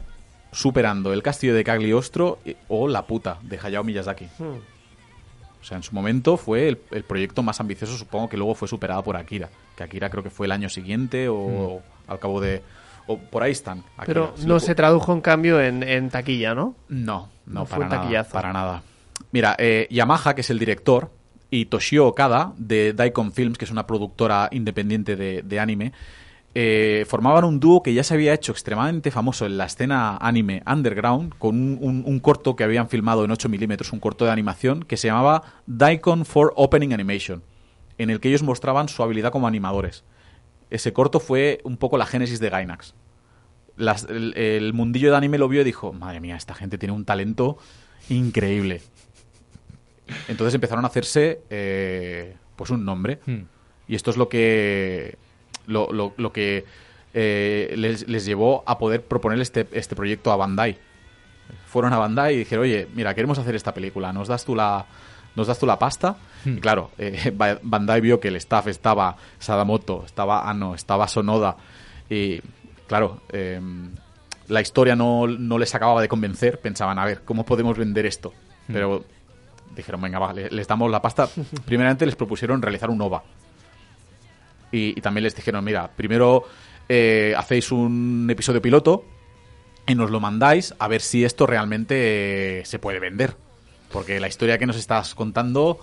superando 0.52 1.12
El 1.12 1.22
castillo 1.22 1.54
de 1.54 1.64
Cagliostro 1.64 2.38
o 2.68 2.86
La 2.88 3.06
puta 3.06 3.38
de 3.42 3.58
Hayao 3.60 3.82
Miyazaki. 3.84 4.26
Hmm. 4.38 4.58
O 5.60 5.64
sea, 5.64 5.76
en 5.76 5.82
su 5.82 5.94
momento 5.94 6.36
fue 6.36 6.68
el, 6.68 6.78
el 6.92 7.02
proyecto 7.04 7.42
más 7.42 7.60
ambicioso, 7.60 7.96
supongo 7.96 8.28
que 8.28 8.36
luego 8.36 8.54
fue 8.54 8.68
superado 8.68 9.02
por 9.02 9.16
Akira, 9.16 9.48
que 9.76 9.82
Akira 9.84 10.08
creo 10.10 10.22
que 10.22 10.30
fue 10.30 10.46
el 10.46 10.52
año 10.52 10.68
siguiente 10.68 11.28
o 11.28 11.82
al 12.06 12.18
cabo 12.18 12.40
de... 12.40 12.62
o 13.06 13.18
por 13.18 13.42
ahí 13.42 13.52
están. 13.52 13.80
Akira. 13.96 14.04
Pero 14.06 14.34
no 14.42 14.54
lo- 14.54 14.60
se 14.60 14.74
tradujo 14.74 15.12
en 15.12 15.20
cambio 15.20 15.60
en, 15.60 15.82
en 15.82 16.10
taquilla, 16.10 16.54
¿no? 16.54 16.74
no, 16.88 17.28
no, 17.46 17.60
No 17.60 17.66
fue 17.66 17.76
para 17.76 17.84
un 17.84 17.88
nada. 17.90 18.02
taquillazo. 18.02 18.32
Para 18.32 18.52
nada. 18.52 18.82
Mira, 19.32 19.56
eh, 19.58 19.86
Yamaha, 19.90 20.34
que 20.34 20.42
es 20.42 20.50
el 20.50 20.58
director, 20.58 21.10
y 21.50 21.64
Toshio 21.66 22.06
Okada, 22.06 22.52
de 22.56 22.92
Daikon 22.92 23.32
Films, 23.32 23.58
que 23.58 23.64
es 23.64 23.70
una 23.70 23.86
productora 23.86 24.48
independiente 24.52 25.16
de, 25.16 25.42
de 25.42 25.58
anime, 25.60 25.92
eh, 26.54 27.04
formaban 27.08 27.44
un 27.44 27.60
dúo 27.60 27.82
que 27.82 27.94
ya 27.94 28.02
se 28.02 28.14
había 28.14 28.34
hecho 28.34 28.52
extremadamente 28.52 29.10
famoso 29.10 29.46
en 29.46 29.58
la 29.58 29.66
escena 29.66 30.16
anime 30.16 30.62
underground, 30.66 31.34
con 31.38 31.54
un, 31.56 31.78
un- 31.80 32.02
un 32.06 32.18
corto 32.20 32.56
que 32.56 32.64
habían 32.64 32.88
filmado 32.88 33.24
en 33.24 33.30
8 33.30 33.48
milímetros, 33.48 33.92
un 33.92 34.00
corto 34.00 34.24
de 34.24 34.30
animación, 34.32 34.82
que 34.82 34.96
se 34.96 35.08
llamaba 35.08 35.42
Daikon 35.66 36.24
for 36.24 36.52
Opening 36.56 36.92
Animation, 36.94 37.42
en 37.98 38.10
el 38.10 38.18
que 38.20 38.28
ellos 38.28 38.42
mostraban 38.42 38.88
su 38.88 39.02
habilidad 39.02 39.30
como 39.30 39.46
animadores. 39.46 40.04
Ese 40.70 40.92
corto 40.92 41.20
fue 41.20 41.60
un 41.64 41.76
poco 41.76 41.96
la 41.98 42.06
génesis 42.06 42.40
de 42.40 42.50
Gainax 42.50 42.94
las- 43.76 44.04
el, 44.10 44.36
el 44.36 44.72
mundillo 44.72 45.10
de 45.12 45.16
anime 45.16 45.38
lo 45.38 45.48
vio 45.48 45.60
y 45.60 45.64
dijo, 45.64 45.92
madre 45.92 46.18
mía, 46.20 46.34
esta 46.34 46.52
gente 46.54 46.78
tiene 46.78 46.92
un 46.92 47.04
talento 47.04 47.58
increíble. 48.08 48.82
Entonces 50.26 50.54
empezaron 50.54 50.84
a 50.84 50.88
hacerse 50.88 51.42
eh, 51.50 52.34
pues 52.56 52.70
un 52.70 52.84
nombre. 52.84 53.20
Hmm. 53.24 53.42
Y 53.86 53.94
esto 53.94 54.10
es 54.10 54.16
lo 54.16 54.28
que 54.28 55.16
lo, 55.68 55.92
lo- 55.92 56.14
lo 56.16 56.32
que 56.32 56.64
eh, 57.14 57.72
les, 57.76 58.08
les 58.08 58.24
llevó 58.24 58.64
a 58.66 58.78
poder 58.78 59.02
proponer 59.04 59.40
este, 59.40 59.66
este 59.72 59.94
proyecto 59.94 60.32
a 60.32 60.36
Bandai. 60.36 60.76
Fueron 61.66 61.92
a 61.92 61.98
Bandai 61.98 62.34
y 62.34 62.38
dijeron, 62.38 62.64
oye, 62.64 62.88
mira, 62.94 63.14
queremos 63.14 63.38
hacer 63.38 63.54
esta 63.54 63.72
película, 63.74 64.12
¿nos 64.12 64.28
das 64.28 64.44
tú 64.44 64.54
la, 64.54 64.86
nos 65.36 65.46
das 65.46 65.58
tú 65.58 65.66
la 65.66 65.78
pasta? 65.78 66.16
Y 66.44 66.56
claro, 66.60 66.90
eh, 66.98 67.32
Ba- 67.36 67.58
Bandai 67.62 68.00
vio 68.00 68.20
que 68.20 68.28
el 68.28 68.36
staff 68.36 68.66
estaba 68.68 69.16
Sadamoto, 69.38 70.04
estaba 70.06 70.48
Ano, 70.48 70.74
estaba 70.74 71.08
Sonoda. 71.08 71.56
Y 72.10 72.40
claro, 72.86 73.20
eh, 73.32 73.60
la 74.48 74.60
historia 74.60 74.96
no, 74.96 75.26
no 75.26 75.58
les 75.58 75.74
acababa 75.74 76.00
de 76.00 76.08
convencer. 76.08 76.58
Pensaban, 76.60 76.98
a 76.98 77.04
ver, 77.04 77.22
¿cómo 77.24 77.44
podemos 77.44 77.76
vender 77.76 78.06
esto? 78.06 78.32
Pero 78.66 79.04
dijeron, 79.76 80.00
venga, 80.00 80.18
va, 80.18 80.32
le- 80.32 80.50
les 80.50 80.66
damos 80.66 80.90
la 80.90 81.00
pasta. 81.02 81.28
Primeramente 81.66 82.06
les 82.06 82.16
propusieron 82.16 82.60
realizar 82.62 82.88
un 82.90 83.00
OVA. 83.00 83.22
Y, 84.72 84.98
y 84.98 85.00
también 85.00 85.24
les 85.24 85.34
dijeron, 85.34 85.64
mira, 85.64 85.90
primero 85.96 86.44
eh, 86.88 87.34
hacéis 87.36 87.72
un 87.72 88.28
episodio 88.30 88.60
piloto 88.62 89.04
y 89.86 89.94
nos 89.94 90.10
lo 90.10 90.20
mandáis 90.20 90.74
a 90.78 90.88
ver 90.88 91.00
si 91.00 91.24
esto 91.24 91.46
realmente 91.46 92.60
eh, 92.60 92.64
se 92.64 92.78
puede 92.78 92.98
vender. 93.00 93.36
Porque 93.92 94.20
la 94.20 94.28
historia 94.28 94.58
que 94.58 94.66
nos 94.66 94.76
estás 94.76 95.14
contando 95.14 95.78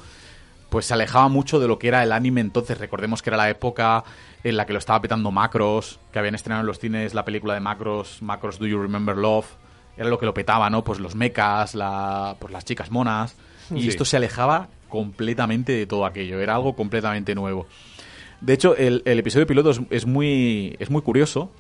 pues 0.70 0.88
se 0.88 0.94
alejaba 0.94 1.30
mucho 1.30 1.60
de 1.60 1.68
lo 1.68 1.80
que 1.80 1.88
era 1.88 2.04
el 2.04 2.12
anime 2.12 2.42
entonces. 2.42 2.78
Recordemos 2.78 3.22
que 3.22 3.30
era 3.30 3.38
la 3.38 3.50
época 3.50 4.04
en 4.44 4.58
la 4.58 4.66
que 4.66 4.74
lo 4.74 4.80
estaba 4.80 5.02
petando 5.02 5.32
Macros, 5.32 6.00
que 6.12 6.20
habían 6.20 6.36
estrenado 6.36 6.62
en 6.62 6.68
los 6.68 6.80
cines 6.80 7.14
la 7.14 7.24
película 7.26 7.54
de 7.54 7.62
Macros, 7.62 8.22
Macros 8.22 8.60
Do 8.60 8.68
You 8.68 8.80
Remember 8.82 9.16
Love. 9.16 9.48
Era 9.98 10.10
lo 10.10 10.20
que 10.20 10.26
lo 10.26 10.34
petaba, 10.34 10.70
¿no? 10.70 10.84
Pues 10.84 11.00
los 11.00 11.16
mechas, 11.16 11.74
la, 11.76 12.36
pues 12.40 12.52
las 12.52 12.66
chicas 12.66 12.92
monas. 12.92 13.36
Y 13.74 13.84
Sí. 13.84 13.88
esto 13.90 14.06
se 14.06 14.18
alejaba 14.18 14.68
completamente 14.90 15.72
de 15.72 15.86
todo 15.88 16.06
aquello. 16.06 16.40
Era 16.42 16.56
algo 16.56 16.76
completamente 16.76 17.34
nuevo. 17.34 17.68
De 18.42 18.54
hecho, 18.54 18.76
el, 18.76 19.02
el 19.06 19.20
episodio 19.20 19.48
piloto 19.48 19.72
es, 19.72 19.82
es 19.90 20.06
muy, 20.06 20.76
es 20.80 20.90
muy 20.90 21.02
curioso 21.02 21.52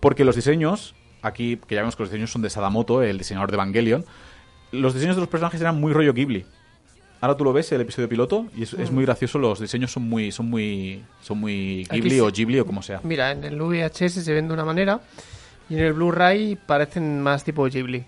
porque 0.00 0.24
los 0.24 0.36
diseños, 0.36 0.94
aquí 1.22 1.58
que 1.68 1.74
ya 1.74 1.80
vemos 1.82 1.96
que 1.96 2.02
los 2.02 2.10
diseños 2.10 2.30
son 2.32 2.42
de 2.42 2.50
Sadamoto, 2.50 3.02
el 3.02 3.18
diseñador 3.18 3.50
de 3.50 3.54
Evangelion, 3.56 4.04
los 4.72 4.94
diseños 4.94 5.16
de 5.16 5.20
los 5.20 5.28
personajes 5.28 5.60
eran 5.60 5.80
muy 5.80 5.92
rollo 5.92 6.12
Ghibli. 6.12 6.44
Ahora 7.20 7.36
tú 7.36 7.44
lo 7.44 7.52
ves, 7.54 7.70
el 7.72 7.80
episodio 7.80 8.08
piloto, 8.08 8.46
y 8.54 8.64
es, 8.64 8.74
es 8.74 8.90
muy 8.90 9.04
gracioso, 9.04 9.38
los 9.38 9.58
diseños 9.60 9.90
son 9.92 10.02
muy, 10.08 10.30
son 10.30 10.50
muy, 10.50 11.02
son 11.22 11.38
muy 11.38 11.86
Ghibli 11.90 12.20
o 12.20 12.30
Ghibli 12.30 12.58
o 12.60 12.66
como 12.66 12.82
sea. 12.82 13.00
Mira, 13.02 13.30
en 13.30 13.44
el 13.44 13.58
VHS 13.60 14.12
se 14.24 14.32
ven 14.34 14.48
de 14.48 14.52
una 14.54 14.64
manera 14.64 15.00
y 15.70 15.74
en 15.74 15.80
el 15.80 15.92
Blu-ray 15.94 16.56
parecen 16.66 17.22
más 17.22 17.44
tipo 17.44 17.64
Ghibli. 17.64 18.04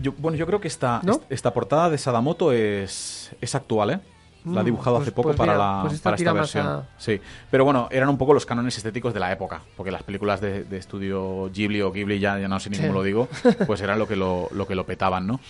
Yo- 0.00 0.12
bueno, 0.18 0.36
yo 0.36 0.46
creo 0.46 0.60
que 0.60 0.68
esta, 0.68 1.00
¿No? 1.04 1.12
est- 1.12 1.22
esta 1.32 1.54
portada 1.54 1.88
de 1.90 1.98
Sadamoto 1.98 2.50
es, 2.52 3.30
es 3.40 3.54
actual, 3.54 3.90
¿eh? 3.90 4.00
La 4.46 4.60
ha 4.60 4.62
Mm, 4.62 4.66
dibujado 4.66 4.96
pues- 4.96 5.08
hace 5.08 5.12
poco 5.12 5.28
pues 5.30 5.36
para, 5.38 5.52
mira, 5.54 5.64
la, 5.76 5.80
pues 5.82 5.94
esta 5.94 6.04
para 6.10 6.16
esta 6.16 6.32
versión. 6.32 6.66
a- 6.66 6.82
Sí, 6.98 7.20
pero 7.50 7.64
bueno, 7.64 7.88
eran 7.90 8.08
un 8.08 8.16
poco 8.16 8.32
los 8.32 8.46
cánones 8.46 8.76
estéticos 8.76 9.12
de 9.12 9.20
la 9.20 9.32
época, 9.32 9.60
porque 9.76 9.90
las 9.90 10.02
películas 10.04 10.40
de, 10.40 10.62
de 10.64 10.76
estudio 10.78 11.50
Ghibli 11.52 11.82
o 11.82 11.90
Ghibli, 11.90 12.20
ya, 12.20 12.38
ya 12.38 12.46
no 12.48 12.60
sé 12.60 12.70
ni 12.70 12.76
Sí. 12.76 12.82
cómo 12.82 12.94
lo 12.94 13.02
digo, 13.02 13.28
pues 13.66 13.80
eran 13.80 13.98
lo 13.98 14.06
que 14.06 14.14
lo, 14.16 14.48
lo 14.52 14.66
que 14.66 14.74
lo 14.76 14.86
petaban, 14.86 15.26
¿no? 15.26 15.40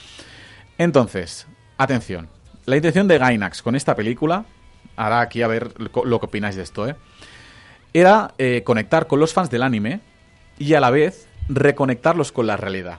Entonces, 0.78 1.47
atención. 1.78 2.28
La 2.64 2.76
intención 2.76 3.07
de 3.09 3.18
Gainax 3.18 3.62
con 3.62 3.76
esta 3.76 3.94
película, 3.94 4.44
ahora 4.97 5.20
aquí 5.20 5.42
a 5.42 5.47
ver 5.49 5.72
lo 5.78 6.05
lo 6.05 6.18
que 6.20 6.26
opináis 6.26 6.57
de 6.57 6.62
esto, 6.62 6.88
¿eh? 6.88 6.97
Era 7.92 8.34
eh, 8.38 8.62
conectar 8.64 9.07
con 9.07 9.20
los 9.20 9.32
fans 9.32 9.51
del 9.51 9.62
anime 9.62 10.01
y 10.59 10.74
a 10.74 10.80
la 10.80 10.90
vez 10.90 11.28
reconectarlos 11.49 12.32
con 12.32 12.47
la 12.47 12.57
realidad. 12.57 12.99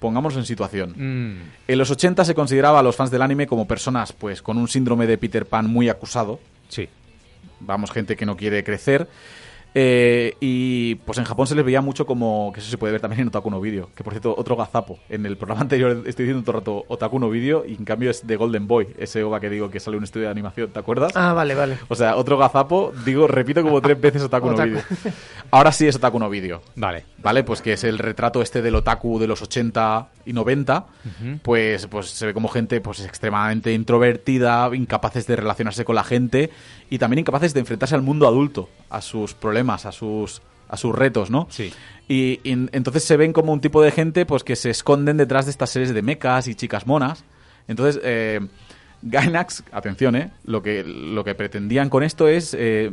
Pongamos 0.00 0.34
en 0.36 0.44
situación. 0.44 0.94
Mm, 0.96 1.42
En 1.68 1.78
los 1.78 1.90
80 1.90 2.24
se 2.24 2.34
consideraba 2.34 2.80
a 2.80 2.82
los 2.82 2.96
fans 2.96 3.10
del 3.12 3.22
anime 3.22 3.46
como 3.46 3.68
personas 3.68 4.12
pues 4.12 4.42
con 4.42 4.56
un 4.58 4.66
síndrome 4.66 5.06
de 5.06 5.16
Peter 5.18 5.46
Pan 5.46 5.66
muy 5.66 5.88
acusado. 5.88 6.40
sí. 6.68 6.88
Vamos, 7.62 7.90
gente 7.90 8.16
que 8.16 8.24
no 8.24 8.38
quiere 8.38 8.64
crecer. 8.64 9.06
Eh, 9.74 10.34
y 10.40 10.96
pues 10.96 11.18
en 11.18 11.24
Japón 11.24 11.46
se 11.46 11.54
les 11.54 11.64
veía 11.64 11.80
mucho 11.80 12.06
como, 12.06 12.50
que 12.52 12.60
eso 12.60 12.70
se 12.70 12.78
puede 12.78 12.92
ver 12.92 13.00
también 13.00 13.22
en 13.22 13.28
Otaku 13.28 13.50
no 13.50 13.60
Video, 13.60 13.90
que 13.94 14.02
por 14.02 14.12
cierto, 14.12 14.34
otro 14.36 14.56
gazapo. 14.56 14.98
En 15.08 15.26
el 15.26 15.36
programa 15.36 15.60
anterior 15.62 16.02
estoy 16.06 16.24
diciendo 16.24 16.42
todo 16.42 16.56
el 16.56 16.60
rato 16.60 16.84
Otaku 16.88 17.18
no 17.18 17.30
Video 17.30 17.64
y 17.66 17.74
en 17.74 17.84
cambio 17.84 18.10
es 18.10 18.26
de 18.26 18.36
Golden 18.36 18.66
Boy, 18.66 18.88
ese 18.98 19.22
OVA 19.22 19.40
que 19.40 19.50
digo 19.50 19.70
que 19.70 19.80
sale 19.80 19.96
un 19.96 20.04
estudio 20.04 20.26
de 20.26 20.32
animación, 20.32 20.70
¿te 20.70 20.78
acuerdas? 20.78 21.12
Ah, 21.14 21.32
vale, 21.32 21.54
vale. 21.54 21.78
O 21.88 21.94
sea, 21.94 22.16
otro 22.16 22.36
gazapo, 22.36 22.92
digo, 23.04 23.26
repito 23.26 23.62
como 23.62 23.80
tres 23.80 24.00
veces 24.00 24.22
Otaku 24.22 24.50
no. 24.50 24.62
Video. 24.62 24.82
Ahora 25.50 25.72
sí 25.72 25.86
es 25.86 25.96
Otaku 25.96 26.18
no 26.18 26.28
Video. 26.28 26.62
Vale. 26.74 27.04
¿Vale? 27.18 27.44
Pues 27.44 27.62
que 27.62 27.74
es 27.74 27.84
el 27.84 27.98
retrato 27.98 28.42
este 28.42 28.62
del 28.62 28.74
otaku 28.74 29.18
de 29.18 29.26
los 29.26 29.42
80 29.42 30.08
y 30.24 30.32
90, 30.32 30.86
pues, 31.42 31.86
pues 31.86 32.10
se 32.10 32.26
ve 32.26 32.34
como 32.34 32.48
gente 32.48 32.80
pues 32.80 33.04
extremadamente 33.04 33.72
introvertida, 33.72 34.70
incapaces 34.74 35.26
de 35.26 35.36
relacionarse 35.36 35.84
con 35.84 35.96
la 35.96 36.04
gente 36.04 36.50
y 36.90 36.98
también 36.98 37.20
incapaces 37.20 37.54
de 37.54 37.60
enfrentarse 37.60 37.94
al 37.94 38.02
mundo 38.02 38.26
adulto, 38.26 38.68
a 38.90 39.00
sus 39.00 39.32
problemas, 39.34 39.86
a 39.86 39.92
sus 39.92 40.42
a 40.68 40.76
sus 40.76 40.94
retos, 40.94 41.30
¿no? 41.30 41.48
Sí. 41.50 41.72
Y, 42.06 42.40
y 42.44 42.52
entonces 42.72 43.02
se 43.02 43.16
ven 43.16 43.32
como 43.32 43.52
un 43.52 43.60
tipo 43.60 43.82
de 43.82 43.90
gente 43.90 44.24
pues 44.24 44.44
que 44.44 44.54
se 44.54 44.70
esconden 44.70 45.16
detrás 45.16 45.46
de 45.46 45.50
estas 45.50 45.70
series 45.70 45.92
de 45.92 46.02
mecas 46.02 46.46
y 46.46 46.54
chicas 46.54 46.86
monas. 46.86 47.24
Entonces, 47.66 48.00
eh, 48.04 48.40
Gainax, 49.02 49.64
atención, 49.72 50.14
¿eh? 50.14 50.30
Lo 50.44 50.62
que, 50.62 50.84
lo 50.84 51.24
que 51.24 51.34
pretendían 51.34 51.88
con 51.88 52.02
esto 52.02 52.28
es 52.28 52.54
eh, 52.58 52.92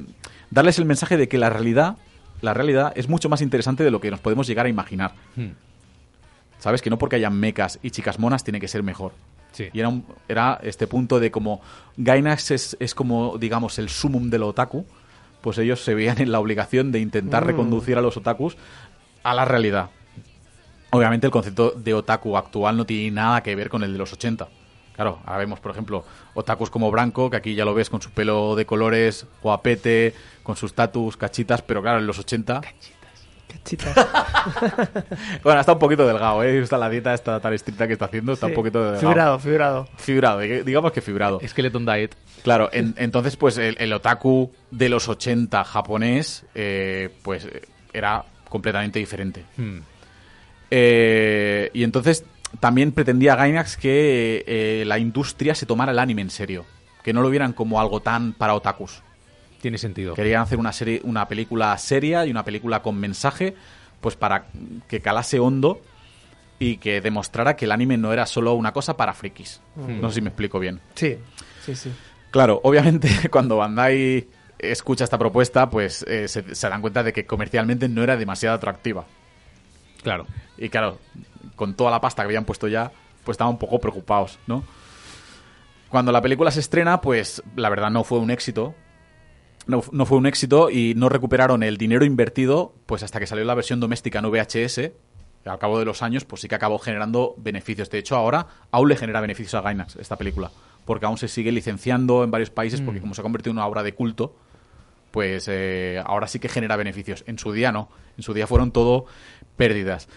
darles 0.50 0.80
el 0.80 0.86
mensaje 0.86 1.18
de 1.18 1.28
que 1.28 1.38
la 1.38 1.50
realidad, 1.50 1.98
la 2.42 2.54
realidad 2.54 2.94
es 2.96 3.10
mucho 3.10 3.30
más 3.30 3.42
interesante 3.42 3.84
de 3.84 3.92
lo 3.92 4.02
que 4.02 4.10
nos 4.10 4.22
podemos 4.22 4.48
llegar 4.48 4.66
a 4.66 4.70
imaginar. 4.70 5.14
Hmm, 5.36 5.50
¿Sabes? 6.60 6.82
Que 6.82 6.90
no 6.90 6.98
porque 6.98 7.18
hayan 7.18 7.40
mecas 7.40 7.80
y 7.84 7.92
chicas 7.92 8.18
monas 8.18 8.44
tiene 8.44 8.60
que 8.60 8.68
ser 8.68 8.82
mejor. 8.82 9.12
Sí. 9.58 9.70
Y 9.74 9.80
era, 9.80 9.90
un- 9.90 10.06
era 10.28 10.60
este 10.62 10.86
punto 10.86 11.20
de 11.20 11.32
como 11.32 11.62
Gainax 11.98 12.52
es, 12.52 12.78
es 12.80 12.94
como, 12.94 13.38
digamos, 13.40 13.80
el 13.80 13.90
sumum 13.90 14.30
del 14.30 14.44
otaku, 14.44 14.86
pues 15.42 15.58
ellos 15.58 15.84
se 15.84 15.96
veían 15.96 16.22
en 16.22 16.32
la 16.32 16.40
obligación 16.40 16.92
de 16.92 17.00
intentar 17.00 17.44
Mm. 17.44 17.48
reconducir 17.48 17.98
a 17.98 18.02
los 18.02 18.16
otakus 18.18 18.56
a 19.24 19.34
la 19.34 19.46
realidad. 19.46 19.90
Obviamente 20.92 21.26
el 21.28 21.32
concepto 21.32 21.72
de 21.72 21.94
otaku 21.96 22.38
actual 22.38 22.78
no 22.78 22.86
tiene 22.86 23.12
nada 23.12 23.42
que 23.42 23.56
ver 23.56 23.70
con 23.70 23.84
el 23.84 23.92
de 23.94 23.98
los 23.98 24.14
80. 24.14 24.48
Claro, 24.96 25.20
ahora 25.26 25.40
vemos, 25.40 25.60
por 25.60 25.72
ejemplo, 25.72 26.06
otakus 26.34 26.70
como 26.70 26.90
Branco, 26.92 27.30
que 27.30 27.38
aquí 27.38 27.56
ya 27.56 27.66
lo 27.66 27.74
ves 27.74 27.90
con 27.90 28.02
su 28.02 28.10
pelo 28.12 28.56
de 28.56 28.66
colores, 28.66 29.26
guapete, 29.44 30.14
con 30.44 30.56
sus 30.56 30.74
tatus, 30.74 31.18
cachitas, 31.18 31.62
pero 31.62 31.82
claro, 31.82 32.00
en 32.00 32.08
los 32.08 32.18
80... 32.20 32.62
Cachita. 32.62 32.97
Bueno, 35.44 35.60
está 35.60 35.74
un 35.74 35.80
poquito 35.80 36.06
delgado, 36.08 36.44
¿eh? 36.44 36.60
Está 36.60 36.78
la 36.78 36.90
dieta 36.90 37.14
esta 37.14 37.40
tan 37.40 37.54
estricta 37.54 37.88
que 37.88 37.94
está 37.94 38.06
haciendo, 38.06 38.34
está 38.34 38.48
Sí. 38.48 38.52
un 38.52 38.56
poquito 38.56 38.80
delgado. 38.84 39.00
Fibrado, 39.00 39.40
fibrado. 39.40 39.88
Fibrado, 39.98 40.42
dig- 40.42 40.64
digamos 40.64 40.92
que 40.92 41.02
fibrado. 41.02 41.40
Skeleton 41.46 41.86
Diet. 41.86 42.16
Claro, 42.44 42.70
en- 42.72 42.94
entonces 42.98 43.36
pues 43.36 43.58
el, 43.58 43.76
el 43.80 43.92
otaku 43.94 44.52
de 44.72 44.90
los 44.90 45.08
80 45.10 45.64
japonés 45.64 46.46
eh, 46.56 47.10
pues 47.24 47.46
eh, 47.46 47.62
era 47.94 48.24
completamente 48.50 49.00
diferente. 49.00 49.44
Hmm, 49.58 49.80
Eh, 50.70 51.70
y 51.74 51.84
entonces 51.84 52.26
también 52.60 52.92
pretendía 52.92 53.36
Gainax 53.36 53.78
que 53.78 54.44
eh, 54.48 54.84
la 54.86 55.00
industria 55.00 55.56
se 55.56 55.66
tomara 55.66 55.92
el 55.92 56.00
anime 56.00 56.22
en 56.22 56.30
serio, 56.30 56.66
que 57.04 57.14
no 57.14 57.22
lo 57.22 57.30
vieran 57.30 57.54
como 57.54 57.80
algo 57.80 58.02
tan 58.02 58.34
para 58.34 58.54
otakus. 58.54 59.02
Tiene 59.62 59.78
sentido. 59.78 60.14
Querían 60.14 60.42
hacer 60.42 60.60
una 60.60 60.72
serie, 60.72 61.02
una 61.04 61.28
película 61.28 61.78
seria 61.78 62.26
y 62.26 62.32
una 62.32 62.44
película 62.44 62.82
con 62.82 63.00
mensaje, 63.00 63.56
pues 64.02 64.16
para 64.16 64.46
que 64.88 65.02
calase 65.02 65.40
hondo 65.40 65.82
y 66.60 66.78
que 66.78 67.02
demostrara 67.02 67.56
que 67.56 67.66
el 67.66 67.72
anime 67.72 67.98
no 67.98 68.14
era 68.14 68.26
solo 68.26 68.54
una 68.54 68.72
cosa 68.74 68.98
para 68.98 69.14
frikis. 69.14 69.62
No 69.76 70.10
sé 70.10 70.16
si 70.16 70.22
me 70.22 70.30
explico 70.30 70.60
bien. 70.60 70.80
Sí, 70.96 71.18
sí, 71.64 71.76
sí. 71.76 71.92
Claro, 72.32 72.60
obviamente 72.64 73.10
cuando 73.32 73.58
Bandai 73.58 74.28
escucha 74.60 75.04
esta 75.04 75.18
propuesta, 75.18 75.70
pues 75.70 76.04
eh, 76.08 76.28
se, 76.28 76.56
se 76.56 76.70
dan 76.70 76.82
cuenta 76.82 77.04
de 77.04 77.14
que 77.14 77.26
comercialmente 77.26 77.88
no 77.90 78.04
era 78.04 78.18
demasiado 78.18 78.56
atractiva. 78.56 79.06
Claro. 80.04 80.26
Y 80.58 80.70
claro, 80.70 81.00
con 81.56 81.74
toda 81.76 81.92
la 81.92 82.02
pasta 82.02 82.24
que 82.24 82.28
habían 82.28 82.46
puesto 82.46 82.68
ya, 82.68 82.92
pues 83.24 83.36
estaban 83.36 83.54
un 83.54 83.60
poco 83.60 83.80
preocupados, 83.80 84.40
¿no? 84.48 84.64
Cuando 85.90 86.12
la 86.12 86.22
película 86.22 86.52
se 86.52 86.60
estrena, 86.60 87.02
pues 87.02 87.42
la 87.56 87.70
verdad 87.70 87.90
no 87.90 88.04
fue 88.04 88.20
un 88.20 88.32
éxito. 88.32 88.76
No, 89.68 89.84
no 89.92 90.06
fue 90.06 90.18
un 90.18 90.26
éxito 90.26 90.70
y 90.70 90.94
no 90.96 91.10
recuperaron 91.10 91.62
el 91.62 91.78
dinero 91.78 92.06
invertido, 92.06 92.74
pues 92.86 93.04
hasta 93.04 93.20
que 93.20 93.28
salió 93.28 93.44
la 93.46 93.54
versión 93.54 93.80
doméstica 93.80 94.20
en 94.20 94.32
VHS. 94.32 94.92
Al 95.46 95.60
cabo 95.60 95.80
de 95.80 95.86
los 95.86 96.02
años, 96.02 96.26
pues 96.26 96.42
sí 96.42 96.48
que 96.48 96.56
acabó 96.56 96.80
generando 96.80 97.36
beneficios. 97.38 97.90
De 97.90 98.00
hecho, 98.00 98.16
ahora 98.16 98.48
aún 98.72 98.90
le 98.90 98.96
genera 98.96 99.22
beneficios 99.22 99.54
a 99.54 99.62
Gainax 99.62 99.96
esta 99.98 100.18
película. 100.18 100.52
Porque 100.86 101.06
aún 101.06 101.18
se 101.18 101.28
sigue 101.28 101.52
licenciando 101.52 102.24
en 102.24 102.32
varios 102.32 102.50
países, 102.50 102.82
porque 102.82 103.02
como 103.02 103.14
se 103.14 103.22
ha 103.22 103.24
convertido 103.24 103.52
en 103.52 103.58
una 103.58 103.68
obra 103.68 103.84
de 103.84 103.94
culto, 103.94 104.36
pues 105.12 105.48
eh, 105.50 106.02
ahora 106.06 106.28
sí 106.28 106.40
que 106.40 106.50
genera 106.50 106.76
beneficios. 106.76 107.24
En 107.28 107.40
su 107.40 107.52
día 107.52 107.72
no. 107.72 107.90
En 108.18 108.24
su 108.24 108.34
día 108.34 108.48
fueron 108.48 108.72
todo 108.72 109.06
pérdidas. 109.56 110.08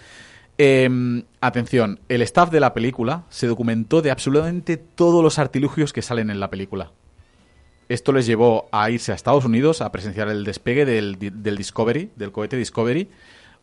Eh, 0.58 1.24
atención, 1.40 2.00
el 2.08 2.22
staff 2.22 2.50
de 2.50 2.60
la 2.60 2.74
película 2.74 3.24
se 3.30 3.46
documentó 3.46 4.02
de 4.02 4.10
absolutamente 4.10 4.76
todos 4.76 5.24
los 5.24 5.38
artilugios 5.38 5.92
que 5.92 6.02
salen 6.02 6.30
en 6.30 6.38
la 6.38 6.50
película. 6.50 6.92
Esto 7.90 8.12
les 8.12 8.24
llevó 8.24 8.68
a 8.70 8.88
irse 8.88 9.10
a 9.10 9.16
Estados 9.16 9.44
Unidos 9.44 9.80
a 9.82 9.90
presenciar 9.90 10.28
el 10.28 10.44
despegue 10.44 10.84
del, 10.86 11.16
del 11.18 11.56
Discovery, 11.56 12.12
del 12.14 12.30
cohete 12.30 12.56
Discovery, 12.56 13.10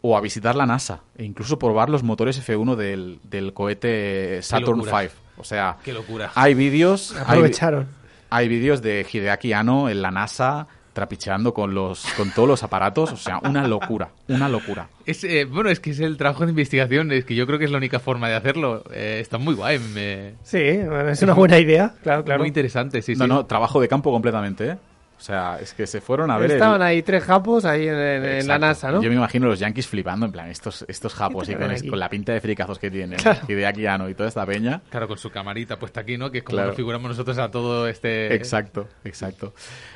o 0.01 0.17
a 0.17 0.21
visitar 0.21 0.53
la 0.57 0.65
NASA, 0.65 0.99
e 1.17 1.23
incluso 1.23 1.57
probar 1.57 1.89
los 1.89 2.03
motores 2.03 2.37
F1 2.45 2.75
del, 2.75 3.19
del 3.23 3.53
cohete 3.53 4.41
Saturn. 4.41 4.81
V. 4.81 5.09
O 5.37 5.45
sea, 5.45 5.77
Qué 5.81 5.93
locura. 5.93 6.31
hay 6.35 6.55
vídeos, 6.55 7.13
hay, 7.15 7.21
Aprovecharon. 7.37 7.87
hay 8.29 8.49
vídeos 8.49 8.81
de 8.81 9.07
Hideaki 9.09 9.53
Anno 9.53 9.87
en 9.89 10.01
la 10.01 10.11
NASA 10.11 10.67
trapicheando 10.97 11.53
con 11.53 11.75
los 11.75 12.03
con 12.17 12.31
todos 12.31 12.49
los 12.49 12.63
aparatos, 12.63 13.11
o 13.11 13.17
sea, 13.17 13.37
una 13.43 13.67
locura, 13.67 14.09
una 14.27 14.49
locura. 14.49 14.89
Es, 15.05 15.23
eh, 15.23 15.45
bueno, 15.45 15.69
es 15.69 15.79
que 15.79 15.91
es 15.91 15.99
el 15.99 16.17
trabajo 16.17 16.43
de 16.43 16.49
investigación, 16.49 17.11
es 17.11 17.23
que 17.23 17.35
yo 17.35 17.45
creo 17.45 17.59
que 17.59 17.65
es 17.65 17.71
la 17.71 17.77
única 17.77 17.99
forma 17.99 18.27
de 18.29 18.35
hacerlo. 18.35 18.83
Eh, 18.91 19.19
está 19.21 19.37
muy 19.37 19.53
guay, 19.53 19.77
me- 19.93 20.33
Sí, 20.41 20.57
es 20.57 21.21
una 21.21 21.33
buena 21.33 21.59
idea. 21.59 21.93
Claro, 22.01 22.23
claro. 22.23 22.39
muy 22.39 22.47
interesante, 22.47 23.03
sí, 23.03 23.13
no, 23.13 23.25
sí. 23.25 23.29
no, 23.29 23.45
trabajo 23.45 23.79
de 23.79 23.87
campo 23.87 24.11
completamente, 24.11 24.69
¿eh? 24.71 24.77
O 25.17 25.19
sea, 25.19 25.57
es 25.59 25.73
que 25.73 25.87
se 25.87 25.99
fueron 25.99 26.29
a 26.29 26.37
ver 26.37 26.51
el- 26.51 26.57
Estaban 26.57 26.81
ahí 26.81 27.01
tres 27.01 27.23
japos 27.23 27.65
ahí 27.65 27.87
en, 27.87 27.95
en- 27.95 28.25
en 28.25 28.47
la. 28.47 28.59
NASA, 28.59 28.91
¿no? 28.91 29.01
Yo 29.01 29.09
me 29.09 29.15
imagino 29.15 29.47
los 29.47 29.57
yankees 29.59 29.87
flipando, 29.87 30.27
en 30.27 30.31
plan, 30.31 30.49
estos, 30.49 30.85
estos 30.87 31.13
japos 31.15 31.47
¿Qué 31.47 31.53
y 31.83 31.89
con, 31.89 31.99
la 31.99 32.07
pinta 32.09 32.33
de 32.33 32.39
fricazos 32.41 32.77
que 32.77 32.91
tienen, 32.91 33.17
Claro. 33.19 33.39
y 33.47 33.53
de 33.55 33.65
Akiano 33.65 34.09
y 34.09 34.13
toda 34.13 34.29
esta 34.29 34.45
peña. 34.45 34.81
Claro, 34.91 35.07
con 35.07 35.17
su 35.17 35.31
camarita 35.31 35.77
puesta 35.79 36.01
aquí, 36.01 36.17
¿no? 36.17 36.29
Que 36.29 36.37
es 36.39 36.43
como 36.43 36.55
Claro. 36.57 36.67
nos 36.69 36.75
figuramos 36.77 37.09
nosotros 37.09 37.37
a 37.39 37.49
todo 37.49 37.87
este... 37.87 38.33
Exacto, 38.35 38.87
exacto. 39.03 39.53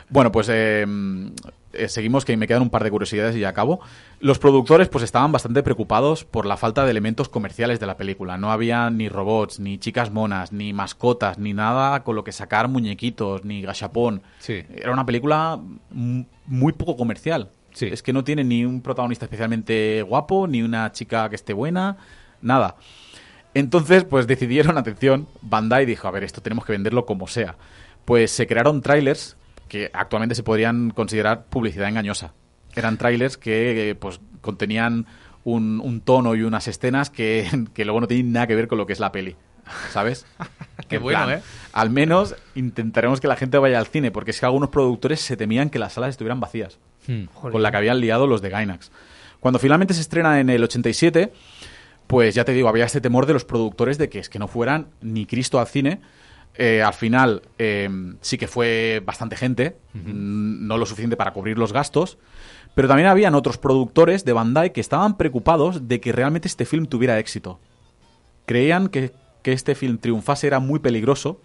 Bueno, 0.09 0.31
pues 0.31 0.47
eh, 0.51 0.85
eh, 1.73 1.87
seguimos, 1.87 2.25
que 2.25 2.35
me 2.37 2.47
quedan 2.47 2.61
un 2.61 2.69
par 2.69 2.83
de 2.83 2.91
curiosidades 2.91 3.35
y 3.35 3.39
ya 3.39 3.49
acabo. 3.49 3.79
Los 4.19 4.39
productores 4.39 4.89
pues 4.89 5.03
estaban 5.03 5.31
bastante 5.31 5.63
preocupados 5.63 6.25
por 6.25 6.45
la 6.45 6.57
falta 6.57 6.83
de 6.85 6.91
elementos 6.91 7.29
comerciales 7.29 7.79
de 7.79 7.85
la 7.87 7.97
película. 7.97 8.37
No 8.37 8.51
había 8.51 8.89
ni 8.89 9.09
robots, 9.09 9.59
ni 9.59 9.77
chicas 9.77 10.11
monas, 10.11 10.51
ni 10.51 10.73
mascotas, 10.73 11.37
ni 11.37 11.53
nada 11.53 12.03
con 12.03 12.15
lo 12.15 12.23
que 12.23 12.31
sacar 12.31 12.67
muñequitos, 12.67 13.45
ni 13.45 13.61
gachapón. 13.61 14.21
Sí. 14.39 14.63
Era 14.75 14.91
una 14.91 15.05
película 15.05 15.59
muy 15.91 16.73
poco 16.73 16.97
comercial. 16.97 17.49
Sí. 17.71 17.87
Es 17.87 18.03
que 18.03 18.13
no 18.13 18.23
tiene 18.23 18.43
ni 18.43 18.65
un 18.65 18.81
protagonista 18.81 19.25
especialmente 19.25 20.01
guapo, 20.01 20.47
ni 20.47 20.61
una 20.61 20.91
chica 20.91 21.29
que 21.29 21.35
esté 21.35 21.53
buena, 21.53 21.97
nada. 22.41 22.75
Entonces, 23.53 24.03
pues 24.03 24.27
decidieron, 24.27 24.77
atención, 24.77 25.27
Bandai 25.41 25.85
dijo, 25.85 26.07
a 26.07 26.11
ver, 26.11 26.23
esto 26.23 26.41
tenemos 26.41 26.65
que 26.65 26.73
venderlo 26.73 27.05
como 27.05 27.27
sea. 27.27 27.55
Pues 28.05 28.31
se 28.31 28.47
crearon 28.47 28.81
trailers 28.81 29.37
que 29.71 29.89
actualmente 29.93 30.35
se 30.35 30.43
podrían 30.43 30.89
considerar 30.89 31.45
publicidad 31.45 31.87
engañosa. 31.87 32.33
Eran 32.75 32.97
trailers 32.97 33.37
que 33.37 33.91
eh, 33.91 33.95
pues 33.95 34.19
contenían 34.41 35.05
un, 35.45 35.79
un 35.81 36.01
tono 36.01 36.35
y 36.35 36.41
unas 36.41 36.67
escenas 36.67 37.09
que, 37.09 37.47
que 37.73 37.85
luego 37.85 38.01
no 38.01 38.07
tienen 38.07 38.33
nada 38.33 38.47
que 38.47 38.55
ver 38.55 38.67
con 38.67 38.77
lo 38.77 38.85
que 38.85 38.91
es 38.91 38.99
la 38.99 39.13
peli. 39.13 39.37
¿Sabes? 39.91 40.25
Qué 40.89 40.97
En 40.97 41.03
bueno, 41.03 41.23
plan, 41.23 41.37
¿eh? 41.37 41.41
Al 41.71 41.89
menos 41.89 42.35
intentaremos 42.53 43.21
que 43.21 43.29
la 43.29 43.37
gente 43.37 43.57
vaya 43.59 43.79
al 43.79 43.87
cine, 43.87 44.11
porque 44.11 44.31
es 44.31 44.41
que 44.41 44.45
algunos 44.45 44.71
productores 44.71 45.21
se 45.21 45.37
temían 45.37 45.69
que 45.69 45.79
las 45.79 45.93
salas 45.93 46.09
estuvieran 46.09 46.41
vacías 46.41 46.77
Hmm. 47.07 47.23
Con 47.33 47.63
la 47.63 47.71
que 47.71 47.77
habían 47.77 47.99
liado 47.99 48.27
los 48.27 48.41
de 48.41 48.49
Gainax. 48.49 48.91
Cuando 49.39 49.57
finalmente 49.57 49.93
se 49.93 50.01
estrena 50.01 50.39
en 50.39 50.49
el 50.49 50.63
87, 50.63 51.33
pues 52.07 52.35
ya 52.35 52.45
te 52.45 52.51
digo, 52.51 52.69
había 52.69 52.85
este 52.85 53.01
temor 53.01 53.25
de 53.25 53.33
los 53.33 53.45
productores 53.45 53.97
de 53.97 54.09
que 54.09 54.19
es 54.19 54.29
que 54.29 54.37
no 54.37 54.47
fueran 54.47 54.89
ni 55.01 55.25
Cristo 55.25 55.59
al 55.59 55.67
cine. 55.67 56.01
Eh, 56.55 56.81
al 56.81 56.93
final 56.93 57.41
eh, 57.57 57.89
sí 58.21 58.37
que 58.37 58.47
fue 58.47 59.01
bastante 59.05 59.35
gente, 59.35 59.77
mm, 59.93 60.67
no 60.67 60.77
lo 60.77 60.85
suficiente 60.85 61.15
para 61.15 61.31
cubrir 61.31 61.57
los 61.57 61.71
gastos, 61.71 62.17
pero 62.75 62.87
también 62.87 63.07
habían 63.07 63.35
otros 63.35 63.57
productores 63.57 64.25
de 64.25 64.33
Bandai 64.33 64.73
que 64.73 64.81
estaban 64.81 65.17
preocupados 65.17 65.87
de 65.87 65.99
que 65.99 66.11
realmente 66.11 66.47
este 66.47 66.65
film 66.65 66.85
tuviera 66.85 67.19
éxito. 67.19 67.59
Creían 68.45 68.89
que, 68.89 69.11
que 69.43 69.53
este 69.53 69.75
film 69.75 69.97
triunfase 69.97 70.47
era 70.47 70.59
muy 70.59 70.79
peligroso 70.79 71.41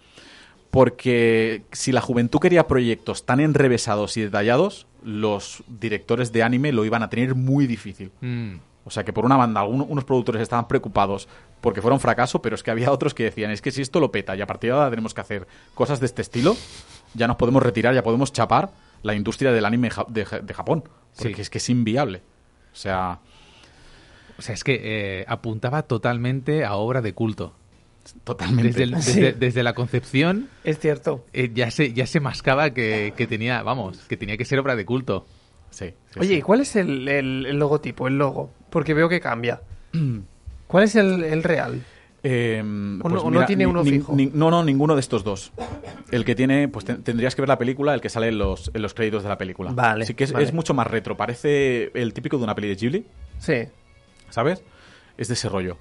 porque 0.71 1.63
si 1.71 1.91
la 1.91 2.01
juventud 2.01 2.39
quería 2.39 2.67
proyectos 2.67 3.25
tan 3.25 3.39
enrevesados 3.39 4.17
y 4.17 4.21
detallados, 4.21 4.87
los 5.03 5.63
directores 5.67 6.31
de 6.31 6.43
anime 6.43 6.71
lo 6.71 6.85
iban 6.85 7.03
a 7.03 7.09
tener 7.09 7.35
muy 7.35 7.67
difícil. 7.67 8.11
Mm. 8.21 8.55
O 8.87 8.89
sea 8.89 9.03
que 9.03 9.11
por 9.11 9.25
una 9.25 9.35
banda 9.35 9.63
unos 9.65 10.05
productores 10.05 10.41
estaban 10.41 10.67
preocupados 10.67 11.27
porque 11.59 11.81
fuera 11.81 11.93
un 11.93 11.99
fracaso, 11.99 12.41
pero 12.41 12.55
es 12.55 12.63
que 12.63 12.71
había 12.71 12.89
otros 12.91 13.13
que 13.13 13.23
decían, 13.23 13.51
es 13.51 13.61
que 13.61 13.69
si 13.71 13.81
esto 13.81 13.99
lo 13.99 14.11
peta 14.11 14.33
y 14.35 14.41
a 14.41 14.47
partir 14.47 14.69
de 14.71 14.77
ahora 14.77 14.89
tenemos 14.89 15.13
que 15.13 15.21
hacer 15.21 15.45
cosas 15.75 15.99
de 15.99 16.05
este 16.05 16.21
estilo, 16.21 16.55
ya 17.13 17.27
nos 17.27 17.35
podemos 17.35 17.61
retirar, 17.61 17.93
ya 17.93 18.01
podemos 18.03 18.31
chapar 18.31 18.71
la 19.03 19.13
industria 19.13 19.51
del 19.51 19.65
anime 19.65 19.89
ja- 19.89 20.05
de, 20.07 20.25
de 20.41 20.53
Japón. 20.53 20.83
Porque 21.17 21.35
Sí. 21.35 21.41
es 21.41 21.49
que 21.49 21.57
es 21.57 21.69
inviable. 21.69 22.21
O 22.71 22.75
sea, 22.75 23.19
O 24.37 24.41
sea, 24.41 24.53
es 24.55 24.63
que 24.63 24.79
eh, 24.83 25.25
apuntaba 25.27 25.81
totalmente 25.83 26.63
a 26.63 26.75
obra 26.75 27.01
de 27.01 27.13
culto. 27.13 27.53
totalmente. 28.23 28.69
Desde, 28.69 28.83
el- 28.83 29.01
Sí. 29.01 29.19
desde, 29.19 29.33
desde 29.33 29.63
la 29.63 29.73
concepción 29.73 30.47
Es 30.63 30.79
cierto. 30.79 31.25
eh, 31.33 31.51
ya 31.53 31.69
se 31.71 31.91
ya 31.91 32.05
se 32.07 32.19
mascaba 32.21 32.69
que, 32.69 33.13
que 33.17 33.27
tenía, 33.27 33.61
vamos, 33.63 33.97
que 34.07 34.15
tenía 34.15 34.37
que 34.37 34.45
ser 34.45 34.59
obra 34.59 34.75
de 34.77 34.85
culto. 34.85 35.25
Sí, 35.71 35.93
sí, 36.13 36.19
Oye, 36.19 36.29
sí. 36.29 36.35
¿y 36.35 36.41
cuál 36.41 36.61
es 36.61 36.75
el, 36.77 37.07
el- 37.09 37.45
el 37.45 37.57
logotipo, 37.59 38.07
el 38.07 38.17
logo? 38.17 38.51
Porque 38.69 38.93
veo 38.93 39.09
que 39.09 39.19
cambia. 39.19 39.61
¿Cuál 40.67 40.83
es 40.83 40.95
el, 40.95 41.23
el 41.23 41.43
real? 41.43 41.81
Eh, 42.23 42.59
¿O 42.61 42.65
no- 43.09 43.29
no 43.31 43.45
tiene 43.45 43.65
uno 43.67 43.83
fijo? 43.85 44.13
no, 44.33 44.51
no, 44.51 44.63
ninguno 44.63 44.95
de 44.95 44.99
estos 44.99 45.23
dos. 45.23 45.53
El 46.11 46.25
que 46.25 46.35
tiene, 46.35 46.67
pues 46.67 46.83
te- 46.83 46.95
tendrías 46.95 47.35
que 47.35 47.41
ver 47.41 47.47
la 47.49 47.57
película, 47.57 47.93
el 47.93 48.01
que 48.01 48.09
sale 48.09 48.27
en 48.29 48.37
los, 48.37 48.69
en 48.73 48.81
los 48.81 48.93
créditos 48.93 49.23
de 49.23 49.29
la 49.29 49.37
película. 49.37 49.71
Vale, 49.71 50.03
Así 50.03 50.13
que 50.13 50.25
es, 50.25 50.33
vale. 50.33 50.45
es 50.45 50.53
mucho 50.53 50.73
más 50.73 50.87
retro. 50.87 51.15
Parece 51.15 51.91
el 51.93 52.13
típico 52.13 52.37
de 52.37 52.43
una 52.43 52.55
peli 52.55 52.67
de 52.69 52.75
Ghibli, 52.75 53.05
Sí. 53.39 53.67
¿sabes? 54.29 54.61
Es 55.17 55.27
de 55.29 55.35
ese 55.35 55.47
rollo. 55.47 55.77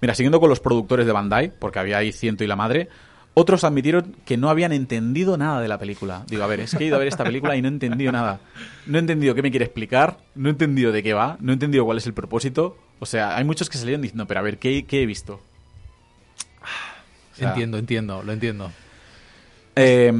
Mira, 0.00 0.14
siguiendo 0.14 0.40
con 0.40 0.48
los 0.48 0.60
productores 0.60 1.04
de 1.04 1.12
Bandai, 1.12 1.52
porque 1.58 1.78
había 1.80 1.98
ahí 1.98 2.12
ciento 2.12 2.44
y 2.44 2.46
la 2.46 2.56
madre, 2.56 2.88
otros 3.34 3.64
admitieron 3.64 4.16
que 4.24 4.36
no 4.36 4.50
habían 4.50 4.72
entendido 4.72 5.36
nada 5.36 5.60
de 5.60 5.68
la 5.68 5.78
película. 5.78 6.24
Digo, 6.28 6.42
a 6.42 6.46
ver, 6.46 6.60
es 6.60 6.74
que 6.74 6.84
he 6.84 6.86
ido 6.88 6.96
a 6.96 6.98
ver 6.98 7.08
esta 7.08 7.24
película 7.24 7.56
y 7.56 7.62
no 7.62 7.68
he 7.68 7.70
entendido 7.70 8.12
nada. 8.12 8.40
No 8.86 8.98
he 8.98 9.00
entendido 9.00 9.34
qué 9.34 9.42
me 9.42 9.50
quiere 9.50 9.64
explicar, 9.66 10.18
no 10.34 10.48
he 10.48 10.52
entendido 10.52 10.92
de 10.92 11.02
qué 11.02 11.12
va, 11.14 11.36
no 11.40 11.52
he 11.52 11.54
entendido 11.54 11.84
cuál 11.84 11.98
es 11.98 12.06
el 12.06 12.14
propósito. 12.14 12.76
O 12.98 13.06
sea, 13.06 13.36
hay 13.36 13.44
muchos 13.44 13.70
que 13.70 13.78
salieron 13.78 14.02
diciendo, 14.02 14.26
pero 14.26 14.40
a 14.40 14.42
ver, 14.42 14.58
¿qué, 14.58 14.84
qué 14.84 15.02
he 15.02 15.06
visto? 15.06 15.40
O 17.32 17.36
sea, 17.36 17.50
entiendo, 17.50 17.78
entiendo, 17.78 18.22
lo 18.22 18.32
entiendo. 18.32 18.70
eh, 19.76 20.12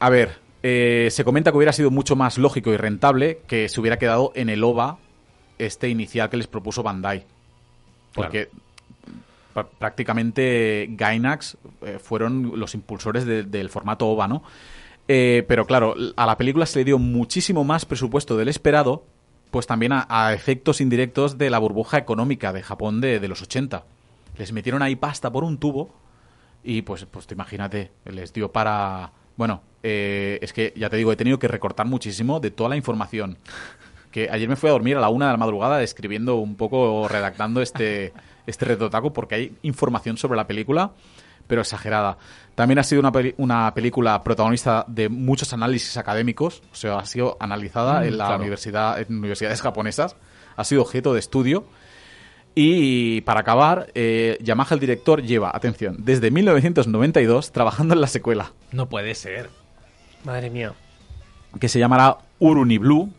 a 0.00 0.10
ver, 0.10 0.38
eh, 0.62 1.08
se 1.10 1.22
comenta 1.24 1.50
que 1.50 1.56
hubiera 1.58 1.72
sido 1.72 1.90
mucho 1.90 2.16
más 2.16 2.38
lógico 2.38 2.72
y 2.72 2.76
rentable 2.76 3.40
que 3.46 3.68
se 3.68 3.80
hubiera 3.80 3.98
quedado 3.98 4.32
en 4.34 4.48
el 4.48 4.64
OVA 4.64 4.98
este 5.58 5.88
inicial 5.88 6.30
que 6.30 6.38
les 6.38 6.46
propuso 6.46 6.82
Bandai. 6.82 7.26
Porque 8.14 8.48
prácticamente 9.78 10.86
Gainax 10.90 11.56
eh, 11.82 11.98
fueron 12.02 12.58
los 12.58 12.74
impulsores 12.74 13.24
de- 13.24 13.44
del 13.44 13.68
formato 13.70 14.06
OVA, 14.08 14.28
¿no? 14.28 14.42
Eh, 15.08 15.44
pero 15.48 15.66
claro, 15.66 15.94
a 16.16 16.26
la 16.26 16.36
película 16.36 16.66
se 16.66 16.78
le 16.80 16.84
dio 16.86 16.98
muchísimo 16.98 17.62
más 17.64 17.84
presupuesto 17.84 18.36
del 18.36 18.48
esperado, 18.48 19.04
pues 19.50 19.66
también 19.66 19.92
a, 19.94 20.32
efectos 20.32 20.80
indirectos 20.80 21.38
de 21.38 21.50
la 21.50 21.58
burbuja 21.58 21.98
económica 21.98 22.52
de 22.52 22.62
Japón 22.62 23.00
de, 23.00 23.20
de 23.20 23.28
los 23.28 23.42
80. 23.42 23.84
Les 24.36 24.52
metieron 24.52 24.82
ahí 24.82 24.96
pasta 24.96 25.30
por 25.30 25.44
un 25.44 25.58
tubo 25.58 25.94
y 26.64 26.82
pues, 26.82 27.04
pues 27.04 27.26
te 27.26 27.34
imagínate, 27.34 27.92
les 28.04 28.32
dio 28.32 28.50
para... 28.50 29.12
Bueno, 29.36 29.62
eh, 29.82 30.38
es 30.42 30.52
que 30.52 30.72
ya 30.76 30.88
te 30.88 30.96
digo, 30.96 31.12
he 31.12 31.16
tenido 31.16 31.38
que 31.38 31.48
recortar 31.48 31.86
muchísimo 31.86 32.40
de 32.40 32.50
toda 32.50 32.70
la 32.70 32.76
información. 32.76 33.36
Que 34.10 34.28
ayer 34.30 34.48
me 34.48 34.56
fui 34.56 34.68
a 34.70 34.72
dormir 34.72 34.96
a 34.96 35.00
la 35.00 35.08
una 35.08 35.26
de 35.26 35.32
la 35.32 35.38
madrugada 35.38 35.82
escribiendo 35.82 36.36
un 36.36 36.54
poco, 36.56 37.08
redactando 37.08 37.60
este, 37.60 38.12
este 38.46 38.64
retotaco, 38.64 39.12
porque 39.12 39.34
hay 39.34 39.52
información 39.62 40.16
sobre 40.16 40.36
la 40.36 40.46
película, 40.46 40.92
pero 41.46 41.60
exagerada. 41.60 42.16
También 42.54 42.78
ha 42.78 42.82
sido 42.84 43.00
una, 43.00 43.12
peli- 43.12 43.34
una 43.38 43.72
película 43.74 44.22
protagonista 44.24 44.84
de 44.88 45.08
muchos 45.08 45.52
análisis 45.52 45.96
académicos, 45.96 46.62
o 46.72 46.74
sea, 46.74 46.98
ha 46.98 47.06
sido 47.06 47.36
analizada 47.40 48.00
Mm, 48.00 48.04
en 48.04 48.18
la 48.18 48.24
claro. 48.26 48.40
universidad, 48.40 49.00
en 49.00 49.18
universidades 49.18 49.60
japonesas, 49.60 50.16
ha 50.56 50.64
sido 50.64 50.82
objeto 50.82 51.12
de 51.12 51.20
estudio. 51.20 51.64
Y 52.54 53.20
para 53.22 53.40
acabar, 53.40 53.88
eh, 53.94 54.38
Yamaha, 54.40 54.74
el 54.74 54.80
director, 54.80 55.22
lleva, 55.22 55.50
atención, 55.52 55.96
desde 55.98 56.30
1992 56.30 57.50
trabajando 57.50 57.94
en 57.94 58.00
la 58.00 58.06
secuela, 58.06 58.52
No 58.70 58.88
puede 58.88 59.14
ser. 59.16 59.50
Madre 60.24 60.50
mía. 60.50 60.72
que 61.60 61.68
se 61.68 61.78
llamará 61.78 62.18
Uru 62.38 62.64
ni 62.64 62.78
Blue. 62.78 63.12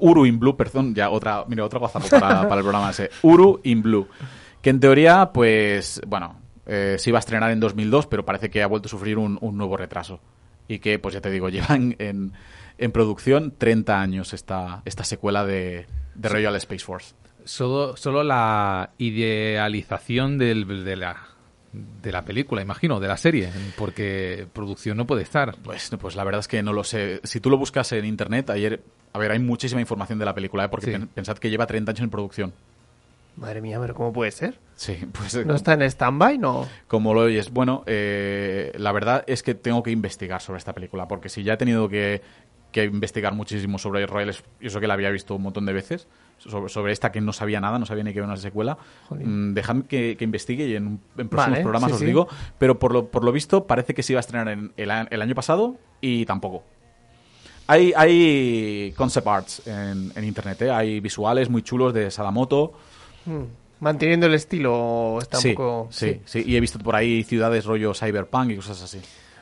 Uru 0.00 0.26
in 0.26 0.38
Blue, 0.38 0.56
perdón, 0.56 0.94
ya 0.94 1.10
otra, 1.10 1.44
mira, 1.48 1.64
otra 1.64 1.80
gazapo 1.80 2.08
para, 2.08 2.42
para 2.48 2.56
el 2.56 2.62
programa 2.62 2.90
ese. 2.90 3.10
Uru 3.22 3.60
in 3.64 3.82
Blue. 3.82 4.06
Que 4.62 4.70
en 4.70 4.78
teoría, 4.80 5.30
pues, 5.32 6.00
bueno, 6.06 6.36
eh, 6.66 6.96
se 6.98 7.10
iba 7.10 7.18
a 7.18 7.20
estrenar 7.20 7.50
en 7.50 7.60
2002, 7.60 8.06
pero 8.06 8.24
parece 8.24 8.50
que 8.50 8.62
ha 8.62 8.66
vuelto 8.66 8.86
a 8.86 8.90
sufrir 8.90 9.18
un, 9.18 9.38
un 9.40 9.56
nuevo 9.56 9.76
retraso. 9.76 10.20
Y 10.68 10.78
que, 10.78 10.98
pues 10.98 11.14
ya 11.14 11.20
te 11.20 11.30
digo, 11.30 11.48
llevan 11.50 11.96
en, 11.98 12.32
en 12.78 12.92
producción 12.92 13.52
30 13.56 14.00
años 14.00 14.32
esta, 14.34 14.82
esta 14.84 15.02
secuela 15.04 15.44
de, 15.44 15.86
de 16.14 16.28
Royal 16.28 16.54
Space 16.56 16.84
Force. 16.84 17.14
Solo, 17.44 17.96
solo 17.96 18.22
la 18.22 18.90
idealización 18.98 20.38
del- 20.38 20.84
de, 20.84 20.96
la, 20.96 21.16
de 21.72 22.10
la 22.12 22.22
película, 22.24 22.62
imagino, 22.62 22.98
de 22.98 23.08
la 23.08 23.16
serie, 23.16 23.50
porque 23.76 24.46
producción 24.52 24.96
no 24.96 25.06
puede 25.06 25.22
estar. 25.22 25.54
Pues, 25.62 25.90
pues 26.00 26.16
la 26.16 26.24
verdad 26.24 26.40
es 26.40 26.48
que 26.48 26.62
no 26.62 26.72
lo 26.72 26.82
sé. 26.84 27.20
Si 27.24 27.40
tú 27.40 27.48
lo 27.50 27.56
buscas 27.58 27.92
en 27.92 28.04
internet, 28.04 28.50
ayer, 28.50 28.82
a 29.12 29.18
ver, 29.18 29.30
hay 29.30 29.38
muchísima 29.38 29.80
información 29.80 30.18
de 30.18 30.24
la 30.24 30.34
película, 30.34 30.64
¿eh? 30.64 30.68
porque 30.68 30.96
Sí. 30.98 31.06
pensad 31.14 31.38
que 31.38 31.48
lleva 31.50 31.66
30 31.66 31.92
años 31.92 32.02
en 32.02 32.10
producción. 32.10 32.52
Madre 33.36 33.60
mía, 33.60 33.78
pero 33.80 33.94
¿cómo 33.94 34.12
puede 34.12 34.32
ser? 34.32 34.58
Sí, 34.74 34.98
pues 35.12 35.46
¿No 35.46 35.54
está 35.54 35.74
en 35.74 35.82
stand-by? 35.82 36.38
No. 36.38 36.66
como 36.88 37.14
lo 37.14 37.20
oyes. 37.22 37.50
Bueno, 37.50 37.84
eh, 37.86 38.72
la 38.76 38.90
verdad 38.92 39.22
es 39.28 39.42
que 39.44 39.54
tengo 39.54 39.82
que 39.82 39.92
investigar 39.92 40.42
sobre 40.42 40.58
esta 40.58 40.72
película, 40.72 41.06
porque 41.06 41.28
si 41.28 41.44
ya 41.44 41.52
he 41.54 41.56
tenido 41.56 41.88
que, 41.88 42.20
que 42.72 42.84
investigar 42.84 43.34
muchísimo 43.34 43.78
sobre 43.78 44.06
Royal, 44.06 44.34
y 44.60 44.66
eso 44.66 44.80
que 44.80 44.86
la 44.86 44.94
había 44.94 45.10
visto 45.10 45.34
un 45.34 45.42
montón 45.42 45.66
de 45.66 45.72
veces, 45.72 46.06
sobre, 46.38 46.68
sobre 46.68 46.92
esta 46.92 47.12
que 47.12 47.20
no 47.20 47.32
sabía 47.32 47.60
nada, 47.60 47.78
no 47.78 47.86
sabía 47.86 48.04
ni 48.04 48.12
que 48.12 48.18
era 48.18 48.26
una 48.26 48.36
secuela, 48.36 48.78
mm, 49.10 49.52
dejadme 49.52 49.84
que, 49.84 50.16
que 50.16 50.24
investigue 50.24 50.66
y 50.68 50.76
en, 50.76 51.00
en 51.16 51.28
próximos 51.28 51.58
Vale, 51.58 51.62
programas 51.62 51.90
sí, 51.90 51.94
os 51.94 52.00
sí. 52.00 52.06
digo, 52.06 52.28
pero 52.58 52.78
por 52.78 52.92
lo, 52.92 53.06
por 53.06 53.24
lo 53.24 53.32
visto 53.32 53.66
parece 53.66 53.94
que 53.94 54.02
se 54.02 54.12
iba 54.12 54.18
a 54.18 54.20
estrenar 54.20 54.48
en 54.48 54.72
el, 54.76 54.90
el 55.10 55.22
año 55.22 55.34
pasado 55.34 55.76
y 56.00 56.24
tampoco. 56.26 56.62
Hay, 57.66 57.92
hay 57.94 58.92
concept 58.96 59.26
arts 59.28 59.66
en, 59.66 60.12
en 60.16 60.24
internet, 60.24 60.62
¿eh? 60.62 60.70
hay 60.70 60.98
visuales 60.98 61.48
muy 61.48 61.62
chulos 61.62 61.94
de 61.94 62.10
Sadamoto. 62.10 62.72
Mm. 63.26 63.42
Manteniendo 63.80 64.26
el 64.26 64.34
estilo 64.34 65.18
está 65.22 65.38
sí, 65.38 65.50
un 65.50 65.54
poco... 65.54 65.88
sí, 65.90 66.20
sí, 66.24 66.42
y 66.44 66.56
he 66.56 66.60
visto 66.60 66.78
por 66.78 66.96
ahí 66.96 67.22
ciudades 67.22 67.64
rollo 67.64 67.94
cyberpunk 67.94 68.50
y 68.50 68.56
cosas 68.56 68.82
así. 68.82 69.00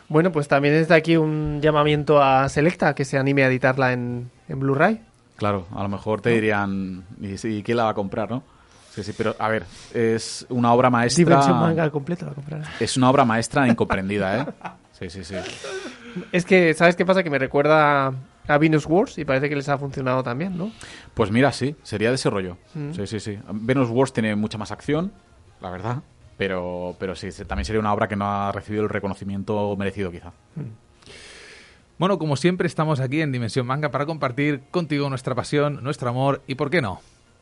Bueno, 0.08 0.32
pues 0.32 0.48
también 0.48 0.74
desde 0.74 0.94
aquí 0.94 1.16
un 1.16 1.60
llamamiento 1.60 2.22
a 2.22 2.48
Selecta 2.48 2.94
que 2.94 3.04
se 3.04 3.18
anime 3.18 3.44
a 3.44 3.48
editarla 3.48 3.92
en, 3.92 4.30
en 4.48 4.58
Blu-ray. 4.60 5.02
Claro, 5.36 5.66
a 5.74 5.82
lo 5.82 5.88
mejor 5.88 6.20
te 6.20 6.30
dirían, 6.30 7.04
¿y, 7.20 7.36
sí, 7.36 7.62
quién 7.64 7.76
la 7.76 7.84
va 7.84 7.90
a 7.90 7.94
comprar, 7.94 8.30
no? 8.30 8.42
Sí, 8.90 9.04
sí, 9.04 9.12
pero 9.16 9.36
a 9.38 9.48
ver, 9.48 9.64
es 9.94 10.46
una 10.48 10.72
obra 10.72 10.90
maestra. 10.90 11.24
Dimensión 11.24 11.60
manga 11.60 11.88
completo 11.90 12.26
la 12.26 12.32
comprará. 12.32 12.64
Es 12.80 12.96
una 12.96 13.10
obra 13.10 13.24
maestra 13.24 13.68
incomprendida, 13.68 14.40
¿eh? 14.40 14.46
Sí, 14.98 15.10
sí, 15.10 15.22
sí. 15.22 15.36
Es 16.32 16.44
que, 16.44 16.74
¿sabes 16.74 16.96
qué 16.96 17.06
pasa? 17.06 17.22
Que 17.22 17.30
me 17.30 17.38
recuerda 17.38 18.12
a 18.48 18.58
Venus 18.58 18.86
Wars 18.86 19.18
y 19.18 19.24
parece 19.24 19.48
que 19.48 19.54
les 19.54 19.68
ha 19.68 19.78
funcionado 19.78 20.24
también, 20.24 20.58
¿no? 20.58 20.72
Pues 21.14 21.30
mira, 21.30 21.52
sí, 21.52 21.76
sería 21.84 22.08
de 22.08 22.16
ese 22.16 22.30
rollo. 22.30 22.56
Mm. 22.74 22.92
Sí, 22.92 23.06
sí, 23.06 23.20
sí. 23.20 23.38
Venus 23.52 23.90
Wars 23.90 24.12
tiene 24.12 24.34
mucha 24.34 24.58
más 24.58 24.72
acción, 24.72 25.12
la 25.60 25.70
verdad. 25.70 25.98
Pero, 26.38 26.94
pero 26.98 27.14
sí, 27.14 27.28
también 27.46 27.64
sería 27.66 27.80
una 27.80 27.92
obra 27.92 28.08
que 28.08 28.16
no 28.16 28.24
ha 28.26 28.52
recibido 28.52 28.84
el 28.84 28.88
reconocimiento 28.88 29.74
merecido, 29.76 30.10
quizá. 30.10 30.32
Bueno, 31.98 32.16
como 32.18 32.36
siempre 32.36 32.66
estamos 32.68 33.00
aquí 33.00 33.20
en 33.20 33.32
Dimensión 33.32 33.66
Manga 33.66 33.90
para 33.90 34.06
compartir 34.06 34.60
contigo 34.70 35.10
nuestra 35.10 35.34
pasión, 35.34 35.82
nuestro 35.82 36.08
amor 36.10 36.42
y, 36.46 36.54
¿por 36.54 36.70
qué 36.70 36.80
no?, 36.80 37.00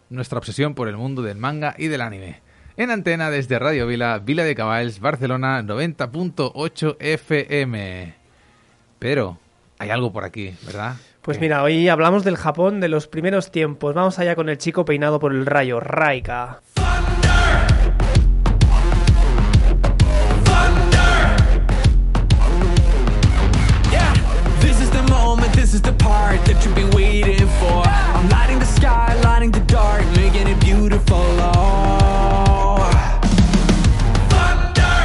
nuestra 0.08 0.38
obsesión 0.38 0.74
por 0.74 0.88
el 0.88 0.96
mundo 0.96 1.20
del 1.20 1.36
manga 1.36 1.74
y 1.76 1.88
del 1.88 2.00
anime. 2.00 2.40
En 2.78 2.90
antena 2.90 3.30
desde 3.30 3.58
Radio 3.58 3.86
Vila, 3.86 4.18
Vila 4.18 4.44
de 4.44 4.54
Caballs, 4.54 5.00
Barcelona 5.00 5.62
90.8 5.62 6.96
FM. 7.00 8.14
Pero 8.98 9.38
hay 9.78 9.90
algo 9.90 10.12
por 10.12 10.24
aquí, 10.24 10.54
¿verdad? 10.64 10.94
Pues 11.22 11.38
Que- 11.38 11.42
mira, 11.44 11.62
hoy 11.62 11.88
hablamos 11.88 12.22
del 12.24 12.36
Japón 12.36 12.80
de 12.80 12.88
los 12.88 13.08
primeros 13.08 13.50
tiempos. 13.50 13.94
Vamos 13.94 14.18
allá 14.18 14.36
con 14.36 14.48
el 14.48 14.58
chico 14.58 14.84
peinado 14.84 15.18
por 15.18 15.32
el 15.32 15.44
rayo, 15.44 15.80
Raika. 15.80 16.60
is 25.76 25.82
the 25.82 25.92
part 25.92 26.42
that 26.46 26.64
you've 26.64 26.74
been 26.74 26.90
waiting 26.90 27.48
for. 27.60 27.82
I'm 28.16 28.28
lighting 28.30 28.58
the 28.58 28.70
sky, 28.78 29.08
lighting 29.22 29.50
the 29.50 29.64
dark, 29.78 30.04
making 30.16 30.46
it 30.48 30.58
beautiful, 30.60 31.26
oh. 31.38 32.88
Thunder! 34.32 34.98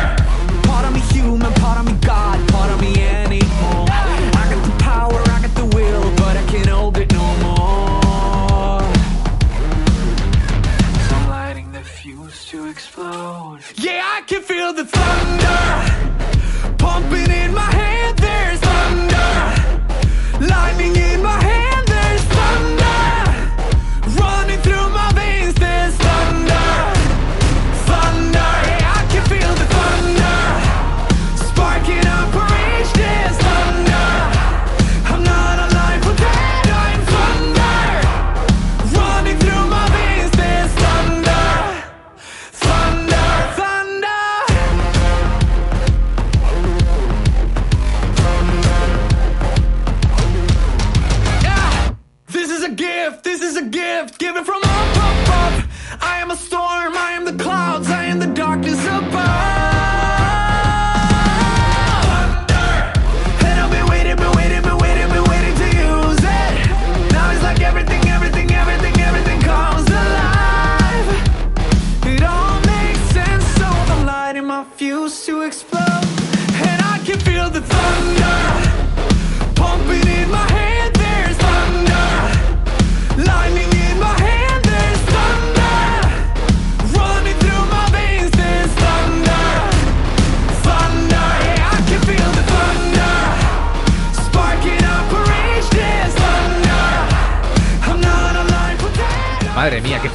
Part 0.69 0.85
of 0.87 0.93
me 0.93 1.01
human, 1.15 1.51
part 1.63 1.77
of 1.79 1.85
me 1.89 1.95
God, 2.11 2.37
part 2.55 2.71
of 2.71 2.79
me 2.79 2.93
I 4.41 4.43
got 4.51 4.61
the 4.69 4.75
power, 4.91 5.19
I 5.35 5.37
got 5.45 5.53
the 5.61 5.67
will, 5.75 6.05
but 6.21 6.37
I 6.37 6.43
can't 6.51 6.67
hold 6.67 6.97
it 6.97 7.11
no 7.11 7.27
more. 7.45 8.81
I'm 11.15 11.25
lighting 11.29 11.69
the 11.73 11.83
fuse 11.83 12.45
to 12.51 12.69
explode. 12.69 13.59
Yeah, 13.75 14.17
I 14.17 14.21
can 14.21 14.41
feel 14.41 14.71
the 14.73 14.85
thunder 14.85 15.61
Pumping 16.77 17.30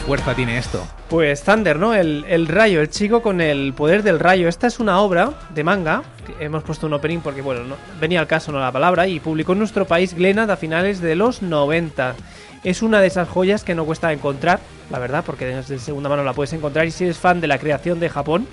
fuerza 0.07 0.35
tiene 0.35 0.57
esto. 0.59 0.87
Pues 1.09 1.43
Thunder, 1.43 1.79
¿no? 1.79 1.93
El, 1.95 2.25
el 2.29 2.47
rayo, 2.47 2.81
el 2.81 2.89
chico 2.91 3.23
con 3.23 3.41
el 3.41 3.73
poder 3.75 4.03
del 4.03 4.21
rayo. 4.21 4.49
Esta 4.49 4.67
es 4.69 4.79
una 4.79 5.01
obra 5.01 5.33
de 5.55 5.65
manga. 5.65 6.03
que 6.27 6.45
hemos 6.45 6.63
puesto 6.63 6.87
un 6.87 6.93
opening 6.95 7.19
porque, 7.21 7.43
bueno, 7.43 7.65
no- 7.65 7.77
venía 8.01 8.21
al 8.21 8.27
caso, 8.27 8.53
no 8.53 8.61
la 8.61 8.71
palabra. 8.73 9.07
Y 9.09 9.19
publicó 9.21 9.53
en 9.53 9.59
nuestro 9.59 9.85
país 9.87 10.15
Glenad 10.15 10.51
a 10.51 10.57
finales 10.57 11.01
de 11.01 11.17
los 11.17 11.43
90. 11.43 12.15
Es 12.63 12.83
una 12.83 13.01
de 13.01 13.09
esas 13.09 13.29
joyas 13.29 13.65
que 13.65 13.75
no 13.75 13.85
cuesta 13.85 14.13
encontrar, 14.13 14.61
la 14.91 14.99
verdad, 14.99 15.25
porque 15.27 15.45
desde 15.47 15.79
segunda 15.79 16.09
mano 16.09 16.23
la 16.25 16.33
puedes 16.35 16.53
encontrar. 16.53 16.87
Y 16.87 16.91
si 16.93 17.05
eres 17.05 17.19
fan 17.19 17.41
de 17.41 17.47
la 17.49 17.59
creación 17.59 17.99
de 18.01 18.09
Japón 18.09 18.47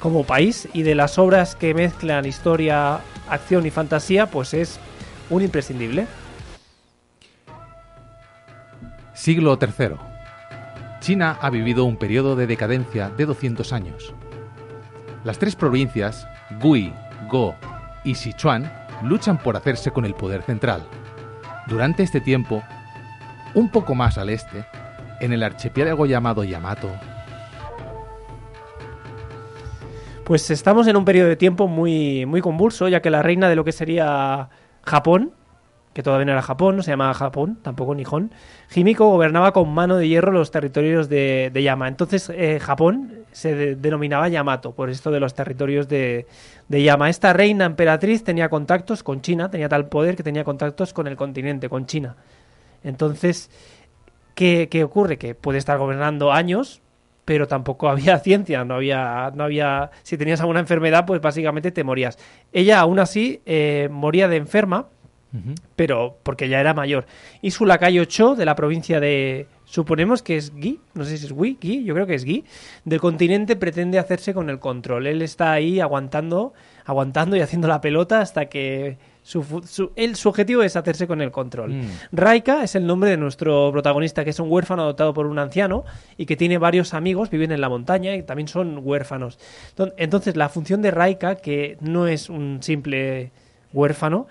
como 0.00 0.24
país 0.24 0.68
y 0.72 0.82
de 0.82 0.94
las 0.94 1.18
obras 1.18 1.54
que 1.54 1.74
mezclan 1.74 2.24
historia, 2.24 3.00
acción 3.28 3.66
y 3.66 3.70
fantasía, 3.70 4.26
pues 4.26 4.54
es 4.54 4.78
un 5.28 5.42
imprescindible. 5.42 6.06
Siglo 9.14 9.58
III. 9.60 9.96
China 11.00 11.38
ha 11.40 11.50
vivido 11.50 11.84
un 11.84 11.96
periodo 11.96 12.36
de 12.36 12.46
decadencia 12.46 13.10
de 13.10 13.26
200 13.26 13.72
años. 13.72 14.14
Las 15.24 15.38
tres 15.38 15.56
provincias, 15.56 16.26
Gui, 16.60 16.92
Go 17.28 17.54
y 18.04 18.14
Sichuan, 18.14 18.72
luchan 19.02 19.38
por 19.38 19.56
hacerse 19.56 19.90
con 19.90 20.04
el 20.04 20.14
poder 20.14 20.42
central. 20.42 20.82
Durante 21.66 22.02
este 22.02 22.20
tiempo, 22.20 22.62
un 23.54 23.70
poco 23.70 23.94
más 23.94 24.18
al 24.18 24.30
este, 24.30 24.64
en 25.20 25.32
el 25.32 25.42
archipiélago 25.42 26.06
llamado 26.06 26.44
Yamato, 26.44 26.90
Pues 30.28 30.50
estamos 30.50 30.86
en 30.86 30.96
un 30.98 31.06
periodo 31.06 31.30
de 31.30 31.36
tiempo 31.36 31.68
muy, 31.68 32.26
muy 32.26 32.42
convulso, 32.42 32.86
ya 32.86 33.00
que 33.00 33.08
la 33.08 33.22
reina 33.22 33.48
de 33.48 33.56
lo 33.56 33.64
que 33.64 33.72
sería 33.72 34.50
Japón, 34.84 35.32
que 35.98 36.02
todavía 36.04 36.26
no 36.26 36.30
era 36.30 36.42
Japón, 36.42 36.76
no 36.76 36.84
se 36.84 36.92
llamaba 36.92 37.12
Japón, 37.12 37.58
tampoco 37.60 37.92
Nihon, 37.92 38.30
Himiko 38.72 39.08
gobernaba 39.10 39.52
con 39.52 39.68
mano 39.74 39.96
de 39.96 40.06
hierro 40.06 40.30
los 40.30 40.52
territorios 40.52 41.08
de, 41.08 41.50
de 41.52 41.62
Yama. 41.64 41.88
Entonces 41.88 42.30
eh, 42.32 42.60
Japón 42.60 43.24
se 43.32 43.56
de- 43.56 43.74
denominaba 43.74 44.28
Yamato, 44.28 44.70
por 44.70 44.90
esto 44.90 45.10
de 45.10 45.18
los 45.18 45.34
territorios 45.34 45.88
de, 45.88 46.28
de 46.68 46.82
Yama. 46.84 47.10
Esta 47.10 47.32
reina 47.32 47.64
emperatriz 47.64 48.22
tenía 48.22 48.48
contactos 48.48 49.02
con 49.02 49.22
China, 49.22 49.50
tenía 49.50 49.68
tal 49.68 49.88
poder 49.88 50.14
que 50.14 50.22
tenía 50.22 50.44
contactos 50.44 50.92
con 50.92 51.08
el 51.08 51.16
continente, 51.16 51.68
con 51.68 51.86
China. 51.86 52.14
Entonces, 52.84 53.50
¿qué, 54.36 54.68
qué 54.70 54.84
ocurre? 54.84 55.18
Que 55.18 55.34
puede 55.34 55.58
estar 55.58 55.78
gobernando 55.78 56.30
años, 56.32 56.80
pero 57.24 57.48
tampoco 57.48 57.88
había 57.90 58.20
ciencia, 58.20 58.64
no 58.64 58.74
había, 58.74 59.32
no 59.34 59.42
había, 59.42 59.90
si 60.04 60.16
tenías 60.16 60.40
alguna 60.40 60.60
enfermedad, 60.60 61.06
pues 61.06 61.20
básicamente 61.20 61.72
te 61.72 61.82
morías. 61.82 62.18
Ella 62.52 62.78
aún 62.78 63.00
así 63.00 63.42
eh, 63.46 63.88
moría 63.90 64.28
de 64.28 64.36
enferma, 64.36 64.86
pero 65.76 66.16
porque 66.22 66.48
ya 66.48 66.58
era 66.60 66.72
mayor. 66.74 67.04
Y 67.42 67.50
su 67.50 67.66
lacayo 67.66 68.04
Cho, 68.06 68.34
de 68.34 68.44
la 68.46 68.54
provincia 68.54 68.98
de, 68.98 69.46
suponemos 69.64 70.22
que 70.22 70.36
es 70.36 70.54
Gui, 70.54 70.80
no 70.94 71.04
sé 71.04 71.18
si 71.18 71.26
es 71.26 71.32
Gui, 71.32 71.58
Gui, 71.60 71.84
yo 71.84 71.94
creo 71.94 72.06
que 72.06 72.14
es 72.14 72.24
Gui, 72.24 72.44
del 72.84 72.98
continente 73.00 73.54
pretende 73.56 73.98
hacerse 73.98 74.32
con 74.32 74.48
el 74.48 74.58
control. 74.58 75.06
Él 75.06 75.20
está 75.22 75.52
ahí 75.52 75.80
aguantando, 75.80 76.54
aguantando 76.86 77.36
y 77.36 77.40
haciendo 77.40 77.68
la 77.68 77.80
pelota 77.82 78.20
hasta 78.22 78.46
que 78.46 78.96
su, 79.22 79.44
su, 79.66 79.92
él, 79.96 80.16
su 80.16 80.30
objetivo 80.30 80.62
es 80.62 80.74
hacerse 80.76 81.06
con 81.06 81.20
el 81.20 81.30
control. 81.30 81.74
Mm. 81.74 81.88
Raika 82.12 82.62
es 82.64 82.74
el 82.74 82.86
nombre 82.86 83.10
de 83.10 83.18
nuestro 83.18 83.70
protagonista, 83.70 84.24
que 84.24 84.30
es 84.30 84.40
un 84.40 84.50
huérfano 84.50 84.82
adoptado 84.84 85.12
por 85.12 85.26
un 85.26 85.38
anciano 85.38 85.84
y 86.16 86.24
que 86.24 86.36
tiene 86.36 86.56
varios 86.56 86.94
amigos, 86.94 87.28
viven 87.28 87.52
en 87.52 87.60
la 87.60 87.68
montaña 87.68 88.14
y 88.16 88.22
también 88.22 88.48
son 88.48 88.80
huérfanos. 88.82 89.38
Enton- 89.76 89.92
Entonces, 89.98 90.36
la 90.36 90.48
función 90.48 90.80
de 90.80 90.90
Raika, 90.90 91.34
que 91.34 91.76
no 91.82 92.06
es 92.06 92.30
un 92.30 92.62
simple 92.62 93.30
huérfano, 93.74 94.26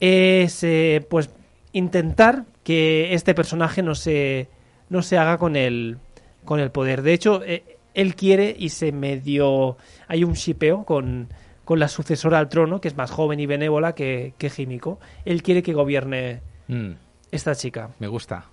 es 0.00 0.62
eh, 0.64 1.06
pues 1.08 1.30
intentar 1.72 2.44
que 2.62 3.14
este 3.14 3.34
personaje 3.34 3.82
no 3.82 3.94
se, 3.94 4.48
no 4.88 5.02
se 5.02 5.18
haga 5.18 5.38
con 5.38 5.56
el, 5.56 5.98
con 6.44 6.60
el 6.60 6.70
poder. 6.70 7.02
De 7.02 7.12
hecho, 7.12 7.42
eh, 7.44 7.64
él 7.94 8.14
quiere 8.14 8.54
y 8.58 8.68
se 8.70 8.92
medio... 8.92 9.76
Hay 10.06 10.24
un 10.24 10.34
shipeo 10.34 10.84
con, 10.84 11.28
con 11.64 11.78
la 11.78 11.88
sucesora 11.88 12.38
al 12.38 12.48
trono, 12.48 12.80
que 12.80 12.88
es 12.88 12.96
más 12.96 13.10
joven 13.10 13.40
y 13.40 13.46
benévola 13.46 13.94
que, 13.94 14.34
que 14.38 14.50
Himiko. 14.56 14.98
Él 15.24 15.42
quiere 15.42 15.62
que 15.62 15.72
gobierne 15.72 16.40
Mm, 16.68 16.92
esta 17.32 17.54
chica. 17.54 17.90
me 17.98 18.06
gusta. 18.06 18.44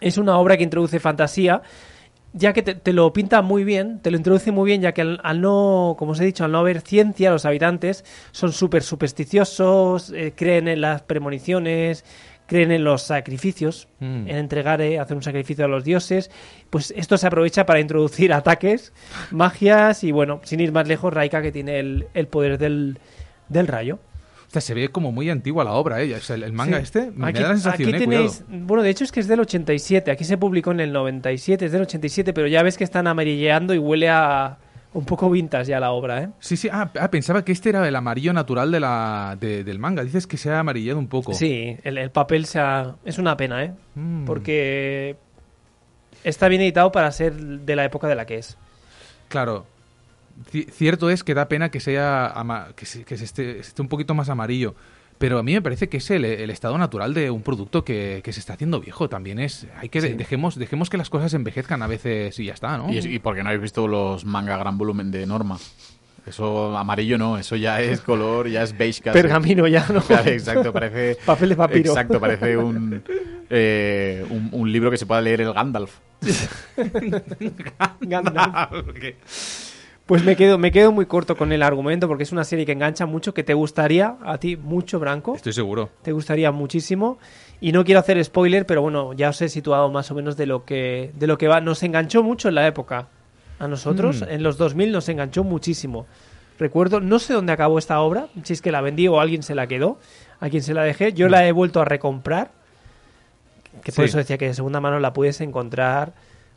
Es 0.00 0.18
una 0.18 0.38
obra 0.38 0.56
que 0.56 0.64
introduce 0.64 0.98
fantasía, 0.98 1.62
ya 2.36 2.52
que 2.52 2.62
te, 2.62 2.74
te 2.74 2.92
lo 2.92 3.12
pinta 3.12 3.40
muy 3.42 3.64
bien, 3.64 4.00
te 4.00 4.10
lo 4.10 4.16
introduce 4.16 4.50
muy 4.52 4.66
bien, 4.66 4.82
ya 4.82 4.92
que 4.92 5.00
al, 5.02 5.20
al 5.22 5.40
no, 5.40 5.94
como 5.98 6.12
os 6.12 6.20
he 6.20 6.24
dicho, 6.24 6.44
al 6.44 6.52
no 6.52 6.58
haber 6.58 6.80
ciencia, 6.82 7.30
los 7.30 7.46
habitantes 7.46 8.04
son 8.32 8.52
súper 8.52 8.82
supersticiosos, 8.82 10.10
eh, 10.10 10.32
creen 10.36 10.68
en 10.68 10.80
las 10.80 11.02
premoniciones, 11.02 12.04
creen 12.46 12.72
en 12.72 12.84
los 12.84 13.02
sacrificios, 13.02 13.88
Mm. 14.00 14.28
en 14.28 14.36
entregar, 14.36 14.82
eh, 14.82 14.98
hacer 14.98 15.16
un 15.16 15.22
sacrificio 15.22 15.64
a 15.64 15.68
los 15.68 15.82
dioses. 15.84 16.30
Pues 16.68 16.92
esto 16.96 17.16
se 17.16 17.26
aprovecha 17.26 17.64
para 17.64 17.80
introducir 17.80 18.32
ataques, 18.34 18.92
magias 19.30 20.04
y 20.04 20.12
bueno, 20.12 20.40
sin 20.44 20.60
ir 20.60 20.72
más 20.72 20.86
lejos, 20.86 21.14
Raika 21.14 21.40
que 21.40 21.52
tiene 21.52 21.78
el, 21.78 22.06
el 22.14 22.26
poder 22.26 22.58
del, 22.58 22.98
del 23.48 23.66
rayo. 23.66 23.98
Sea, 24.54 24.60
se 24.60 24.74
ve 24.74 24.88
como 24.88 25.10
muy 25.12 25.28
antigua 25.30 25.64
la 25.64 25.72
obra, 25.72 26.00
¿eh? 26.02 26.14
O 26.14 26.20
sea, 26.20 26.36
el, 26.36 26.44
el 26.44 26.52
manga 26.52 26.76
Sí. 26.78 26.82
este 26.84 27.10
me 27.10 27.28
Aquí- 27.28 27.42
da 27.42 27.48
la 27.48 27.54
sensación, 27.54 27.88
aquí 27.88 27.96
¿eh? 27.96 28.00
tenéis, 28.06 28.42
Cuidado. 28.46 28.66
bueno, 28.66 28.82
de 28.84 28.90
hecho 28.90 29.02
es 29.04 29.10
que 29.12 29.20
es 29.20 29.26
del 29.28 29.40
87, 29.40 30.10
aquí 30.12 30.24
se 30.24 30.38
publicó 30.38 30.70
en 30.70 30.78
el 30.80 30.92
97, 30.92 31.66
es 31.66 31.72
del 31.72 31.82
87, 31.82 32.32
pero 32.32 32.46
ya 32.46 32.62
ves 32.62 32.78
que 32.78 32.84
están 32.84 33.06
amarilleando 33.08 33.74
y 33.74 33.78
huele 33.78 34.08
a 34.10 34.58
un 34.92 35.04
poco 35.04 35.28
vintage 35.28 35.70
ya 35.70 35.80
la 35.80 35.90
obra, 35.90 36.22
¿eh? 36.22 36.28
Sí, 36.38 36.56
sí, 36.56 36.68
ah, 36.72 36.88
ah, 37.00 37.10
pensaba 37.10 37.44
que 37.44 37.50
este 37.50 37.70
era 37.70 37.86
el 37.88 37.96
amarillo 37.96 38.32
natural 38.32 38.70
de 38.70 38.78
la, 38.78 39.36
de- 39.40 39.64
del 39.64 39.80
manga. 39.80 40.04
Dices 40.04 40.28
que 40.28 40.36
se 40.36 40.50
ha 40.50 40.60
amarillado 40.60 41.00
un 41.00 41.08
poco. 41.08 41.34
Sí, 41.34 41.76
el, 41.82 41.98
el 41.98 42.10
papel 42.12 42.46
se 42.46 42.60
ha- 42.60 42.94
es 43.04 43.18
una 43.18 43.36
pena, 43.36 43.64
¿eh? 43.64 43.72
Mm. 43.96 44.24
Porque 44.24 45.16
está 46.22 46.46
bien 46.46 46.62
editado 46.62 46.92
para 46.92 47.10
ser 47.10 47.34
de 47.34 47.74
la 47.74 47.84
época 47.84 48.06
de 48.06 48.14
la 48.14 48.24
que 48.24 48.36
es. 48.38 48.56
Claro. 49.28 49.66
Ci- 50.52 50.68
cierto 50.70 51.10
es 51.10 51.22
que 51.24 51.34
da 51.34 51.48
pena 51.48 51.70
que 51.70 51.80
sea 51.80 52.26
ama- 52.28 52.68
que, 52.76 52.86
se, 52.86 53.04
que 53.04 53.16
se 53.16 53.24
esté, 53.24 53.58
esté 53.60 53.80
un 53.82 53.88
poquito 53.88 54.14
más 54.14 54.28
amarillo. 54.28 54.74
Pero 55.16 55.38
a 55.38 55.44
mí 55.44 55.52
me 55.54 55.62
parece 55.62 55.88
que 55.88 55.98
es 55.98 56.10
el, 56.10 56.24
el 56.24 56.50
estado 56.50 56.76
natural 56.76 57.14
de 57.14 57.30
un 57.30 57.42
producto 57.42 57.84
que, 57.84 58.20
que 58.24 58.32
se 58.32 58.40
está 58.40 58.54
haciendo 58.54 58.80
viejo. 58.80 59.08
También 59.08 59.38
es. 59.38 59.66
Hay 59.78 59.88
que 59.88 60.00
de- 60.00 60.14
dejemos, 60.14 60.56
dejemos 60.56 60.90
que 60.90 60.96
las 60.96 61.08
cosas 61.08 61.32
envejezcan 61.34 61.82
a 61.82 61.86
veces 61.86 62.36
y 62.40 62.46
ya 62.46 62.52
está, 62.54 62.76
¿no? 62.78 62.92
Y, 62.92 62.98
es- 62.98 63.06
y 63.06 63.20
porque 63.20 63.42
no 63.44 63.48
habéis 63.50 63.62
visto 63.62 63.86
los 63.86 64.24
manga 64.24 64.56
gran 64.56 64.76
volumen 64.76 65.10
de 65.12 65.24
Norma. 65.24 65.58
Eso 66.26 66.76
amarillo 66.76 67.18
no, 67.18 67.36
eso 67.38 67.54
ya 67.54 67.80
es 67.82 68.00
color, 68.00 68.48
ya 68.48 68.62
es 68.62 68.76
beige 68.76 69.02
casi. 69.02 69.12
Pergamino 69.20 69.68
ya, 69.68 69.86
¿no? 69.92 70.00
Claro, 70.06 70.30
exacto, 70.30 70.72
parece. 70.72 71.16
Papel 71.26 71.50
de 71.50 71.56
papiro. 71.56 71.90
Exacto, 71.92 72.18
parece 72.18 72.56
un, 72.56 73.02
eh, 73.50 74.24
un, 74.30 74.48
un 74.52 74.72
libro 74.72 74.90
que 74.90 74.96
se 74.96 75.04
pueda 75.06 75.20
leer 75.20 75.42
el 75.42 75.52
Gandalf. 75.52 75.98
Gandalf. 78.00 79.73
Pues 80.06 80.22
me 80.22 80.36
quedo, 80.36 80.58
me 80.58 80.70
quedo 80.70 80.92
muy 80.92 81.06
corto 81.06 81.34
con 81.34 81.50
el 81.52 81.62
argumento 81.62 82.06
porque 82.08 82.24
es 82.24 82.32
una 82.32 82.44
serie 82.44 82.66
que 82.66 82.72
engancha 82.72 83.06
mucho, 83.06 83.32
que 83.32 83.42
te 83.42 83.54
gustaría 83.54 84.16
a 84.22 84.36
ti 84.36 84.54
mucho, 84.56 84.98
Branco. 85.00 85.34
Estoy 85.34 85.54
seguro. 85.54 85.88
te 86.02 86.12
gustaría 86.12 86.52
muchísimo. 86.52 87.18
Y 87.60 87.72
no 87.72 87.84
quiero 87.86 88.00
hacer 88.00 88.22
spoiler, 88.22 88.66
pero 88.66 88.82
bueno, 88.82 89.14
ya 89.14 89.30
os 89.30 89.40
he 89.40 89.48
situado 89.48 89.88
más 89.90 90.10
o 90.10 90.14
menos 90.14 90.36
de 90.36 90.44
lo 90.44 90.66
que, 90.66 91.10
de 91.14 91.26
lo 91.26 91.38
que 91.38 91.48
va. 91.48 91.62
Nos 91.62 91.82
enganchó 91.82 92.22
mucho 92.22 92.48
en 92.48 92.56
la 92.56 92.66
época. 92.66 93.08
A 93.58 93.66
nosotros, 93.68 94.20
Mm. 94.20 94.30
en 94.30 94.42
los 94.42 94.58
2000, 94.58 94.92
nos 94.92 95.08
enganchó 95.08 95.42
muchísimo. 95.42 96.06
Recuerdo, 96.58 97.00
no 97.00 97.18
sé 97.18 97.32
dónde 97.32 97.52
acabó 97.52 97.78
esta 97.78 98.00
obra, 98.00 98.26
si 98.42 98.52
es 98.52 98.60
que 98.60 98.70
la 98.72 98.82
vendí 98.82 99.08
o 99.08 99.20
alguien 99.20 99.42
se 99.42 99.54
la 99.54 99.66
quedó, 99.66 99.98
a 100.38 100.50
quien 100.50 100.62
se 100.62 100.74
la 100.74 100.82
dejé. 100.82 101.14
Yo 101.14 101.28
la 101.30 101.46
he 101.46 101.52
vuelto 101.52 101.80
a 101.80 101.84
recomprar, 101.86 102.50
que 103.82 103.90
por 103.92 104.04
Sí. 104.04 104.08
eso 104.10 104.18
decía 104.18 104.36
que 104.36 104.48
de 104.48 104.54
segunda 104.54 104.80
mano 104.80 105.00
la 105.00 105.12
puedes 105.14 105.40
encontrar 105.40 106.12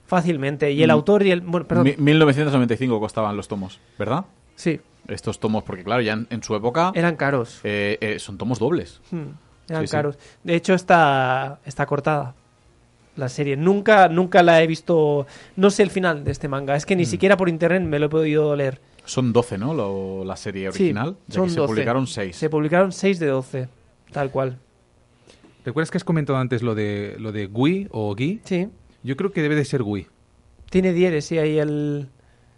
fácilmente. 0.07 0.71
Y 0.71 0.81
el 0.81 0.89
Mm. 0.89 0.91
autor 0.91 1.23
y 1.25 1.31
el... 1.31 1.41
Bueno, 1.41 1.67
perdón. 1.67 1.83
Mi- 1.85 1.95
1995 1.97 2.99
costaban 2.99 3.37
los 3.37 3.47
tomos, 3.47 3.79
¿verdad? 3.99 4.25
Sí, 4.55 4.79
Estos 5.07 5.39
tomos, 5.39 5.63
porque 5.63 5.83
claro, 5.85 6.01
ya 6.01 6.13
en, 6.13 6.27
en 6.31 6.41
su 6.43 6.53
época 6.55 6.91
eran 6.95 7.15
caros. 7.15 7.61
eh, 7.63 7.97
eh, 8.01 8.19
son 8.19 8.37
tomos 8.37 8.59
dobles. 8.59 8.99
Hmm, 9.11 9.27
eran 9.69 9.83
Sí, 9.83 9.87
sí. 9.87 9.91
caros. 9.91 10.17
De 10.43 10.55
hecho, 10.55 10.73
está, 10.73 11.59
está 11.65 11.85
cortada 11.85 12.35
la 13.15 13.29
serie. 13.29 13.55
Nunca, 13.55 14.09
nunca 14.09 14.43
la 14.43 14.61
he 14.61 14.67
visto. 14.67 15.25
No 15.55 15.69
sé 15.69 15.83
el 15.83 15.91
final 15.91 16.23
de 16.25 16.31
este 16.31 16.47
manga. 16.49 16.75
Es 16.75 16.85
que 16.85 16.95
ni 16.95 17.03
Mm. 17.03 17.05
siquiera 17.05 17.37
por 17.37 17.47
internet 17.47 17.83
me 17.83 17.99
lo 17.99 18.07
he 18.07 18.09
podido 18.09 18.55
leer. 18.55 18.81
Son 19.05 19.31
12, 19.31 19.57
¿no? 19.57 19.73
Lo- 19.73 20.25
la 20.25 20.35
serie 20.35 20.69
Sí, 20.73 20.83
original. 20.83 21.15
de 21.27 21.33
son 21.35 21.49
se 21.49 21.55
12. 21.59 21.67
publicaron 21.73 22.05
6. 22.07 22.35
Se 22.35 22.49
publicaron 22.49 22.91
6 22.91 23.19
de 23.19 23.27
12. 23.27 23.69
Tal 24.11 24.29
cual. 24.29 24.57
¿Recuerdas 25.65 25.89
que 25.91 25.97
has 25.97 26.03
comentado 26.03 26.37
antes 26.39 26.61
lo 26.63 26.75
de 26.75 27.15
lo 27.19 27.31
de 27.31 27.47
Gui 27.47 27.87
o 27.91 28.13
Gui? 28.15 28.41
Sí. 28.43 28.67
Yo 29.07 29.15
creo 29.17 29.31
que 29.31 29.41
debe 29.41 29.55
de 29.55 29.65
ser 29.65 29.83
Gui. 29.83 30.07
Tiene 30.69 30.91
dieres, 30.93 31.25
sí, 31.25 31.37
ahí 31.37 31.57
el. 31.57 32.09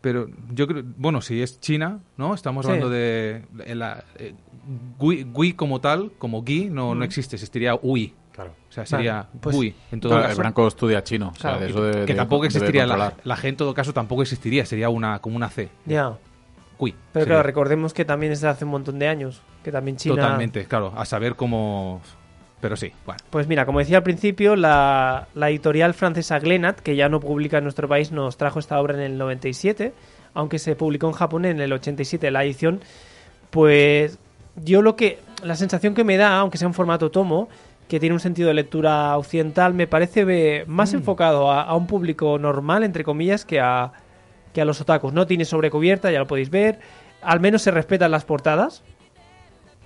Pero 0.02 0.28
yo 0.52 0.66
creo, 0.68 0.84
bueno, 0.98 1.22
si 1.22 1.42
es 1.42 1.60
China, 1.60 2.00
¿no? 2.18 2.34
Estamos 2.34 2.66
Sí. 2.66 2.72
hablando 2.72 2.90
de 2.90 3.44
en 3.66 3.80
la, 3.80 4.04
eh, 4.18 4.34
Gui, 4.98 5.24
Gui 5.32 5.54
como 5.54 5.80
tal, 5.82 6.12
como 6.18 6.42
Gui, 6.42 6.66
no, 6.70 6.96
no 6.96 7.02
Mm. 7.02 7.04
existe, 7.04 7.36
existiría 7.36 7.76
Ui. 7.82 8.14
Claro. 8.34 8.54
O 8.70 8.72
sea, 8.72 8.86
sería 8.86 9.14
Vale, 9.16 9.28
pues- 9.42 9.56
Gui. 9.56 9.76
En 9.92 10.00
todo 10.00 10.12
Claro, 10.12 10.24
el 10.24 10.30
caso, 10.30 10.40
Branco 10.40 10.68
estudia 10.68 11.04
chino. 11.04 11.28
o 11.30 11.36
sea, 11.36 11.42
Claro, 11.52 11.60
de 11.60 11.70
eso 11.70 11.84
debe- 11.84 12.06
que 12.06 12.14
tampoco 12.16 12.44
debe 12.44 12.48
existiría 12.48 12.88
la, 12.88 13.14
la 13.24 13.36
G 13.38 13.50
en 13.50 13.58
todo 13.58 13.74
caso 13.74 13.94
tampoco 13.94 14.22
existiría, 14.22 14.66
sería 14.66 14.90
una 14.90 15.20
como 15.20 15.36
una 15.36 15.50
C. 15.50 15.70
Ya. 15.86 16.18
Gui. 16.80 16.92
Pero 17.12 17.26
sería. 17.26 17.26
claro, 17.26 17.44
recordemos 17.44 17.94
que 17.94 18.06
también 18.06 18.32
es 18.32 18.40
de 18.42 18.48
hace 18.48 18.64
un 18.66 18.72
montón 18.72 18.98
de 19.00 19.08
años. 19.10 19.42
Que 19.64 19.72
también 19.74 19.98
China. 19.98 20.16
Totalmente, 20.16 20.64
claro, 20.66 20.94
a 20.96 21.04
saber 21.04 21.36
cómo 21.36 22.02
Pero 22.62 22.76
sí, 22.76 22.92
bueno. 23.06 23.20
Pues 23.30 23.48
mira, 23.48 23.66
como 23.66 23.80
decía 23.80 23.98
al 23.98 24.04
principio, 24.04 24.56
la, 24.56 25.28
la 25.34 25.50
editorial 25.50 25.94
francesa 25.94 26.40
Glenat, 26.40 26.80
que 26.80 26.96
ya 26.96 27.08
no 27.08 27.20
publica 27.20 27.58
en 27.58 27.64
nuestro 27.64 27.88
país, 27.88 28.12
nos 28.12 28.38
trajo 28.38 28.60
esta 28.60 28.80
obra 28.80 28.96
en 28.96 29.00
el 29.00 29.18
97, 29.18 29.94
aunque 30.34 30.60
se 30.60 30.76
publicó 30.76 31.08
en 31.08 31.14
Japón 31.14 31.46
en 31.46 31.62
el 31.62 31.72
87 31.72 32.32
la 32.32 32.44
edición. 32.44 32.82
Pues 33.50 34.20
yo 34.64 34.82
lo 34.82 34.96
que. 34.96 35.20
La 35.44 35.56
sensación 35.56 35.94
que 35.94 36.04
me 36.04 36.18
da, 36.18 36.38
aunque 36.38 36.58
sea 36.58 36.68
en 36.68 36.74
formato 36.74 37.12
tomo, 37.12 37.48
que 37.88 38.00
tiene 38.00 38.14
un 38.14 38.20
sentido 38.20 38.50
de 38.50 38.56
lectura 38.56 39.18
occidental, 39.18 39.74
me 39.74 39.88
parece 39.88 40.66
más 40.68 40.94
enfocado 40.94 41.50
a, 41.50 41.62
a 41.64 41.76
un 41.76 41.88
público 41.88 42.38
normal, 42.38 42.84
entre 42.84 43.06
comillas, 43.06 43.46
que 43.46 43.62
a, 43.62 43.94
que 44.54 44.60
a 44.60 44.66
los 44.66 44.82
otakus. 44.82 45.14
No 45.14 45.28
tiene 45.28 45.46
sobrecubierta, 45.46 46.12
ya 46.12 46.20
lo 46.20 46.28
podéis 46.28 46.50
ver. 46.50 46.80
Al 47.22 47.40
menos 47.40 47.62
se 47.62 47.72
respetan 47.72 48.12
las 48.12 48.26
portadas 48.26 48.84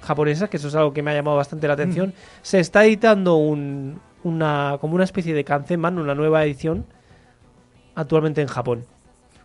japonesas, 0.04 0.50
que 0.50 0.58
eso 0.58 0.68
es 0.68 0.76
algo 0.76 0.94
que 0.94 1.02
me 1.02 1.12
ha 1.12 1.14
llamado 1.16 1.38
bastante 1.38 1.68
la 1.68 1.74
atención. 1.74 2.14
Se 2.42 2.60
está 2.60 2.86
editando 2.86 3.36
un, 3.36 4.00
una, 4.24 4.78
como 4.80 4.96
una 4.96 5.04
especie 5.04 5.34
de 5.34 5.44
Kanzenban, 5.44 5.98
una 5.98 6.16
nueva 6.16 6.44
edición, 6.46 6.86
actualmente 7.96 8.42
en 8.42 8.48
Japón. 8.48 8.86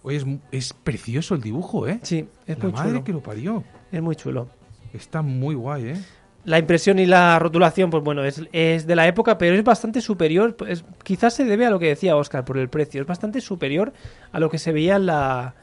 Oye, 0.02 0.18
es, 0.18 0.26
es 0.52 0.72
precioso 0.72 1.34
el 1.34 1.40
dibujo, 1.40 1.86
¿eh? 1.86 1.98
Sí, 2.02 2.28
es 2.46 2.59
La 2.59 2.64
muy 2.64 2.72
madre 2.72 2.90
chulo. 2.90 3.04
que 3.04 3.12
lo 3.12 3.20
parió. 3.22 3.64
Es 3.90 4.02
muy 4.02 4.16
chulo. 4.16 4.48
Está 4.92 5.22
muy 5.22 5.54
guay, 5.54 5.88
¿eh? 5.88 5.96
La 6.44 6.59
impresión 6.59 6.98
y 6.98 7.04
la 7.04 7.38
rotulación, 7.38 7.90
pues 7.90 8.02
bueno, 8.02 8.24
es, 8.24 8.42
es 8.52 8.86
de 8.86 8.96
la 8.96 9.06
época, 9.06 9.36
pero 9.36 9.54
es 9.54 9.64
bastante 9.64 10.00
superior. 10.00 10.56
pues, 10.56 10.84
quizás 11.02 11.34
se 11.34 11.44
debe 11.44 11.66
a 11.66 11.70
lo 11.70 11.78
que 11.78 11.88
decía 11.88 12.16
Oscar 12.16 12.44
por 12.44 12.56
el 12.56 12.68
precio. 12.70 13.02
Es 13.02 13.06
bastante 13.06 13.40
superior 13.40 13.92
a 14.32 14.40
lo 14.40 14.48
que 14.48 14.59
se 14.59 14.72
veía 14.72 14.96
en 14.96 15.06
la, 15.06 15.54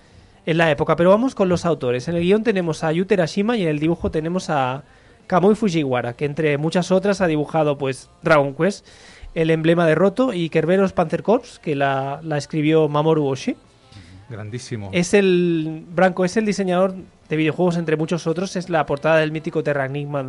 en 0.45 0.57
la 0.57 0.71
época. 0.71 0.95
Pero 0.95 1.09
vamos 1.09 1.35
con 1.35 1.49
los 1.49 1.65
autores. 1.65 2.07
En 2.07 2.15
el 2.15 2.21
guion 2.23 2.43
tenemos 2.43 2.83
a 2.83 2.91
Yu 2.91 3.05
Terashima 3.05 3.57
y 3.57 3.63
en 3.63 3.69
el 3.69 3.79
dibujo 3.79 4.11
tenemos 4.11 4.49
a 4.49 4.83
Kamui 5.27 5.55
Fujiwara, 5.55 6.13
que 6.13 6.25
entre 6.25 6.57
muchas 6.57 6.91
otras 6.91 7.21
ha 7.21 7.27
dibujado 7.27 7.77
pues 7.77 8.09
Dragon 8.21 8.53
Quest, 8.53 8.85
el 9.33 9.49
emblema 9.49 9.85
de 9.85 9.95
Roto 9.95 10.33
y 10.33 10.49
Kerberos 10.49 10.93
Panzer 10.93 11.23
Corps, 11.23 11.59
que 11.59 11.75
la, 11.75 12.19
la 12.23 12.37
escribió 12.37 12.87
Mamoru 12.87 13.25
Oshii. 13.27 13.55
Grandísimo. 14.29 14.89
Es 14.91 15.13
el 15.13 15.83
Branco 15.89 16.25
es 16.25 16.35
el 16.37 16.45
diseñador 16.45 16.95
de 17.29 17.35
videojuegos 17.35 17.77
entre 17.77 17.95
muchos 17.95 18.25
otros. 18.27 18.55
Es 18.55 18.69
la 18.69 18.85
portada 18.85 19.17
del 19.17 19.31
mítico 19.31 19.63
Terra 19.63 19.85
Enigma 19.85 20.23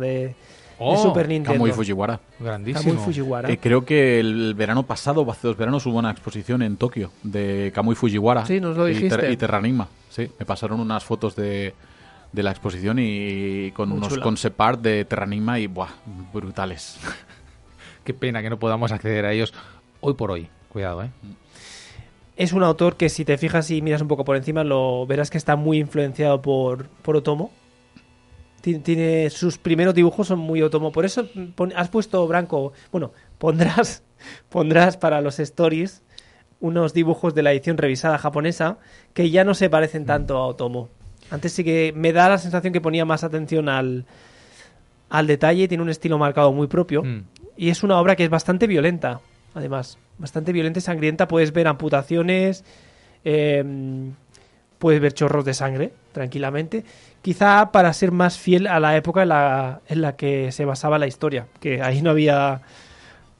de, 0.79 0.85
de 0.85 0.91
Oh, 0.91 0.97
Super 0.97 1.27
Nintendo. 1.27 1.53
Kamui 1.53 1.71
Fujiwara. 1.71 2.19
Grandísimo. 2.39 2.83
Kamui 2.91 3.05
Fujiwara. 3.05 3.49
Eh, 3.51 3.57
creo 3.59 3.83
que 3.85 4.19
el 4.19 4.53
verano 4.53 4.83
pasado, 4.83 5.21
o 5.21 5.31
hace 5.31 5.47
dos 5.47 5.57
veranos, 5.57 5.85
hubo 5.85 5.97
una 5.99 6.11
exposición 6.11 6.61
en 6.61 6.77
Tokio 6.77 7.11
de 7.23 7.71
Kamui 7.73 7.95
Fujiwara. 7.95 8.45
Sí, 8.45 8.59
nos 8.59 8.77
lo 8.77 8.87
y 8.87 8.93
dijiste. 8.93 9.17
Ter- 9.17 9.31
Y, 9.31 9.37
Terranigma. 9.37 9.87
Sí, 10.09 10.29
me 10.39 10.45
pasaron 10.45 10.79
unas 10.79 11.03
fotos 11.03 11.35
de, 11.35 11.73
de 12.31 12.43
la 12.43 12.51
exposición 12.51 12.97
y 12.99 13.71
con 13.71 13.89
Muy 13.89 13.97
unos 13.97 14.09
chula. 14.09 14.23
concept 14.23 14.59
art 14.61 14.81
de 14.81 15.05
Terranigma 15.05 15.59
y, 15.59 15.67
buah, 15.67 15.89
brutales. 16.33 16.97
Qué 18.03 18.13
pena 18.13 18.41
que 18.41 18.49
no 18.49 18.57
podamos 18.57 18.91
acceder 18.91 19.25
a 19.25 19.33
ellos 19.33 19.53
hoy 19.99 20.13
por 20.13 20.31
hoy. 20.31 20.47
Cuidado, 20.69 21.03
¿eh? 21.03 21.09
Es 22.35 22.53
un 22.53 22.61
autor 22.63 22.97
que 22.97 23.09
si 23.09 23.25
te 23.25 23.37
fijas 23.37 23.71
y 23.71 23.81
miras 23.81 24.01
un 24.01 24.07
poco 24.07 24.23
por 24.23 24.35
encima, 24.37 24.63
lo 24.63 25.07
verás 25.07 25.29
que 25.31 25.39
está 25.39 25.55
muy 25.55 25.79
influenciado 25.79 26.41
por, 26.41 26.87
por 26.87 27.15
Otomo. 27.17 27.51
Ti- 28.61 28.79
Tiene 28.79 29.29
sus 29.29 29.57
primeros 29.57 29.93
dibujos 29.93 30.27
son 30.27 30.39
muy 30.39 30.61
Otomo. 30.61 30.91
Por 30.91 31.05
eso 31.05 31.27
pon- 31.55 31.73
has 31.75 31.89
puesto 31.89 32.25
Branco. 32.27 32.73
Bueno, 32.91 33.11
pondrás, 33.37 34.03
pondrás 34.49 34.97
para 34.97 35.21
los 35.21 35.39
stories 35.39 36.01
unos 36.59 36.93
dibujos 36.93 37.35
de 37.35 37.43
la 37.43 37.51
edición 37.51 37.77
revisada 37.77 38.17
japonesa 38.17 38.79
que 39.13 39.29
ya 39.29 39.43
no 39.43 39.53
se 39.53 39.69
parecen 39.69 40.05
tanto 40.05 40.37
a 40.37 40.47
Otomo. 40.47 40.89
Antes 41.29 41.51
sí 41.53 41.63
que 41.63 41.93
me 41.95 42.13
da 42.13 42.29
la 42.29 42.37
sensación 42.37 42.73
que 42.73 42.81
ponía 42.81 43.05
más 43.05 43.23
atención 43.23 43.69
al, 43.69 44.05
al 45.09 45.27
detalle, 45.27 45.67
tiene 45.67 45.83
un 45.83 45.89
estilo 45.89 46.17
marcado 46.17 46.51
muy 46.53 46.67
propio. 46.67 47.03
Mm. 47.03 47.23
Y 47.57 47.69
es 47.69 47.83
una 47.83 47.99
obra 47.99 48.15
que 48.15 48.23
es 48.23 48.29
bastante 48.29 48.65
violenta, 48.67 49.19
además. 49.53 49.97
Bastante 50.17 50.51
violenta 50.51 50.79
y 50.79 50.81
sangrienta. 50.81 51.27
Puedes 51.27 51.51
ver 51.53 51.67
amputaciones, 51.67 52.63
eh, 53.23 53.63
puedes 54.79 55.01
ver 55.01 55.13
chorros 55.13 55.43
de 55.45 55.53
sangre, 55.53 55.93
tranquilamente. 56.11 56.85
Quizá 57.27 57.73
para 57.73 57.91
ser 57.91 58.13
más 58.13 58.37
fiel 58.39 58.67
a 58.67 58.79
la 58.79 58.95
época 58.95 59.23
en 59.23 59.27
la, 59.29 59.81
en 59.89 60.01
la 60.01 60.15
que 60.15 60.53
se 60.53 60.63
basaba 60.63 60.97
la 60.97 61.07
historia. 61.07 61.47
Que 61.59 61.81
ahí 61.81 62.01
no 62.01 62.11
había, 62.11 62.61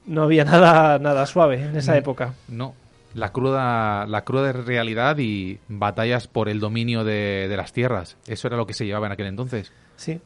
no 0.05 0.23
había 0.23 0.43
nada, 0.43 0.99
nada 0.99 1.25
suave 1.25 1.63
en 1.63 1.77
esa 1.77 1.93
Mm. 1.93 1.97
época. 1.97 2.33
No. 2.49 2.75
La 3.13 3.31
cruda, 3.31 4.05
la 4.05 4.25
cruda 4.25 4.51
realidad 4.51 5.17
y 5.19 5.59
batallas 5.69 6.27
por 6.27 6.49
el 6.49 6.59
dominio 6.59 7.05
de, 7.05 7.47
de 7.47 7.55
las 7.55 7.71
tierras. 7.71 8.17
Eso 8.27 8.49
era 8.49 8.57
lo 8.57 8.67
que 8.67 8.73
se 8.73 8.85
llevaba 8.85 9.05
en 9.05 9.13
aquel 9.13 9.27
entonces. 9.27 9.71
Sí. 9.95 10.19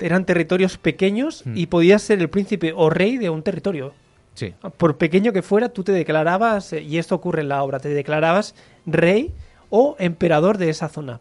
Eran 0.00 0.24
territorios 0.26 0.76
pequeños 0.76 1.46
Mm. 1.46 1.56
y 1.56 1.66
podías 1.66 2.02
ser 2.02 2.18
el 2.20 2.28
príncipe 2.28 2.72
o 2.74 2.90
rey 2.90 3.18
de 3.18 3.30
un 3.30 3.44
territorio. 3.44 3.94
Sí. 4.34 4.52
por 4.78 4.96
pequeño 4.98 5.32
que 5.32 5.42
fuera, 5.42 5.68
tú 5.68 5.84
te 5.84 5.92
declarabas, 5.92 6.72
eh, 6.72 6.82
y 6.82 6.98
esto 6.98 7.14
ocurre 7.14 7.40
en 7.42 7.48
la 7.50 7.62
obra, 7.62 7.78
te 7.78 7.88
declarabas 7.88 8.54
rey 8.84 9.32
o 9.70 9.94
emperador 10.00 10.58
de 10.58 10.68
esa 10.70 10.88
zona, 10.90 11.20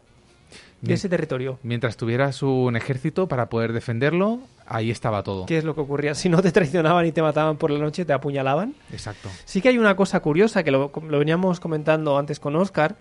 de 0.86 0.94
ese 0.94 1.10
territorio. 1.10 1.60
Mientras 1.64 1.98
tuvieras 1.98 2.42
un 2.44 2.76
ejército 2.76 3.28
para 3.28 3.50
poder 3.50 3.74
defenderlo, 3.74 4.40
ahí 4.68 4.92
estaba 4.92 5.24
todo. 5.24 5.46
¿Qué 5.46 5.58
es 5.58 5.64
lo 5.64 5.76
que 5.76 5.82
ocurría? 5.82 6.16
Si 6.16 6.30
no 6.30 6.42
te 6.42 6.52
traicionaban 6.52 7.06
y 7.06 7.12
te 7.12 7.22
mataban 7.22 7.58
por 7.58 7.72
la 7.72 7.80
noche, 7.80 8.06
te 8.06 8.14
apuñalaban. 8.14 8.76
Exacto. 8.92 9.30
Sí 9.46 9.62
que 9.62 9.70
hay 9.70 9.78
una 9.78 9.96
cosa 9.96 10.20
curiosa 10.20 10.64
que 10.64 10.72
lo, 10.72 10.92
lo 11.10 11.20
veníamos 11.20 11.60
comentando 11.60 12.18
antes 12.18 12.40
con 12.40 12.56
Oscar, 12.56 12.96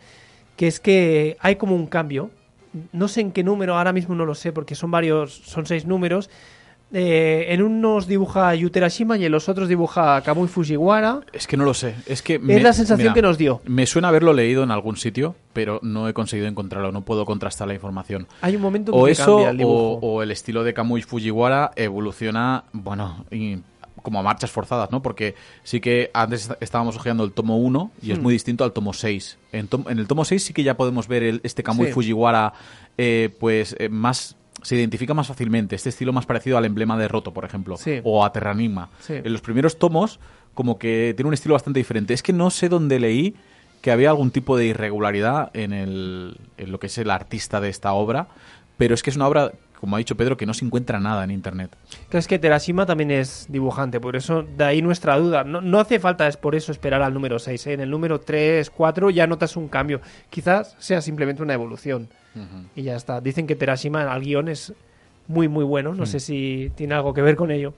que 0.56 0.66
es 0.66 0.80
que 0.80 1.36
hay 1.40 1.56
como 1.56 1.74
un 1.74 1.86
cambio. 1.86 2.30
No 2.92 3.06
sé 3.08 3.20
en 3.20 3.30
qué 3.30 3.44
número, 3.44 3.76
ahora 3.76 3.92
mismo 3.92 4.14
no 4.14 4.26
lo 4.26 4.34
sé, 4.34 4.52
porque 4.52 4.74
son 4.74 4.90
varios, 4.90 5.32
son 5.32 5.66
seis 5.66 5.86
números. 5.86 6.28
Eh, 6.92 7.46
en 7.48 7.60
unos 7.62 8.06
dibuja 8.06 8.54
Yu 8.54 8.70
Terashima 8.70 9.16
y 9.18 9.24
en 9.24 9.32
los 9.32 9.48
otros 9.48 9.68
dibuja 9.68 10.20
Kamui 10.22 10.46
Fujiwara. 10.46 11.20
Es 11.32 11.46
que 11.48 11.56
no 11.56 11.64
lo 11.64 11.74
sé. 11.74 11.96
Es 12.06 12.22
que 12.22 12.34
Es 12.48 12.62
la 12.62 12.72
sensación 12.72 13.12
que 13.14 13.22
nos 13.22 13.36
dio. 13.36 13.60
Me 13.64 13.84
suena 13.86 14.08
haberlo 14.08 14.32
leído 14.32 14.62
en 14.62 14.70
algún 14.70 14.96
sitio, 14.96 15.34
pero 15.52 15.80
no 15.82 16.08
he 16.08 16.12
conseguido 16.14 16.46
encontrarlo. 16.46 16.92
No 16.92 17.00
puedo 17.02 17.24
contrastar 17.26 17.66
la 17.66 17.74
información. 17.74 18.28
Hay 18.42 18.54
un 18.54 18.62
momento 18.62 18.92
en 18.92 19.00
O 19.00 19.04
que 19.06 19.10
eso, 19.12 19.24
cambia 19.38 19.50
el 19.50 19.56
o, 19.56 19.58
dibujo. 19.58 19.98
o 20.02 20.22
el 20.22 20.30
estilo 20.30 20.62
de 20.62 20.72
Kamui 20.72 21.02
Fujiwara 21.02 21.72
evoluciona, 21.74 22.64
bueno, 22.72 23.24
y 23.30 23.56
como 24.02 24.20
a 24.20 24.22
marchas 24.22 24.50
forzadas, 24.52 24.90
¿no? 24.92 25.00
Porque 25.02 25.34
sí 25.62 25.80
que 25.80 26.10
antes 26.12 26.50
estábamos 26.60 26.94
hojeando 26.96 27.24
el 27.24 27.32
tomo 27.32 27.56
1 27.58 27.90
y 28.02 28.12
es 28.12 28.18
Hmm. 28.18 28.22
muy 28.22 28.34
distinto 28.34 28.62
al 28.62 28.72
tomo 28.72 28.92
6. 28.92 29.38
En, 29.50 29.66
tom- 29.66 29.86
en 29.88 29.98
el 29.98 30.06
tomo 30.06 30.24
6 30.26 30.44
sí 30.44 30.52
que 30.52 30.62
ya 30.62 30.76
podemos 30.76 31.08
ver 31.08 31.22
el- 31.22 31.40
este 31.42 31.62
Kamui 31.62 31.86
Sí. 31.86 31.92
Fujiwara, 31.92 32.52
eh, 32.98 33.34
pues 33.40 33.74
eh, 33.80 33.88
más. 33.88 34.36
Se 34.64 34.74
identifica 34.74 35.14
más 35.14 35.28
fácilmente. 35.28 35.76
Este 35.76 35.90
estilo 35.90 36.12
más 36.12 36.26
parecido 36.26 36.58
al 36.58 36.64
emblema 36.64 36.98
de 36.98 37.06
Roto, 37.06 37.32
por 37.32 37.44
ejemplo. 37.44 37.76
Sí. 37.76 38.00
O 38.02 38.24
a 38.24 38.32
Terranigma. 38.32 38.90
Sí. 38.98 39.14
En 39.14 39.32
los 39.32 39.40
primeros 39.40 39.78
tomos, 39.78 40.18
como 40.54 40.78
que 40.78 41.12
tiene 41.16 41.28
un 41.28 41.34
estilo 41.34 41.54
bastante 41.54 41.78
diferente. 41.78 42.14
Es 42.14 42.22
que 42.22 42.32
no 42.32 42.50
sé 42.50 42.68
dónde 42.68 42.98
leí 42.98 43.36
que 43.84 43.90
había 43.90 44.08
algún 44.08 44.30
tipo 44.30 44.56
de 44.56 44.64
irregularidad 44.64 45.50
en, 45.52 45.74
el, 45.74 46.38
en 46.56 46.72
lo 46.72 46.80
que 46.80 46.86
es 46.86 46.96
el 46.96 47.10
artista 47.10 47.60
de 47.60 47.68
esta 47.68 47.92
obra, 47.92 48.28
pero 48.78 48.94
es 48.94 49.02
que 49.02 49.10
es 49.10 49.16
una 49.16 49.28
obra, 49.28 49.52
como 49.78 49.96
ha 49.96 49.98
dicho 49.98 50.16
Pedro, 50.16 50.38
que 50.38 50.46
no 50.46 50.54
se 50.54 50.64
encuentra 50.64 50.98
nada 51.00 51.22
en 51.22 51.30
internet. 51.30 51.76
Es 52.10 52.26
que 52.26 52.38
Terashima 52.38 52.86
también 52.86 53.10
es 53.10 53.44
dibujante, 53.50 54.00
por 54.00 54.16
eso 54.16 54.42
de 54.42 54.64
ahí 54.64 54.80
nuestra 54.80 55.18
duda. 55.18 55.44
No, 55.44 55.60
no 55.60 55.80
hace 55.80 56.00
falta 56.00 56.26
es 56.26 56.38
por 56.38 56.54
eso 56.54 56.72
esperar 56.72 57.02
al 57.02 57.12
número 57.12 57.38
6. 57.38 57.66
¿eh? 57.66 57.72
En 57.74 57.80
el 57.80 57.90
número 57.90 58.20
3, 58.20 58.70
4 58.70 59.10
ya 59.10 59.26
notas 59.26 59.54
un 59.54 59.68
cambio. 59.68 60.00
Quizás 60.30 60.76
sea 60.78 61.02
simplemente 61.02 61.42
una 61.42 61.52
evolución. 61.52 62.08
Y 62.76 62.82
ya 62.82 62.96
está. 62.96 63.20
Dicen 63.20 63.46
que 63.46 63.54
Terashima 63.56 64.02
al 64.12 64.22
guion 64.22 64.48
es 64.48 64.72
muy, 65.28 65.48
muy 65.48 65.64
bueno. 65.64 65.94
No 65.94 66.06
sé 66.06 66.20
si 66.20 66.70
tiene 66.74 66.94
algo 66.94 67.14
que 67.14 67.22
ver 67.22 67.36
con 67.36 67.50
ello. 67.50 67.74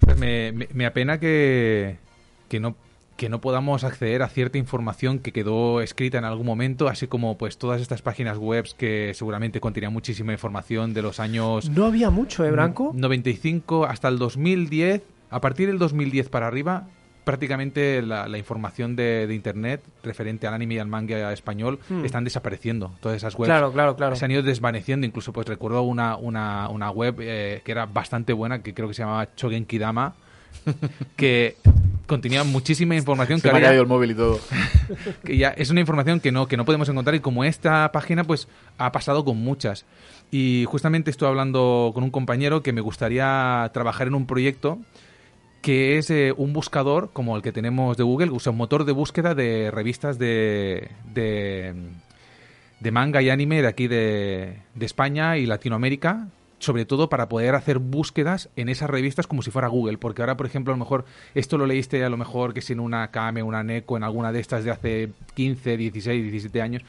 Pues 0.00 0.18
me, 0.18 0.52
me- 0.52 0.68
me 0.72 0.86
apena 0.86 1.18
que, 1.18 1.96
que 2.48 2.60
no 2.60 2.76
que 3.16 3.30
no 3.30 3.40
podamos 3.40 3.82
acceder 3.82 4.22
a 4.22 4.28
cierta 4.28 4.58
información 4.58 5.20
que 5.20 5.32
quedó 5.32 5.80
escrita 5.80 6.18
en 6.18 6.26
algún 6.26 6.44
momento, 6.44 6.86
así 6.86 7.06
como 7.06 7.38
pues 7.38 7.56
todas 7.56 7.80
estas 7.80 8.02
páginas 8.02 8.36
web 8.36 8.66
que 8.76 9.12
seguramente 9.14 9.58
contenían 9.58 9.90
muchísima 9.94 10.32
información 10.34 10.92
de 10.92 11.00
los 11.00 11.18
años 11.18 11.70
No 11.70 11.86
había 11.86 12.10
mucho, 12.10 12.44
¿eh, 12.44 12.50
Branco? 12.50 12.92
95 12.94 13.86
hasta 13.86 14.08
el 14.08 14.18
2010. 14.18 15.02
A 15.30 15.40
partir 15.40 15.68
del 15.68 15.78
2010 15.78 16.28
para 16.28 16.46
arriba, 16.46 16.88
prácticamente 17.26 18.00
la, 18.02 18.28
la 18.28 18.38
información 18.38 18.94
de, 18.94 19.26
de 19.26 19.34
internet 19.34 19.82
referente 20.04 20.46
al 20.46 20.54
anime 20.54 20.74
y 20.74 20.78
al 20.78 20.86
manga 20.86 21.32
español 21.32 21.80
Hmm. 21.90 22.04
están 22.04 22.22
desapareciendo. 22.22 22.92
Todas 23.00 23.16
esas 23.16 23.34
webs 23.34 23.48
Claro, 23.48 23.72
claro, 23.72 23.96
claro. 23.96 24.14
se 24.14 24.24
han 24.24 24.30
ido 24.30 24.42
desvaneciendo. 24.42 25.04
Incluso, 25.06 25.32
pues 25.32 25.46
recuerdo 25.48 25.82
una, 25.82 26.16
una, 26.16 26.68
una 26.68 26.90
web 26.90 27.16
eh, 27.20 27.62
que 27.64 27.72
era 27.72 27.86
bastante 27.86 28.32
buena, 28.32 28.62
que 28.62 28.72
creo 28.74 28.86
que 28.86 28.94
se 28.94 29.02
llamaba 29.02 29.34
Chogenkidama, 29.34 30.14
que 31.16 31.56
contenía 32.06 32.44
muchísima 32.44 32.94
información 32.94 33.40
que 33.40 33.48
me 33.48 33.50
ha 33.50 33.54
ahora 33.54 33.62
ya- 33.64 33.68
caído 33.70 33.82
el 33.82 33.88
móvil 33.88 34.10
y 34.12 34.14
todo. 34.14 34.38
que 35.24 35.36
ya 35.36 35.48
es 35.50 35.70
una 35.70 35.80
información 35.80 36.20
que 36.20 36.30
no, 36.30 36.46
que 36.46 36.56
no 36.56 36.64
podemos 36.64 36.88
encontrar 36.88 37.14
y 37.16 37.20
como 37.20 37.42
esta 37.44 37.90
página 37.92 38.22
pues 38.24 38.46
ha 38.78 38.92
pasado 38.92 39.24
con 39.24 39.36
muchas. 39.38 39.84
Y 40.30 40.64
justamente 40.68 41.10
estoy 41.10 41.28
hablando 41.28 41.90
con 41.94 42.04
un 42.04 42.10
compañero 42.10 42.62
que 42.62 42.72
me 42.72 42.80
gustaría 42.80 43.68
trabajar 43.74 44.06
en 44.06 44.14
un 44.14 44.26
proyecto 44.26 44.78
que 45.66 45.98
es 45.98 46.10
eh, 46.10 46.32
un 46.36 46.52
buscador 46.52 47.10
como 47.12 47.34
el 47.34 47.42
que 47.42 47.50
tenemos 47.50 47.96
de 47.96 48.04
Google, 48.04 48.30
o 48.32 48.38
sea, 48.38 48.52
un 48.52 48.58
motor 48.58 48.84
de 48.84 48.92
búsqueda 48.92 49.34
de 49.34 49.72
revistas 49.72 50.16
de, 50.16 50.92
de, 51.12 51.74
manga 52.92 53.20
y 53.20 53.30
anime 53.30 53.62
de 53.62 53.66
aquí 53.66 53.88
de, 53.88 54.60
de 54.76 54.86
España 54.86 55.38
y 55.38 55.44
Latinoamérica 55.44 56.28
sobre 56.60 56.84
todo 56.84 57.08
para 57.08 57.28
poder 57.28 57.56
hacer 57.56 57.80
búsquedas 57.80 58.48
en 58.54 58.68
esas 58.68 58.88
revistas 58.88 59.26
como 59.26 59.42
si 59.42 59.50
fuera 59.50 59.66
Google, 59.66 59.98
porque 59.98 60.22
ahora, 60.22 60.36
por 60.36 60.46
ejemplo, 60.46 60.72
a 60.72 60.76
lo 60.76 60.84
mejor 60.84 61.04
esto 61.34 61.58
lo 61.58 61.66
leíste 61.66 62.04
a 62.04 62.10
lo 62.10 62.16
mejor 62.16 62.54
que 62.54 62.62
si 62.62 62.72
en 62.72 62.78
una 62.78 63.10
Kame, 63.10 63.42
una 63.42 63.64
Neko, 63.64 63.96
en 63.96 64.04
alguna 64.04 64.30
de 64.30 64.38
estas 64.38 64.62
de 64.62 64.70
hace 64.70 65.10
15, 65.34 65.76
16, 65.76 66.22
17 66.30 66.62
años, 66.62 66.82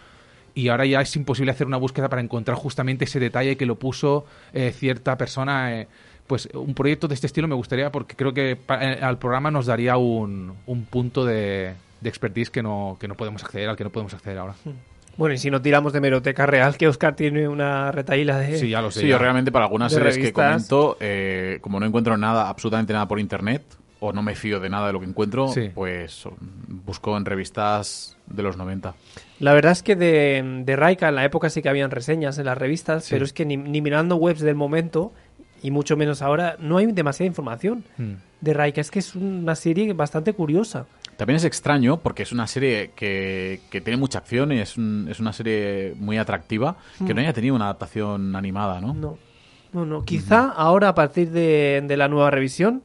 y 0.54 0.70
ahora 0.70 0.86
ya 0.86 1.02
es 1.02 1.16
imposible 1.16 1.52
hacer 1.52 1.66
una 1.66 1.78
búsqueda 1.78 2.10
para 2.10 2.22
encontrar 2.22 2.58
justamente 2.58 3.06
ese 3.06 3.20
detalle 3.20 3.58
que 3.58 3.66
lo 3.66 3.80
puso 3.80 4.26
eh, 4.54 4.72
cierta 4.72 5.18
persona. 5.18 5.82
eh, 5.82 5.88
pues 6.28 6.48
un 6.54 6.74
proyecto 6.74 7.08
de 7.08 7.16
este 7.16 7.28
estilo 7.28 7.48
me 7.48 7.56
gustaría 7.56 7.92
porque 7.92 8.16
creo 8.16 8.34
que 8.34 8.52
eh, 8.70 9.00
al 9.02 9.18
programa 9.18 9.50
nos 9.50 9.66
daría 9.66 9.98
un, 9.98 10.54
un 10.66 10.86
punto 10.86 11.26
de, 11.26 11.74
de 12.02 12.10
expertise 12.10 12.50
que 12.50 12.62
no, 12.62 12.98
que 13.00 13.08
no 13.08 13.16
podemos 13.16 13.44
acceder, 13.44 13.70
al 13.70 13.78
que 13.78 13.84
no 13.86 13.90
podemos 13.90 14.14
acceder 14.14 14.38
ahora. 14.38 14.56
Bueno, 15.16 15.34
y 15.34 15.38
si 15.40 15.50
no 15.50 15.62
tiramos 15.62 15.94
de 15.94 16.02
meroteca 16.02 16.46
real, 16.46 16.78
que 16.78 16.88
Oscar 16.88 17.16
tiene 17.16 17.48
una 17.48 17.92
retaíla 17.92 18.38
de... 18.38 18.58
Sí, 18.58 18.70
ya 18.70 18.82
lo 18.84 18.92
sé. 18.92 19.00
Sí, 19.00 19.08
ya. 19.08 19.14
yo 19.14 19.18
realmente 19.18 19.52
para 19.52 19.66
algunas 19.66 19.92
series 19.92 20.18
que 20.18 20.32
comento, 20.32 20.96
eh, 21.00 21.58
como 21.62 21.80
no 21.80 21.88
encuentro 21.88 22.18
nada, 22.18 22.50
absolutamente 22.50 22.94
nada 22.94 23.08
por 23.08 23.20
internet, 23.20 23.64
o 24.00 24.14
no 24.14 24.22
me 24.22 24.36
fío 24.36 24.60
de 24.60 24.70
nada 24.70 24.86
de 24.88 24.94
lo 24.94 25.00
que 25.00 25.08
encuentro, 25.08 25.48
Sí. 25.48 25.72
pues 25.74 26.24
mm, 26.28 26.86
busco 26.86 27.18
en 27.18 27.26
revistas 27.26 28.16
de 28.28 28.44
los 28.44 28.58
90. 28.58 28.94
La 29.40 29.54
verdad 29.54 29.72
es 29.72 29.82
que 29.82 29.96
de, 29.96 30.62
de 30.66 30.76
Raika 30.76 31.10
en 31.10 31.16
la 31.16 31.26
época 31.26 31.50
sí 31.50 31.64
que 31.64 31.70
habían 31.70 31.90
reseñas 31.90 32.38
en 32.38 32.46
las 32.46 32.58
revistas, 32.58 33.06
Sí. 33.06 33.16
pero 33.16 33.26
es 33.26 33.34
que 33.34 33.44
ni, 33.44 33.58
ni 33.58 33.82
mirando 33.82 34.18
webs 34.18 34.42
del 34.42 34.54
momento, 34.56 35.14
y 35.64 35.72
mucho 35.72 35.98
menos 35.98 36.22
ahora, 36.22 36.56
no 36.60 36.78
hay 36.78 36.86
demasiada 36.88 37.28
información 37.28 37.84
Mm. 37.98 38.14
de 38.42 38.54
Raika. 38.54 38.82
Es 38.82 38.92
que 38.92 39.00
es 39.00 39.16
una 39.16 39.56
serie 39.56 39.92
bastante 39.94 40.34
curiosa. 40.34 40.86
También 41.18 41.38
es 41.38 41.46
extraño 41.46 41.98
porque 41.98 42.24
es 42.24 42.32
una 42.32 42.46
serie 42.48 42.92
que, 42.96 43.62
que 43.72 43.82
tiene 43.82 43.98
mucha 43.98 44.20
acción 44.20 44.52
y 44.52 44.60
es, 44.60 44.78
un- 44.78 45.08
es 45.10 45.20
una 45.20 45.34
serie 45.34 45.94
muy 45.98 46.18
atractiva 46.20 46.78
que 47.06 47.14
no 47.14 47.22
haya 47.22 47.34
tenido 47.34 47.56
una 47.56 47.66
adaptación 47.66 48.36
animada, 48.36 48.80
¿no? 48.82 48.94
No, 48.94 49.18
no, 49.74 49.86
no. 49.86 50.04
Quizá 50.06 50.52
ahora, 50.52 50.90
a 50.90 50.96
partir 50.96 51.32
de, 51.32 51.84
de 51.86 51.98
la 51.98 52.08
nueva 52.08 52.30
revisión 52.30 52.84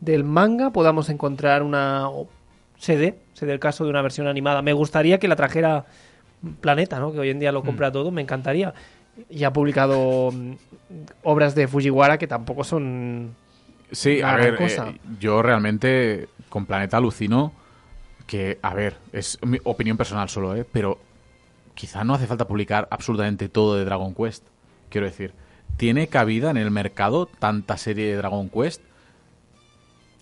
del 0.00 0.24
manga, 0.24 0.70
podamos 0.70 1.08
encontrar 1.08 1.62
una 1.62 2.06
CD, 2.78 3.18
se 3.32 3.46
dé 3.46 3.52
el 3.54 3.60
caso 3.60 3.84
de 3.84 3.90
una 3.90 4.02
versión 4.02 4.26
animada. 4.26 4.60
Me 4.60 4.74
gustaría 4.74 5.18
que 5.18 5.28
la 5.28 5.36
trajera 5.36 5.86
Planeta, 6.60 6.98
¿no? 7.00 7.10
que 7.10 7.18
hoy 7.20 7.30
en 7.30 7.38
día 7.38 7.52
lo 7.52 7.62
compra 7.62 7.90
todo, 7.90 8.10
me 8.10 8.20
encantaría. 8.20 8.74
Y 9.30 9.44
ha 9.44 9.52
publicado 9.52 10.30
mm, 10.32 10.52
obras 11.22 11.54
de 11.54 11.68
Fujiwara 11.68 12.18
que 12.18 12.26
tampoco 12.26 12.64
son... 12.64 13.34
Sí, 13.92 14.20
a 14.22 14.34
ver, 14.36 14.56
cosa. 14.56 14.88
eh, 14.88 14.98
yo 15.20 15.40
realmente 15.42 16.28
con 16.48 16.66
Planeta 16.66 16.96
alucino 16.96 17.52
que, 18.26 18.58
a 18.62 18.74
ver, 18.74 18.96
es 19.12 19.38
mi 19.42 19.58
opinión 19.64 19.96
personal 19.96 20.28
solo, 20.28 20.56
¿eh? 20.56 20.64
Pero 20.70 20.98
quizá 21.74 22.02
no 22.04 22.14
hace 22.14 22.26
falta 22.26 22.46
publicar 22.48 22.88
absolutamente 22.90 23.48
todo 23.48 23.76
de 23.76 23.84
Dragon 23.84 24.14
Quest. 24.14 24.46
Quiero 24.88 25.06
decir, 25.06 25.32
¿tiene 25.76 26.08
cabida 26.08 26.50
en 26.50 26.56
el 26.56 26.70
mercado 26.70 27.26
tanta 27.26 27.76
serie 27.76 28.06
de 28.06 28.16
Dragon 28.16 28.48
Quest? 28.48 28.80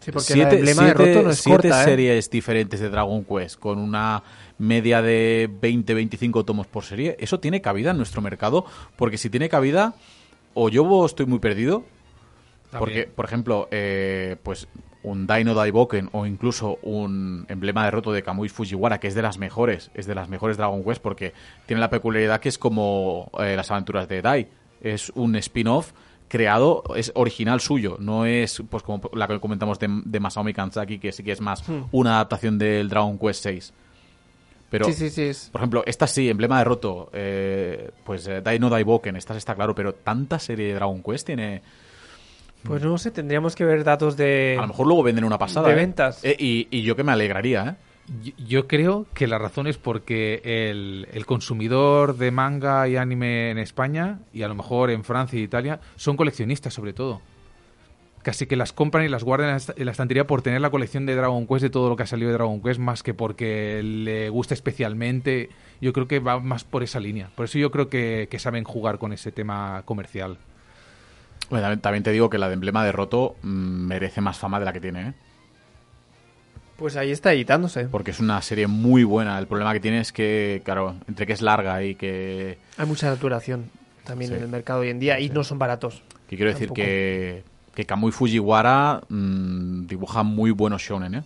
Sí, 0.01 0.11
porque 0.11 0.33
siete, 0.33 0.57
el 0.59 0.69
emblema 0.69 0.83
de 0.83 0.95
siete- 0.95 1.13
roto 1.15 1.23
no 1.25 1.31
es 1.31 1.39
siete 1.39 1.69
corta, 1.69 1.83
¿eh? 1.83 1.85
series 1.85 2.29
diferentes 2.31 2.81
de 2.81 2.89
Dragon 2.91 3.25
Quest 3.25 3.59
con 3.59 3.79
una 3.79 4.23
media 4.63 5.03
de 5.03 5.51
20-25 5.61 6.45
tomos 6.45 6.69
por 6.69 6.85
serie, 6.85 7.17
¿eso 7.19 7.41
tiene 7.41 7.61
cabida 7.61 7.91
en 7.91 7.97
nuestro 7.97 8.23
mercado? 8.23 8.65
Porque 8.97 9.19
si 9.19 9.29
tiene 9.29 9.49
cabida, 9.49 9.95
o 10.55 10.69
yo 10.69 11.05
estoy 11.05 11.27
muy 11.27 11.41
perdido, 11.41 11.85
porque, 12.79 13.05
por 13.05 13.25
ejemplo, 13.25 13.69
eh, 13.71 14.37
pues 14.43 14.69
un 15.03 15.27
Dino 15.27 15.55
Daiboken 15.55 16.11
o 16.13 16.27
incluso 16.27 16.79
un 16.83 17.45
emblema 17.49 17.85
de 17.85 17.91
roto 17.91 18.13
de 18.13 18.23
Kamui 18.23 18.49
Fujiwara, 18.49 19.01
que 19.01 19.09
es 19.09 19.17
de 19.17 19.23
las 19.23 19.37
mejores, 19.37 19.91
es 19.95 20.07
de 20.07 20.15
las 20.15 20.29
mejores 20.29 20.57
Dragon 20.57 20.85
Quest 20.85 21.03
porque 21.03 21.35
tiene 21.67 21.81
la 21.81 21.91
peculiaridad 21.91 22.41
que 22.41 22.49
es 22.49 22.57
como 22.57 23.31
eh, 23.41 23.57
las 23.57 23.71
aventuras 23.73 24.09
de 24.09 24.23
Dai. 24.23 24.49
Es 24.81 25.11
un 25.17 25.35
spin-off 25.37 25.93
creado, 26.29 26.85
es 26.97 27.11
original 27.17 27.61
suyo, 27.61 27.97
no 27.99 28.25
es 28.27 28.63
pues 28.71 28.85
como 28.85 29.11
la 29.13 29.27
que 29.27 29.41
comentamos 29.41 29.81
de, 29.81 29.89
de 30.05 30.21
Masaomi 30.21 30.55
Kanzaki, 30.55 30.99
que 30.99 31.11
sí 31.11 31.25
que 31.25 31.33
es 31.33 31.41
más 31.41 31.65
una 31.91 32.15
adaptación 32.15 32.59
del 32.59 32.89
Dragon 32.89 33.19
Quest 33.19 33.43
6. 33.43 33.75
Pero, 34.73 34.87
Sí, 34.87 34.95
sí, 34.95 35.11
sí. 35.11 35.23
es- 35.25 35.51
por 35.53 35.61
ejemplo, 35.61 35.85
esta 35.87 36.07
sí, 36.09 36.29
emblema 36.29 36.59
de 36.59 36.65
roto, 36.65 37.11
eh, 37.13 37.91
pues 38.05 38.27
eh, 38.27 38.41
Dino 38.41 38.69
Daiboken, 38.71 39.15
esta 39.17 39.37
está 39.37 39.55
claro, 39.55 39.75
pero 39.75 39.93
tanta 39.95 40.39
serie 40.41 40.67
de 40.69 40.75
Dragon 40.75 41.01
Quest 41.03 41.27
tiene... 41.27 41.63
Pues 42.65 42.83
no 42.83 42.97
sé, 42.97 43.11
tendríamos 43.11 43.55
que 43.55 43.65
ver 43.65 43.85
datos 43.85 44.17
de... 44.17 44.57
A 44.59 44.63
lo 44.63 44.69
mejor 44.69 44.87
luego 44.87 45.03
venden 45.03 45.25
una 45.25 45.37
pasada. 45.37 45.67
de 45.69 45.75
¿eh? 45.75 45.77
ventas. 45.77 46.25
Eh, 46.25 46.37
y, 46.39 46.69
y 46.71 46.83
yo 46.83 46.97
que 46.97 47.05
me 47.05 47.13
alegraría, 47.13 47.67
¿eh? 47.69 47.75
Yo- 48.25 48.33
Yo 48.47 48.67
creo 48.67 49.07
que 49.15 49.27
la 49.27 49.37
razón 49.39 49.67
es 49.67 49.77
porque 49.79 50.41
el, 50.45 51.07
el 51.13 51.27
consumidor 51.27 52.17
de 52.17 52.31
manga 52.31 52.89
y 52.89 52.97
anime 52.97 53.51
en 53.51 53.59
España, 53.59 54.21
y 54.33 54.43
a 54.43 54.49
lo 54.49 54.55
mejor 54.55 54.91
en 54.91 55.05
Francia 55.05 55.39
y 55.39 55.43
Italia, 55.43 55.81
son 55.97 56.17
coleccionistas 56.17 56.73
sobre 56.73 56.93
todo. 56.95 57.21
Casi 58.23 58.47
que 58.47 58.55
las 58.55 58.73
compran 58.73 59.05
y 59.05 59.09
las 59.09 59.25
guardan 59.25 59.59
en 59.77 59.85
la 59.85 59.91
estantería 59.91 60.27
por 60.29 60.43
tener 60.43 60.61
la 60.61 60.71
colección 60.71 61.07
de 61.07 61.17
Dragon 61.17 61.47
Quest, 61.47 61.63
de 61.63 61.71
todo 61.71 61.89
lo 61.89 61.97
que 61.97 62.05
ha 62.05 62.07
salido 62.07 62.29
de 62.29 62.35
Dragon 62.35 62.63
Quest, 62.63 62.79
más 62.79 63.03
que 63.03 63.15
porque 63.15 63.83
le 63.83 64.29
gusta 64.29 64.55
especialmente. 64.55 65.49
Yo 65.81 65.93
creo 65.93 66.07
que 66.07 66.21
va 66.21 66.39
más 66.39 66.63
por 66.63 66.85
esa 66.85 67.01
línea. 67.01 67.31
Por 67.35 67.47
eso 67.47 67.59
yo 67.59 67.73
creo 67.73 67.89
que, 67.89 68.29
que 68.31 68.39
saben 68.39 68.63
jugar 68.63 68.99
con 68.99 69.13
ese 69.13 69.33
tema 69.33 69.83
comercial. 69.85 70.39
Bueno, 71.51 71.77
también, 71.81 72.03
te 72.05 72.13
digo 72.13 72.31
que 72.31 72.39
la 72.39 72.47
de 72.49 72.55
emblema 72.55 72.85
de 72.85 72.93
roto 72.93 73.35
mm, 73.43 73.49
merece 73.49 74.21
más 74.21 74.39
fama 74.39 74.59
de 74.61 74.65
la 74.67 74.73
que 74.73 74.81
tiene, 74.81 75.09
¿eh? 75.09 75.13
Pues 76.77 76.97
ahí 76.97 77.11
está 77.11 77.33
editándose. 77.33 77.85
Porque 77.85 78.11
es 78.13 78.21
una 78.21 78.41
serie 78.43 78.67
muy 78.67 79.05
buena. 79.05 79.39
El 79.39 79.47
problema 79.47 79.73
que 79.73 79.81
tiene 79.81 80.01
es 80.01 80.13
que, 80.13 80.63
claro, 80.65 80.97
entre 81.09 81.27
que 81.27 81.33
es 81.33 81.43
larga 81.43 81.83
y 81.85 81.95
que... 81.95 82.59
Hay 82.79 82.87
mucha 82.87 83.13
saturación 83.13 83.71
también 84.05 84.31
Sí. 84.31 84.37
en 84.37 84.43
el 84.45 84.49
mercado 84.49 84.81
hoy 84.81 84.89
en 84.91 84.99
día 84.99 85.21
y 85.21 85.29
no 85.29 85.45
son 85.45 85.59
baratos. 85.59 86.03
que 86.29 86.37
quiero 86.37 86.51
decir 86.51 86.69
Tampoco. 86.69 86.87
que, 86.87 87.45
que 87.75 87.85
Kamui 87.85 88.13
Fujiwara 88.13 89.03
mm, 89.09 89.87
dibuja 89.87 90.23
muy 90.23 90.51
buenos 90.51 90.83
shonen, 90.83 91.15
¿eh? 91.15 91.25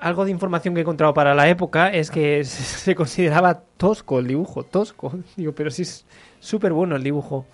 Algo 0.00 0.24
de 0.24 0.32
información 0.32 0.74
que 0.74 0.80
he 0.80 0.82
encontrado 0.82 1.14
para 1.14 1.32
la 1.34 1.48
época 1.48 1.88
es 1.92 2.10
que 2.10 2.44
se 2.44 2.94
consideraba 2.94 3.62
tosco 3.76 4.18
el 4.18 4.26
dibujo, 4.26 4.64
tosco. 4.64 5.12
Digo, 5.36 5.52
pero 5.52 5.70
sí 5.70 5.82
es 5.82 6.04
súper 6.40 6.72
bueno 6.72 6.96
el 6.96 7.02
dibujo. 7.02 7.46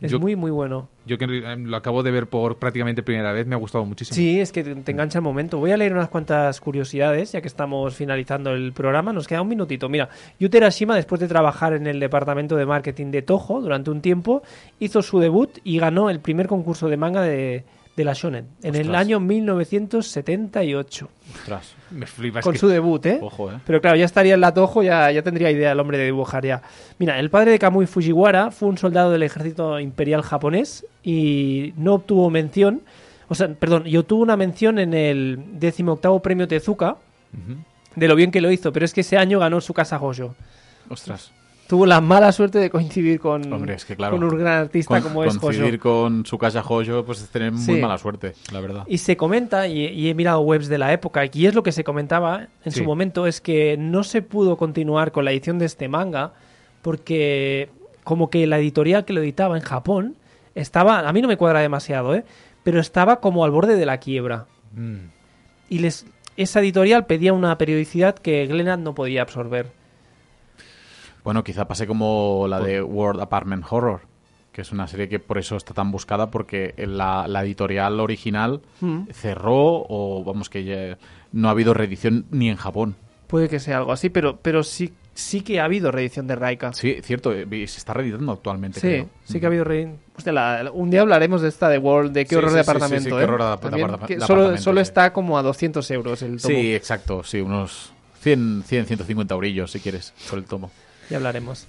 Es 0.00 0.12
Yo- 0.12 0.20
muy, 0.20 0.36
muy 0.36 0.50
bueno. 0.50 0.88
Yo 1.06 1.16
que 1.16 1.24
eh, 1.24 1.56
lo 1.56 1.76
acabo 1.76 2.02
de 2.02 2.10
ver 2.10 2.26
por 2.26 2.56
prácticamente 2.58 3.02
primera 3.02 3.32
vez, 3.32 3.46
me 3.46 3.54
ha 3.54 3.58
gustado 3.58 3.84
muchísimo. 3.86 4.14
Sí, 4.14 4.40
es 4.40 4.52
que 4.52 4.62
te 4.62 4.90
engancha 4.92 5.18
el 5.18 5.22
momento. 5.22 5.58
Voy 5.58 5.70
a 5.70 5.76
leer 5.76 5.92
unas 5.94 6.08
cuantas 6.10 6.60
curiosidades, 6.60 7.32
ya 7.32 7.40
que 7.40 7.48
estamos 7.48 7.94
finalizando 7.94 8.50
el 8.52 8.72
programa. 8.72 9.12
Nos 9.12 9.26
queda 9.26 9.40
un 9.42 9.48
minutito. 9.48 9.88
Mira, 9.88 10.08
Yuta 10.38 10.58
Hiroshima, 10.58 10.94
después 10.96 11.20
de 11.20 11.28
trabajar 11.28 11.72
en 11.74 11.86
el 11.86 11.98
departamento 12.00 12.56
de 12.56 12.66
marketing 12.66 13.10
de 13.10 13.22
Toho 13.22 13.60
durante 13.62 13.90
un 13.90 14.00
tiempo, 14.02 14.42
hizo 14.80 15.00
su 15.00 15.18
debut 15.20 15.58
y 15.64 15.78
ganó 15.78 16.10
el 16.10 16.20
primer 16.20 16.46
concurso 16.48 16.88
de 16.88 16.96
manga 16.96 17.22
de, 17.22 17.64
de 17.96 18.04
la 18.04 18.12
Shonen 18.12 18.48
en 18.62 18.74
el 18.74 18.94
año 18.94 19.20
1978. 19.20 21.08
Ostras. 21.34 21.74
Me 21.90 22.06
flipas 22.06 22.44
Con 22.44 22.56
su 22.56 22.68
debut, 22.68 23.04
¿eh? 23.06 23.18
Ojo, 23.22 23.50
¿eh? 23.50 23.58
Pero 23.64 23.80
claro, 23.80 23.96
ya 23.96 24.04
estaría 24.04 24.34
en 24.34 24.40
la 24.40 24.52
Toho, 24.52 24.82
ya, 24.82 25.10
ya 25.10 25.22
tendría 25.22 25.50
idea 25.50 25.72
el 25.72 25.80
hombre 25.80 25.98
de 25.98 26.06
dibujar 26.06 26.44
ya. 26.44 26.62
Mira, 26.98 27.18
el 27.18 27.30
padre 27.30 27.52
de 27.52 27.58
Kamui 27.58 27.86
Fujiwara 27.86 28.50
fue 28.50 28.68
un 28.68 28.78
soldado 28.78 29.10
del 29.10 29.22
ejército 29.22 29.78
imperial 29.78 30.22
japonés 30.22 30.84
y 31.02 31.72
no 31.76 31.94
obtuvo 31.94 32.28
mención, 32.30 32.82
o 33.28 33.34
sea, 33.34 33.48
perdón, 33.48 33.84
y 33.86 33.96
obtuvo 33.96 34.22
una 34.22 34.36
mención 34.36 34.78
en 34.78 34.94
el 34.94 35.38
18 35.60 36.20
premio 36.22 36.48
Tezuka 36.48 36.96
de 37.94 38.08
lo 38.08 38.14
bien 38.14 38.30
que 38.30 38.40
lo 38.40 38.50
hizo, 38.50 38.72
pero 38.72 38.84
es 38.84 38.92
que 38.92 39.00
ese 39.00 39.16
año 39.16 39.38
ganó 39.38 39.60
su 39.60 39.74
casa 39.74 40.00
Hoyo. 40.00 40.34
Ostras. 40.88 41.32
Tuvo 41.68 41.84
la 41.84 42.00
mala 42.00 42.30
suerte 42.30 42.58
de 42.58 42.70
coincidir 42.70 43.18
con, 43.18 43.52
Hombre, 43.52 43.74
es 43.74 43.84
que 43.84 43.96
claro. 43.96 44.16
con 44.16 44.24
un 44.24 44.38
gran 44.38 44.60
artista 44.62 45.00
Con- 45.00 45.08
como 45.10 45.24
es 45.24 45.36
coincidir 45.36 45.78
con 45.80 46.24
su 46.24 46.38
casa 46.38 46.62
Joyo, 46.62 47.04
pues 47.04 47.20
es 47.22 47.28
tener 47.28 47.52
Sí. 47.58 47.72
muy 47.72 47.80
mala 47.80 47.98
suerte, 47.98 48.34
la 48.52 48.60
verdad. 48.60 48.84
Y 48.86 48.98
se 48.98 49.16
comenta, 49.16 49.66
y, 49.66 49.84
y 49.86 50.08
he 50.08 50.14
mirado 50.14 50.40
webs 50.40 50.68
de 50.68 50.78
la 50.78 50.92
época, 50.92 51.22
y 51.32 51.46
es 51.46 51.54
lo 51.56 51.62
que 51.64 51.72
se 51.72 51.82
comentaba 51.82 52.46
en 52.64 52.70
Sí. 52.72 52.78
su 52.80 52.84
momento, 52.84 53.26
es 53.26 53.40
que 53.40 53.76
no 53.76 54.04
se 54.04 54.22
pudo 54.22 54.56
continuar 54.56 55.10
con 55.10 55.24
la 55.24 55.32
edición 55.32 55.58
de 55.58 55.66
este 55.66 55.88
manga 55.88 56.32
porque 56.82 57.68
como 58.04 58.30
que 58.30 58.46
la 58.46 58.58
editorial 58.58 59.04
que 59.04 59.12
lo 59.12 59.20
editaba 59.20 59.56
en 59.56 59.62
Japón 59.64 60.14
estaba, 60.54 61.00
a 61.00 61.12
mí 61.12 61.20
no 61.20 61.26
me 61.28 61.36
cuadra 61.36 61.60
demasiado, 61.60 62.14
¿eh? 62.14 62.24
pero 62.62 62.78
estaba 62.80 63.20
como 63.20 63.44
al 63.44 63.50
borde 63.50 63.74
de 63.76 63.86
la 63.86 63.98
quiebra. 63.98 64.46
Mm. 64.74 65.08
Y 65.68 65.78
les, 65.80 66.06
esa 66.36 66.60
editorial 66.60 67.06
pedía 67.06 67.32
una 67.32 67.58
periodicidad 67.58 68.14
que 68.14 68.46
Glenad 68.46 68.78
no 68.78 68.94
podía 68.94 69.22
absorber. 69.22 69.66
Bueno, 71.26 71.42
quizá 71.42 71.66
pase 71.66 71.88
como 71.88 72.46
la 72.48 72.60
de 72.60 72.80
World 72.80 73.20
Apartment 73.20 73.64
Horror, 73.68 74.02
que 74.52 74.60
es 74.60 74.70
una 74.70 74.86
serie 74.86 75.08
que 75.08 75.18
por 75.18 75.38
eso 75.38 75.56
está 75.56 75.74
tan 75.74 75.90
buscada, 75.90 76.30
porque 76.30 76.72
la, 76.78 77.26
la 77.26 77.42
editorial 77.42 77.98
original 77.98 78.60
Mm. 78.80 79.08
cerró 79.12 79.84
o 79.88 80.22
vamos 80.24 80.48
que 80.48 80.62
ya 80.62 80.96
no 81.32 81.48
ha 81.48 81.50
habido 81.50 81.74
reedición 81.74 82.26
ni 82.30 82.48
en 82.48 82.54
Japón. 82.56 82.94
Puede 83.26 83.48
que 83.48 83.58
sea 83.58 83.78
algo 83.78 83.90
así, 83.90 84.08
pero, 84.08 84.36
pero 84.40 84.62
sí, 84.62 84.94
sí 85.14 85.40
que 85.40 85.58
ha 85.58 85.64
habido 85.64 85.90
reedición 85.90 86.28
de 86.28 86.36
Raika. 86.36 86.72
Sí, 86.74 86.98
cierto, 87.02 87.32
eh, 87.32 87.44
se 87.66 87.78
está 87.78 87.92
reeditando 87.92 88.30
actualmente. 88.30 88.78
Sí, 88.78 88.86
creo. 88.86 89.08
sí 89.24 89.40
que 89.40 89.46
ha 89.46 89.48
habido 89.48 89.64
re- 89.64 89.96
Hostia, 90.16 90.32
la- 90.32 90.70
un 90.72 90.90
día 90.90 91.00
hablaremos 91.00 91.42
de 91.42 91.48
esta 91.48 91.68
de 91.68 91.78
World, 91.78 92.12
de 92.12 92.22
qué 92.24 92.28
Sí, 92.28 92.34
horror 92.36 92.50
sí, 92.50 92.54
de 92.54 92.60
apartamento. 92.60 93.02
sí, 93.10 93.16
qué 93.16 93.20
¿eh? 93.20 93.24
horror 93.24 93.42
de 93.42 93.50
de 93.50 93.56
También, 93.56 93.88
aparta- 93.88 94.06
que 94.06 94.14
de 94.14 94.20
solo 94.20 94.42
apartamento, 94.42 94.62
solo 94.62 94.80
está 94.80 95.12
como 95.12 95.36
a 95.36 95.42
200 95.42 95.90
euros 95.90 96.22
el 96.22 96.40
tomo. 96.40 96.54
Sí, 96.54 96.72
exacto, 96.72 97.24
sí, 97.24 97.40
unos 97.40 97.92
100, 98.20 98.62
100 98.64 98.86
150 98.86 99.34
eurillos 99.34 99.72
si 99.72 99.80
quieres 99.80 100.14
por 100.30 100.38
el 100.38 100.44
tomo. 100.44 100.70
Ya 101.10 101.16
hablaremos. 101.18 101.66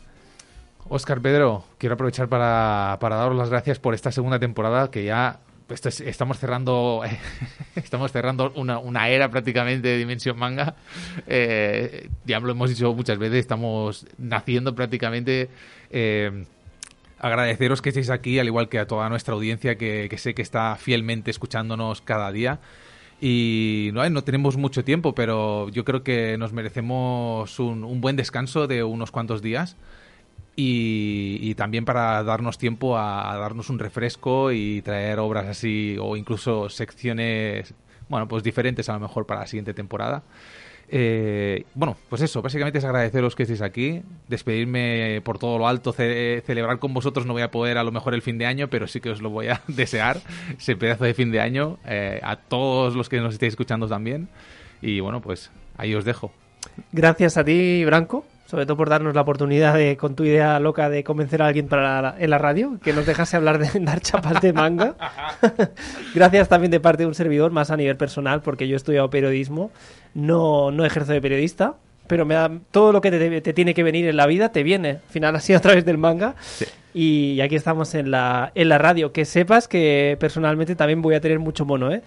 Oscar 0.90 1.22
Pedro, 1.22 1.66
quiero 1.78 1.96
aprovechar 1.96 2.30
para, 2.30 2.98
para 3.00 3.18
daros 3.18 3.36
las 3.36 3.50
gracias 3.50 3.78
por 3.80 3.94
esta 3.94 4.12
segunda 4.12 4.40
temporada 4.40 4.90
que 4.90 5.04
ya 5.04 5.40
esto 5.70 5.90
es- 5.90 6.00
estamos 6.00 6.40
cerrando 6.40 7.02
estamos 7.76 8.12
cerrando 8.14 8.54
una, 8.56 8.80
una 8.80 9.10
era 9.10 9.30
prácticamente 9.30 9.88
de 9.90 9.98
Dimensión 9.98 10.38
Manga. 10.38 10.76
Eh, 11.28 12.10
ya 12.26 12.40
lo 12.40 12.52
hemos 12.52 12.70
dicho 12.70 12.94
muchas 12.94 13.18
veces, 13.18 13.40
estamos 13.40 14.06
naciendo 14.18 14.76
prácticamente. 14.76 15.50
eh, 15.90 16.46
agradeceros 17.20 17.82
que 17.82 17.90
estéis 17.90 18.12
aquí, 18.12 18.38
al 18.40 18.46
igual 18.46 18.70
que 18.70 18.78
a 18.80 18.86
toda 18.86 19.10
nuestra 19.10 19.34
audiencia 19.34 19.76
que 19.76 20.16
sé 20.18 20.36
que 20.36 20.44
está 20.44 20.76
fielmente 20.76 21.32
escuchándonos 21.32 22.00
cada 22.02 22.32
día. 22.32 22.60
Y 23.20 23.89
no, 23.93 24.07
no 24.09 24.24
tenemos 24.24 24.57
mucho 24.57 24.84
tiempo, 24.84 25.15
pero 25.15 25.70
yo 25.70 25.84
creo 25.84 26.03
que 26.03 26.38
nos 26.38 26.53
merecemos 26.53 27.59
un, 27.59 27.99
buen 27.99 28.15
descanso 28.15 28.68
de 28.68 28.84
unos 28.84 29.09
cuantos 29.09 29.41
días 29.41 29.76
y, 30.55 31.39
y 31.41 31.55
también 31.55 31.84
para 31.84 32.24
darnos 32.24 32.57
tiempo 32.57 32.97
a, 32.97 33.32
a 33.32 33.38
darnos 33.38 33.70
un 33.70 33.80
refresco 33.80 34.51
y 34.51 34.82
traer 34.84 35.20
obras 35.20 35.47
así 35.47 35.97
o 35.99 36.15
incluso 36.15 36.70
secciones, 36.70 37.74
bueno, 38.07 38.28
pues 38.28 38.43
diferentes 38.43 38.88
a 38.89 38.93
lo 38.93 38.99
mejor 38.99 39.26
para 39.26 39.41
la 39.41 39.47
siguiente 39.47 39.74
temporada. 39.74 40.24
Eh, 40.90 41.66
bueno, 41.74 41.98
pues 42.10 42.22
eso, 42.22 42.42
básicamente 42.42 42.80
es 42.80 42.86
agradeceros 42.86 43.36
que 43.36 43.44
estéis 43.44 43.62
aquí, 43.62 44.02
despedirme 44.30 45.22
por 45.24 45.38
todo 45.38 45.58
lo 45.58 45.68
alto, 45.68 45.92
ce- 45.92 46.42
celebrar 46.46 46.80
con 46.80 46.94
vosotros 46.94 47.26
no 47.26 47.34
voy 47.34 47.42
a 47.42 47.52
poder 47.52 47.78
a 47.78 47.84
lo 47.84 47.92
mejor 47.92 48.14
el 48.14 48.22
fin 48.22 48.38
de 48.38 48.46
año, 48.46 48.70
pero 48.70 48.88
sí 48.88 49.02
que 49.02 49.10
os 49.10 49.22
lo 49.22 49.30
voy 49.30 49.48
a 49.50 49.62
desear, 49.68 50.18
ese 50.58 50.76
pedazo 50.78 51.04
de 51.04 51.14
fin 51.14 51.32
de 51.32 51.42
año, 51.42 51.78
eh, 51.86 52.20
a 52.24 52.38
todos 52.38 52.96
los 52.96 53.10
que 53.10 53.20
nos 53.20 53.34
estéis 53.34 53.54
escuchando 53.54 53.88
también. 53.88 54.30
Y 54.82 55.00
bueno, 55.02 55.22
pues 55.22 55.52
ahí 55.78 55.94
os 55.94 56.06
dejo. 56.06 56.32
Gracias 56.92 57.38
a 57.38 57.44
ti, 57.44 57.84
Branco, 57.86 58.26
sobre 58.46 58.66
todo 58.66 58.78
por 58.78 58.90
darnos 58.90 59.16
la 59.16 59.22
oportunidad 59.22 59.74
de, 59.74 59.98
con 59.98 60.16
tu 60.16 60.24
idea 60.24 60.60
loca 60.60 60.90
de 60.90 61.04
convencer 61.04 61.42
a 61.42 61.48
alguien 61.48 61.68
para 61.68 62.02
la- 62.02 62.16
en 62.20 62.30
la 62.30 62.38
radio, 62.38 62.78
que 62.84 62.94
nos 62.94 63.06
dejase 63.06 63.36
hablar 63.36 63.58
de 63.58 63.78
dar 63.84 64.00
chapas 64.00 64.42
de 64.42 64.54
manga. 64.54 64.96
Gracias 66.14 66.48
también 66.50 66.72
de 66.72 66.80
parte 66.80 67.04
de 67.04 67.08
un 67.08 67.16
servidor, 67.16 67.52
más 67.52 67.72
a 67.72 67.78
nivel 67.78 67.98
personal, 67.98 68.42
porque 68.42 68.68
yo 68.68 68.76
he 68.76 68.78
estudiado 68.78 69.10
periodismo, 69.10 69.72
no, 70.18 70.72
no 70.72 70.84
ejerzo 70.84 71.13
de 71.13 71.22
periodista, 71.22 71.76
pero 72.07 72.26
me 72.26 72.34
da, 72.34 72.51
todo 72.72 72.91
lo 72.91 73.01
que 73.01 73.11
te, 73.11 73.41
te 73.41 73.53
tiene 73.53 73.74
que 73.74 73.84
venir 73.84 74.07
en 74.07 74.18
la 74.18 74.26
vida 74.26 74.51
te 74.51 74.63
viene. 74.63 74.89
Al 74.89 75.09
final 75.09 75.36
ha 75.36 75.39
sido 75.39 75.59
a 75.59 75.61
través 75.61 75.86
del 75.86 75.97
manga. 75.97 76.36
Y 76.93 77.39
aquí 77.41 77.55
estamos 77.55 77.93
en 77.95 78.09
la, 78.09 78.51
en 78.55 78.70
la 78.70 78.78
radio. 78.78 79.11
Que 79.11 79.24
sepas 79.26 79.68
que 79.68 80.18
personalmente 80.20 80.76
también 80.76 81.01
voy 81.01 81.15
a 81.15 81.22
tener 81.22 81.38
mucho 81.38 81.63
mono, 81.65 81.91
¿eh? 81.91 82.01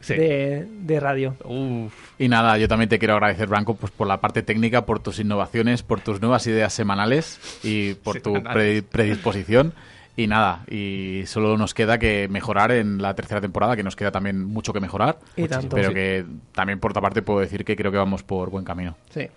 Sí. 0.00 0.14
De, 0.14 0.64
de 0.82 1.00
radio. 1.00 1.34
Uf. 1.44 1.92
Y 2.20 2.28
nada, 2.28 2.56
yo 2.56 2.68
también 2.68 2.88
te 2.88 3.00
quiero 3.00 3.14
agradecer, 3.14 3.48
Blanco, 3.48 3.74
pues 3.74 3.90
por 3.90 4.06
la 4.06 4.20
parte 4.20 4.44
técnica, 4.44 4.86
por 4.86 5.00
tus 5.00 5.18
innovaciones, 5.18 5.82
por 5.82 6.00
tus 6.00 6.20
nuevas 6.20 6.46
ideas 6.46 6.72
semanales 6.72 7.40
y 7.64 7.94
por 7.94 8.20
tu 8.20 8.40
pre- 8.40 8.82
predisposición. 8.82 9.72
Y 10.18 10.26
nada, 10.26 10.64
y 10.68 11.22
solo 11.26 11.56
nos 11.56 11.74
queda 11.74 11.96
que 11.96 12.26
mejorar 12.26 12.72
en 12.72 13.00
la 13.00 13.14
tercera 13.14 13.40
temporada, 13.40 13.76
que 13.76 13.84
nos 13.84 13.94
queda 13.94 14.10
también 14.10 14.44
mucho 14.44 14.72
que 14.72 14.80
mejorar. 14.80 15.20
Y 15.36 15.46
tanto, 15.46 15.76
pero 15.76 15.90
sí. 15.90 15.94
que 15.94 16.26
también 16.50 16.80
por 16.80 16.90
otra 16.90 17.00
parte 17.00 17.22
puedo 17.22 17.38
decir 17.38 17.64
que 17.64 17.76
creo 17.76 17.92
que 17.92 17.98
vamos 17.98 18.24
por 18.24 18.50
buen 18.50 18.64
camino. 18.64 18.96
Sí. 19.10 19.28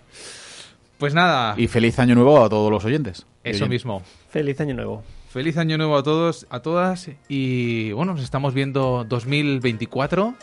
Pues 0.98 1.14
nada, 1.14 1.54
Y 1.56 1.68
feliz 1.68 2.00
año 2.00 2.16
nuevo 2.16 2.44
a 2.44 2.48
todos 2.48 2.68
los 2.68 2.84
oyentes. 2.84 3.26
Eso 3.44 3.58
oyentes. 3.58 3.68
mismo. 3.68 4.02
Feliz 4.28 4.60
año 4.60 4.74
nuevo. 4.74 5.04
Feliz 5.28 5.56
año 5.56 5.78
nuevo 5.78 5.96
a 5.96 6.02
todos, 6.02 6.48
a 6.50 6.58
todas 6.58 7.08
y 7.28 7.92
bueno, 7.92 8.14
nos 8.14 8.24
estamos 8.24 8.52
viendo 8.52 9.06
2024, 9.08 10.34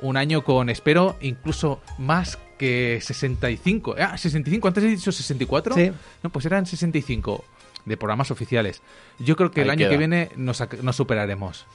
un 0.00 0.16
año 0.16 0.42
con 0.42 0.70
espero 0.70 1.16
incluso 1.20 1.82
más 1.98 2.38
que 2.56 2.98
65. 3.02 3.96
Ah, 3.98 4.16
65, 4.16 4.68
antes 4.68 4.84
he 4.84 4.88
dicho 4.88 5.12
64. 5.12 5.74
Sí. 5.74 5.92
No, 6.22 6.30
pues 6.30 6.46
eran 6.46 6.64
65 6.64 7.44
de 7.84 7.96
programas 7.96 8.30
oficiales. 8.30 8.82
Yo 9.18 9.36
creo 9.36 9.50
que 9.50 9.62
el 9.62 9.70
año 9.70 9.78
queda. 9.78 9.90
que 9.90 9.96
viene 9.96 10.30
nos 10.36 10.62
superaremos. 10.96 11.66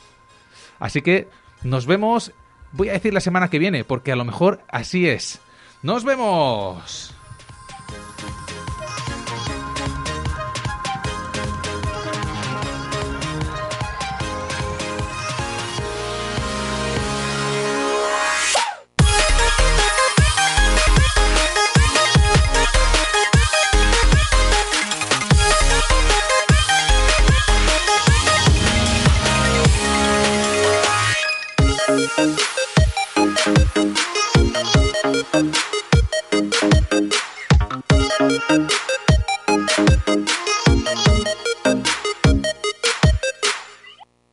Así 0.80 1.02
que 1.02 1.28
nos 1.64 1.86
vemos, 1.86 2.32
voy 2.72 2.90
a 2.90 2.94
decir 2.94 3.14
la 3.14 3.20
semana 3.20 3.50
que 3.50 3.60
viene, 3.60 3.84
porque 3.84 4.12
a 4.12 4.16
lo 4.16 4.26
mejor 4.26 4.62
así 4.70 5.08
es. 5.08 5.40
Nos 5.82 6.04
vemos. 6.04 7.14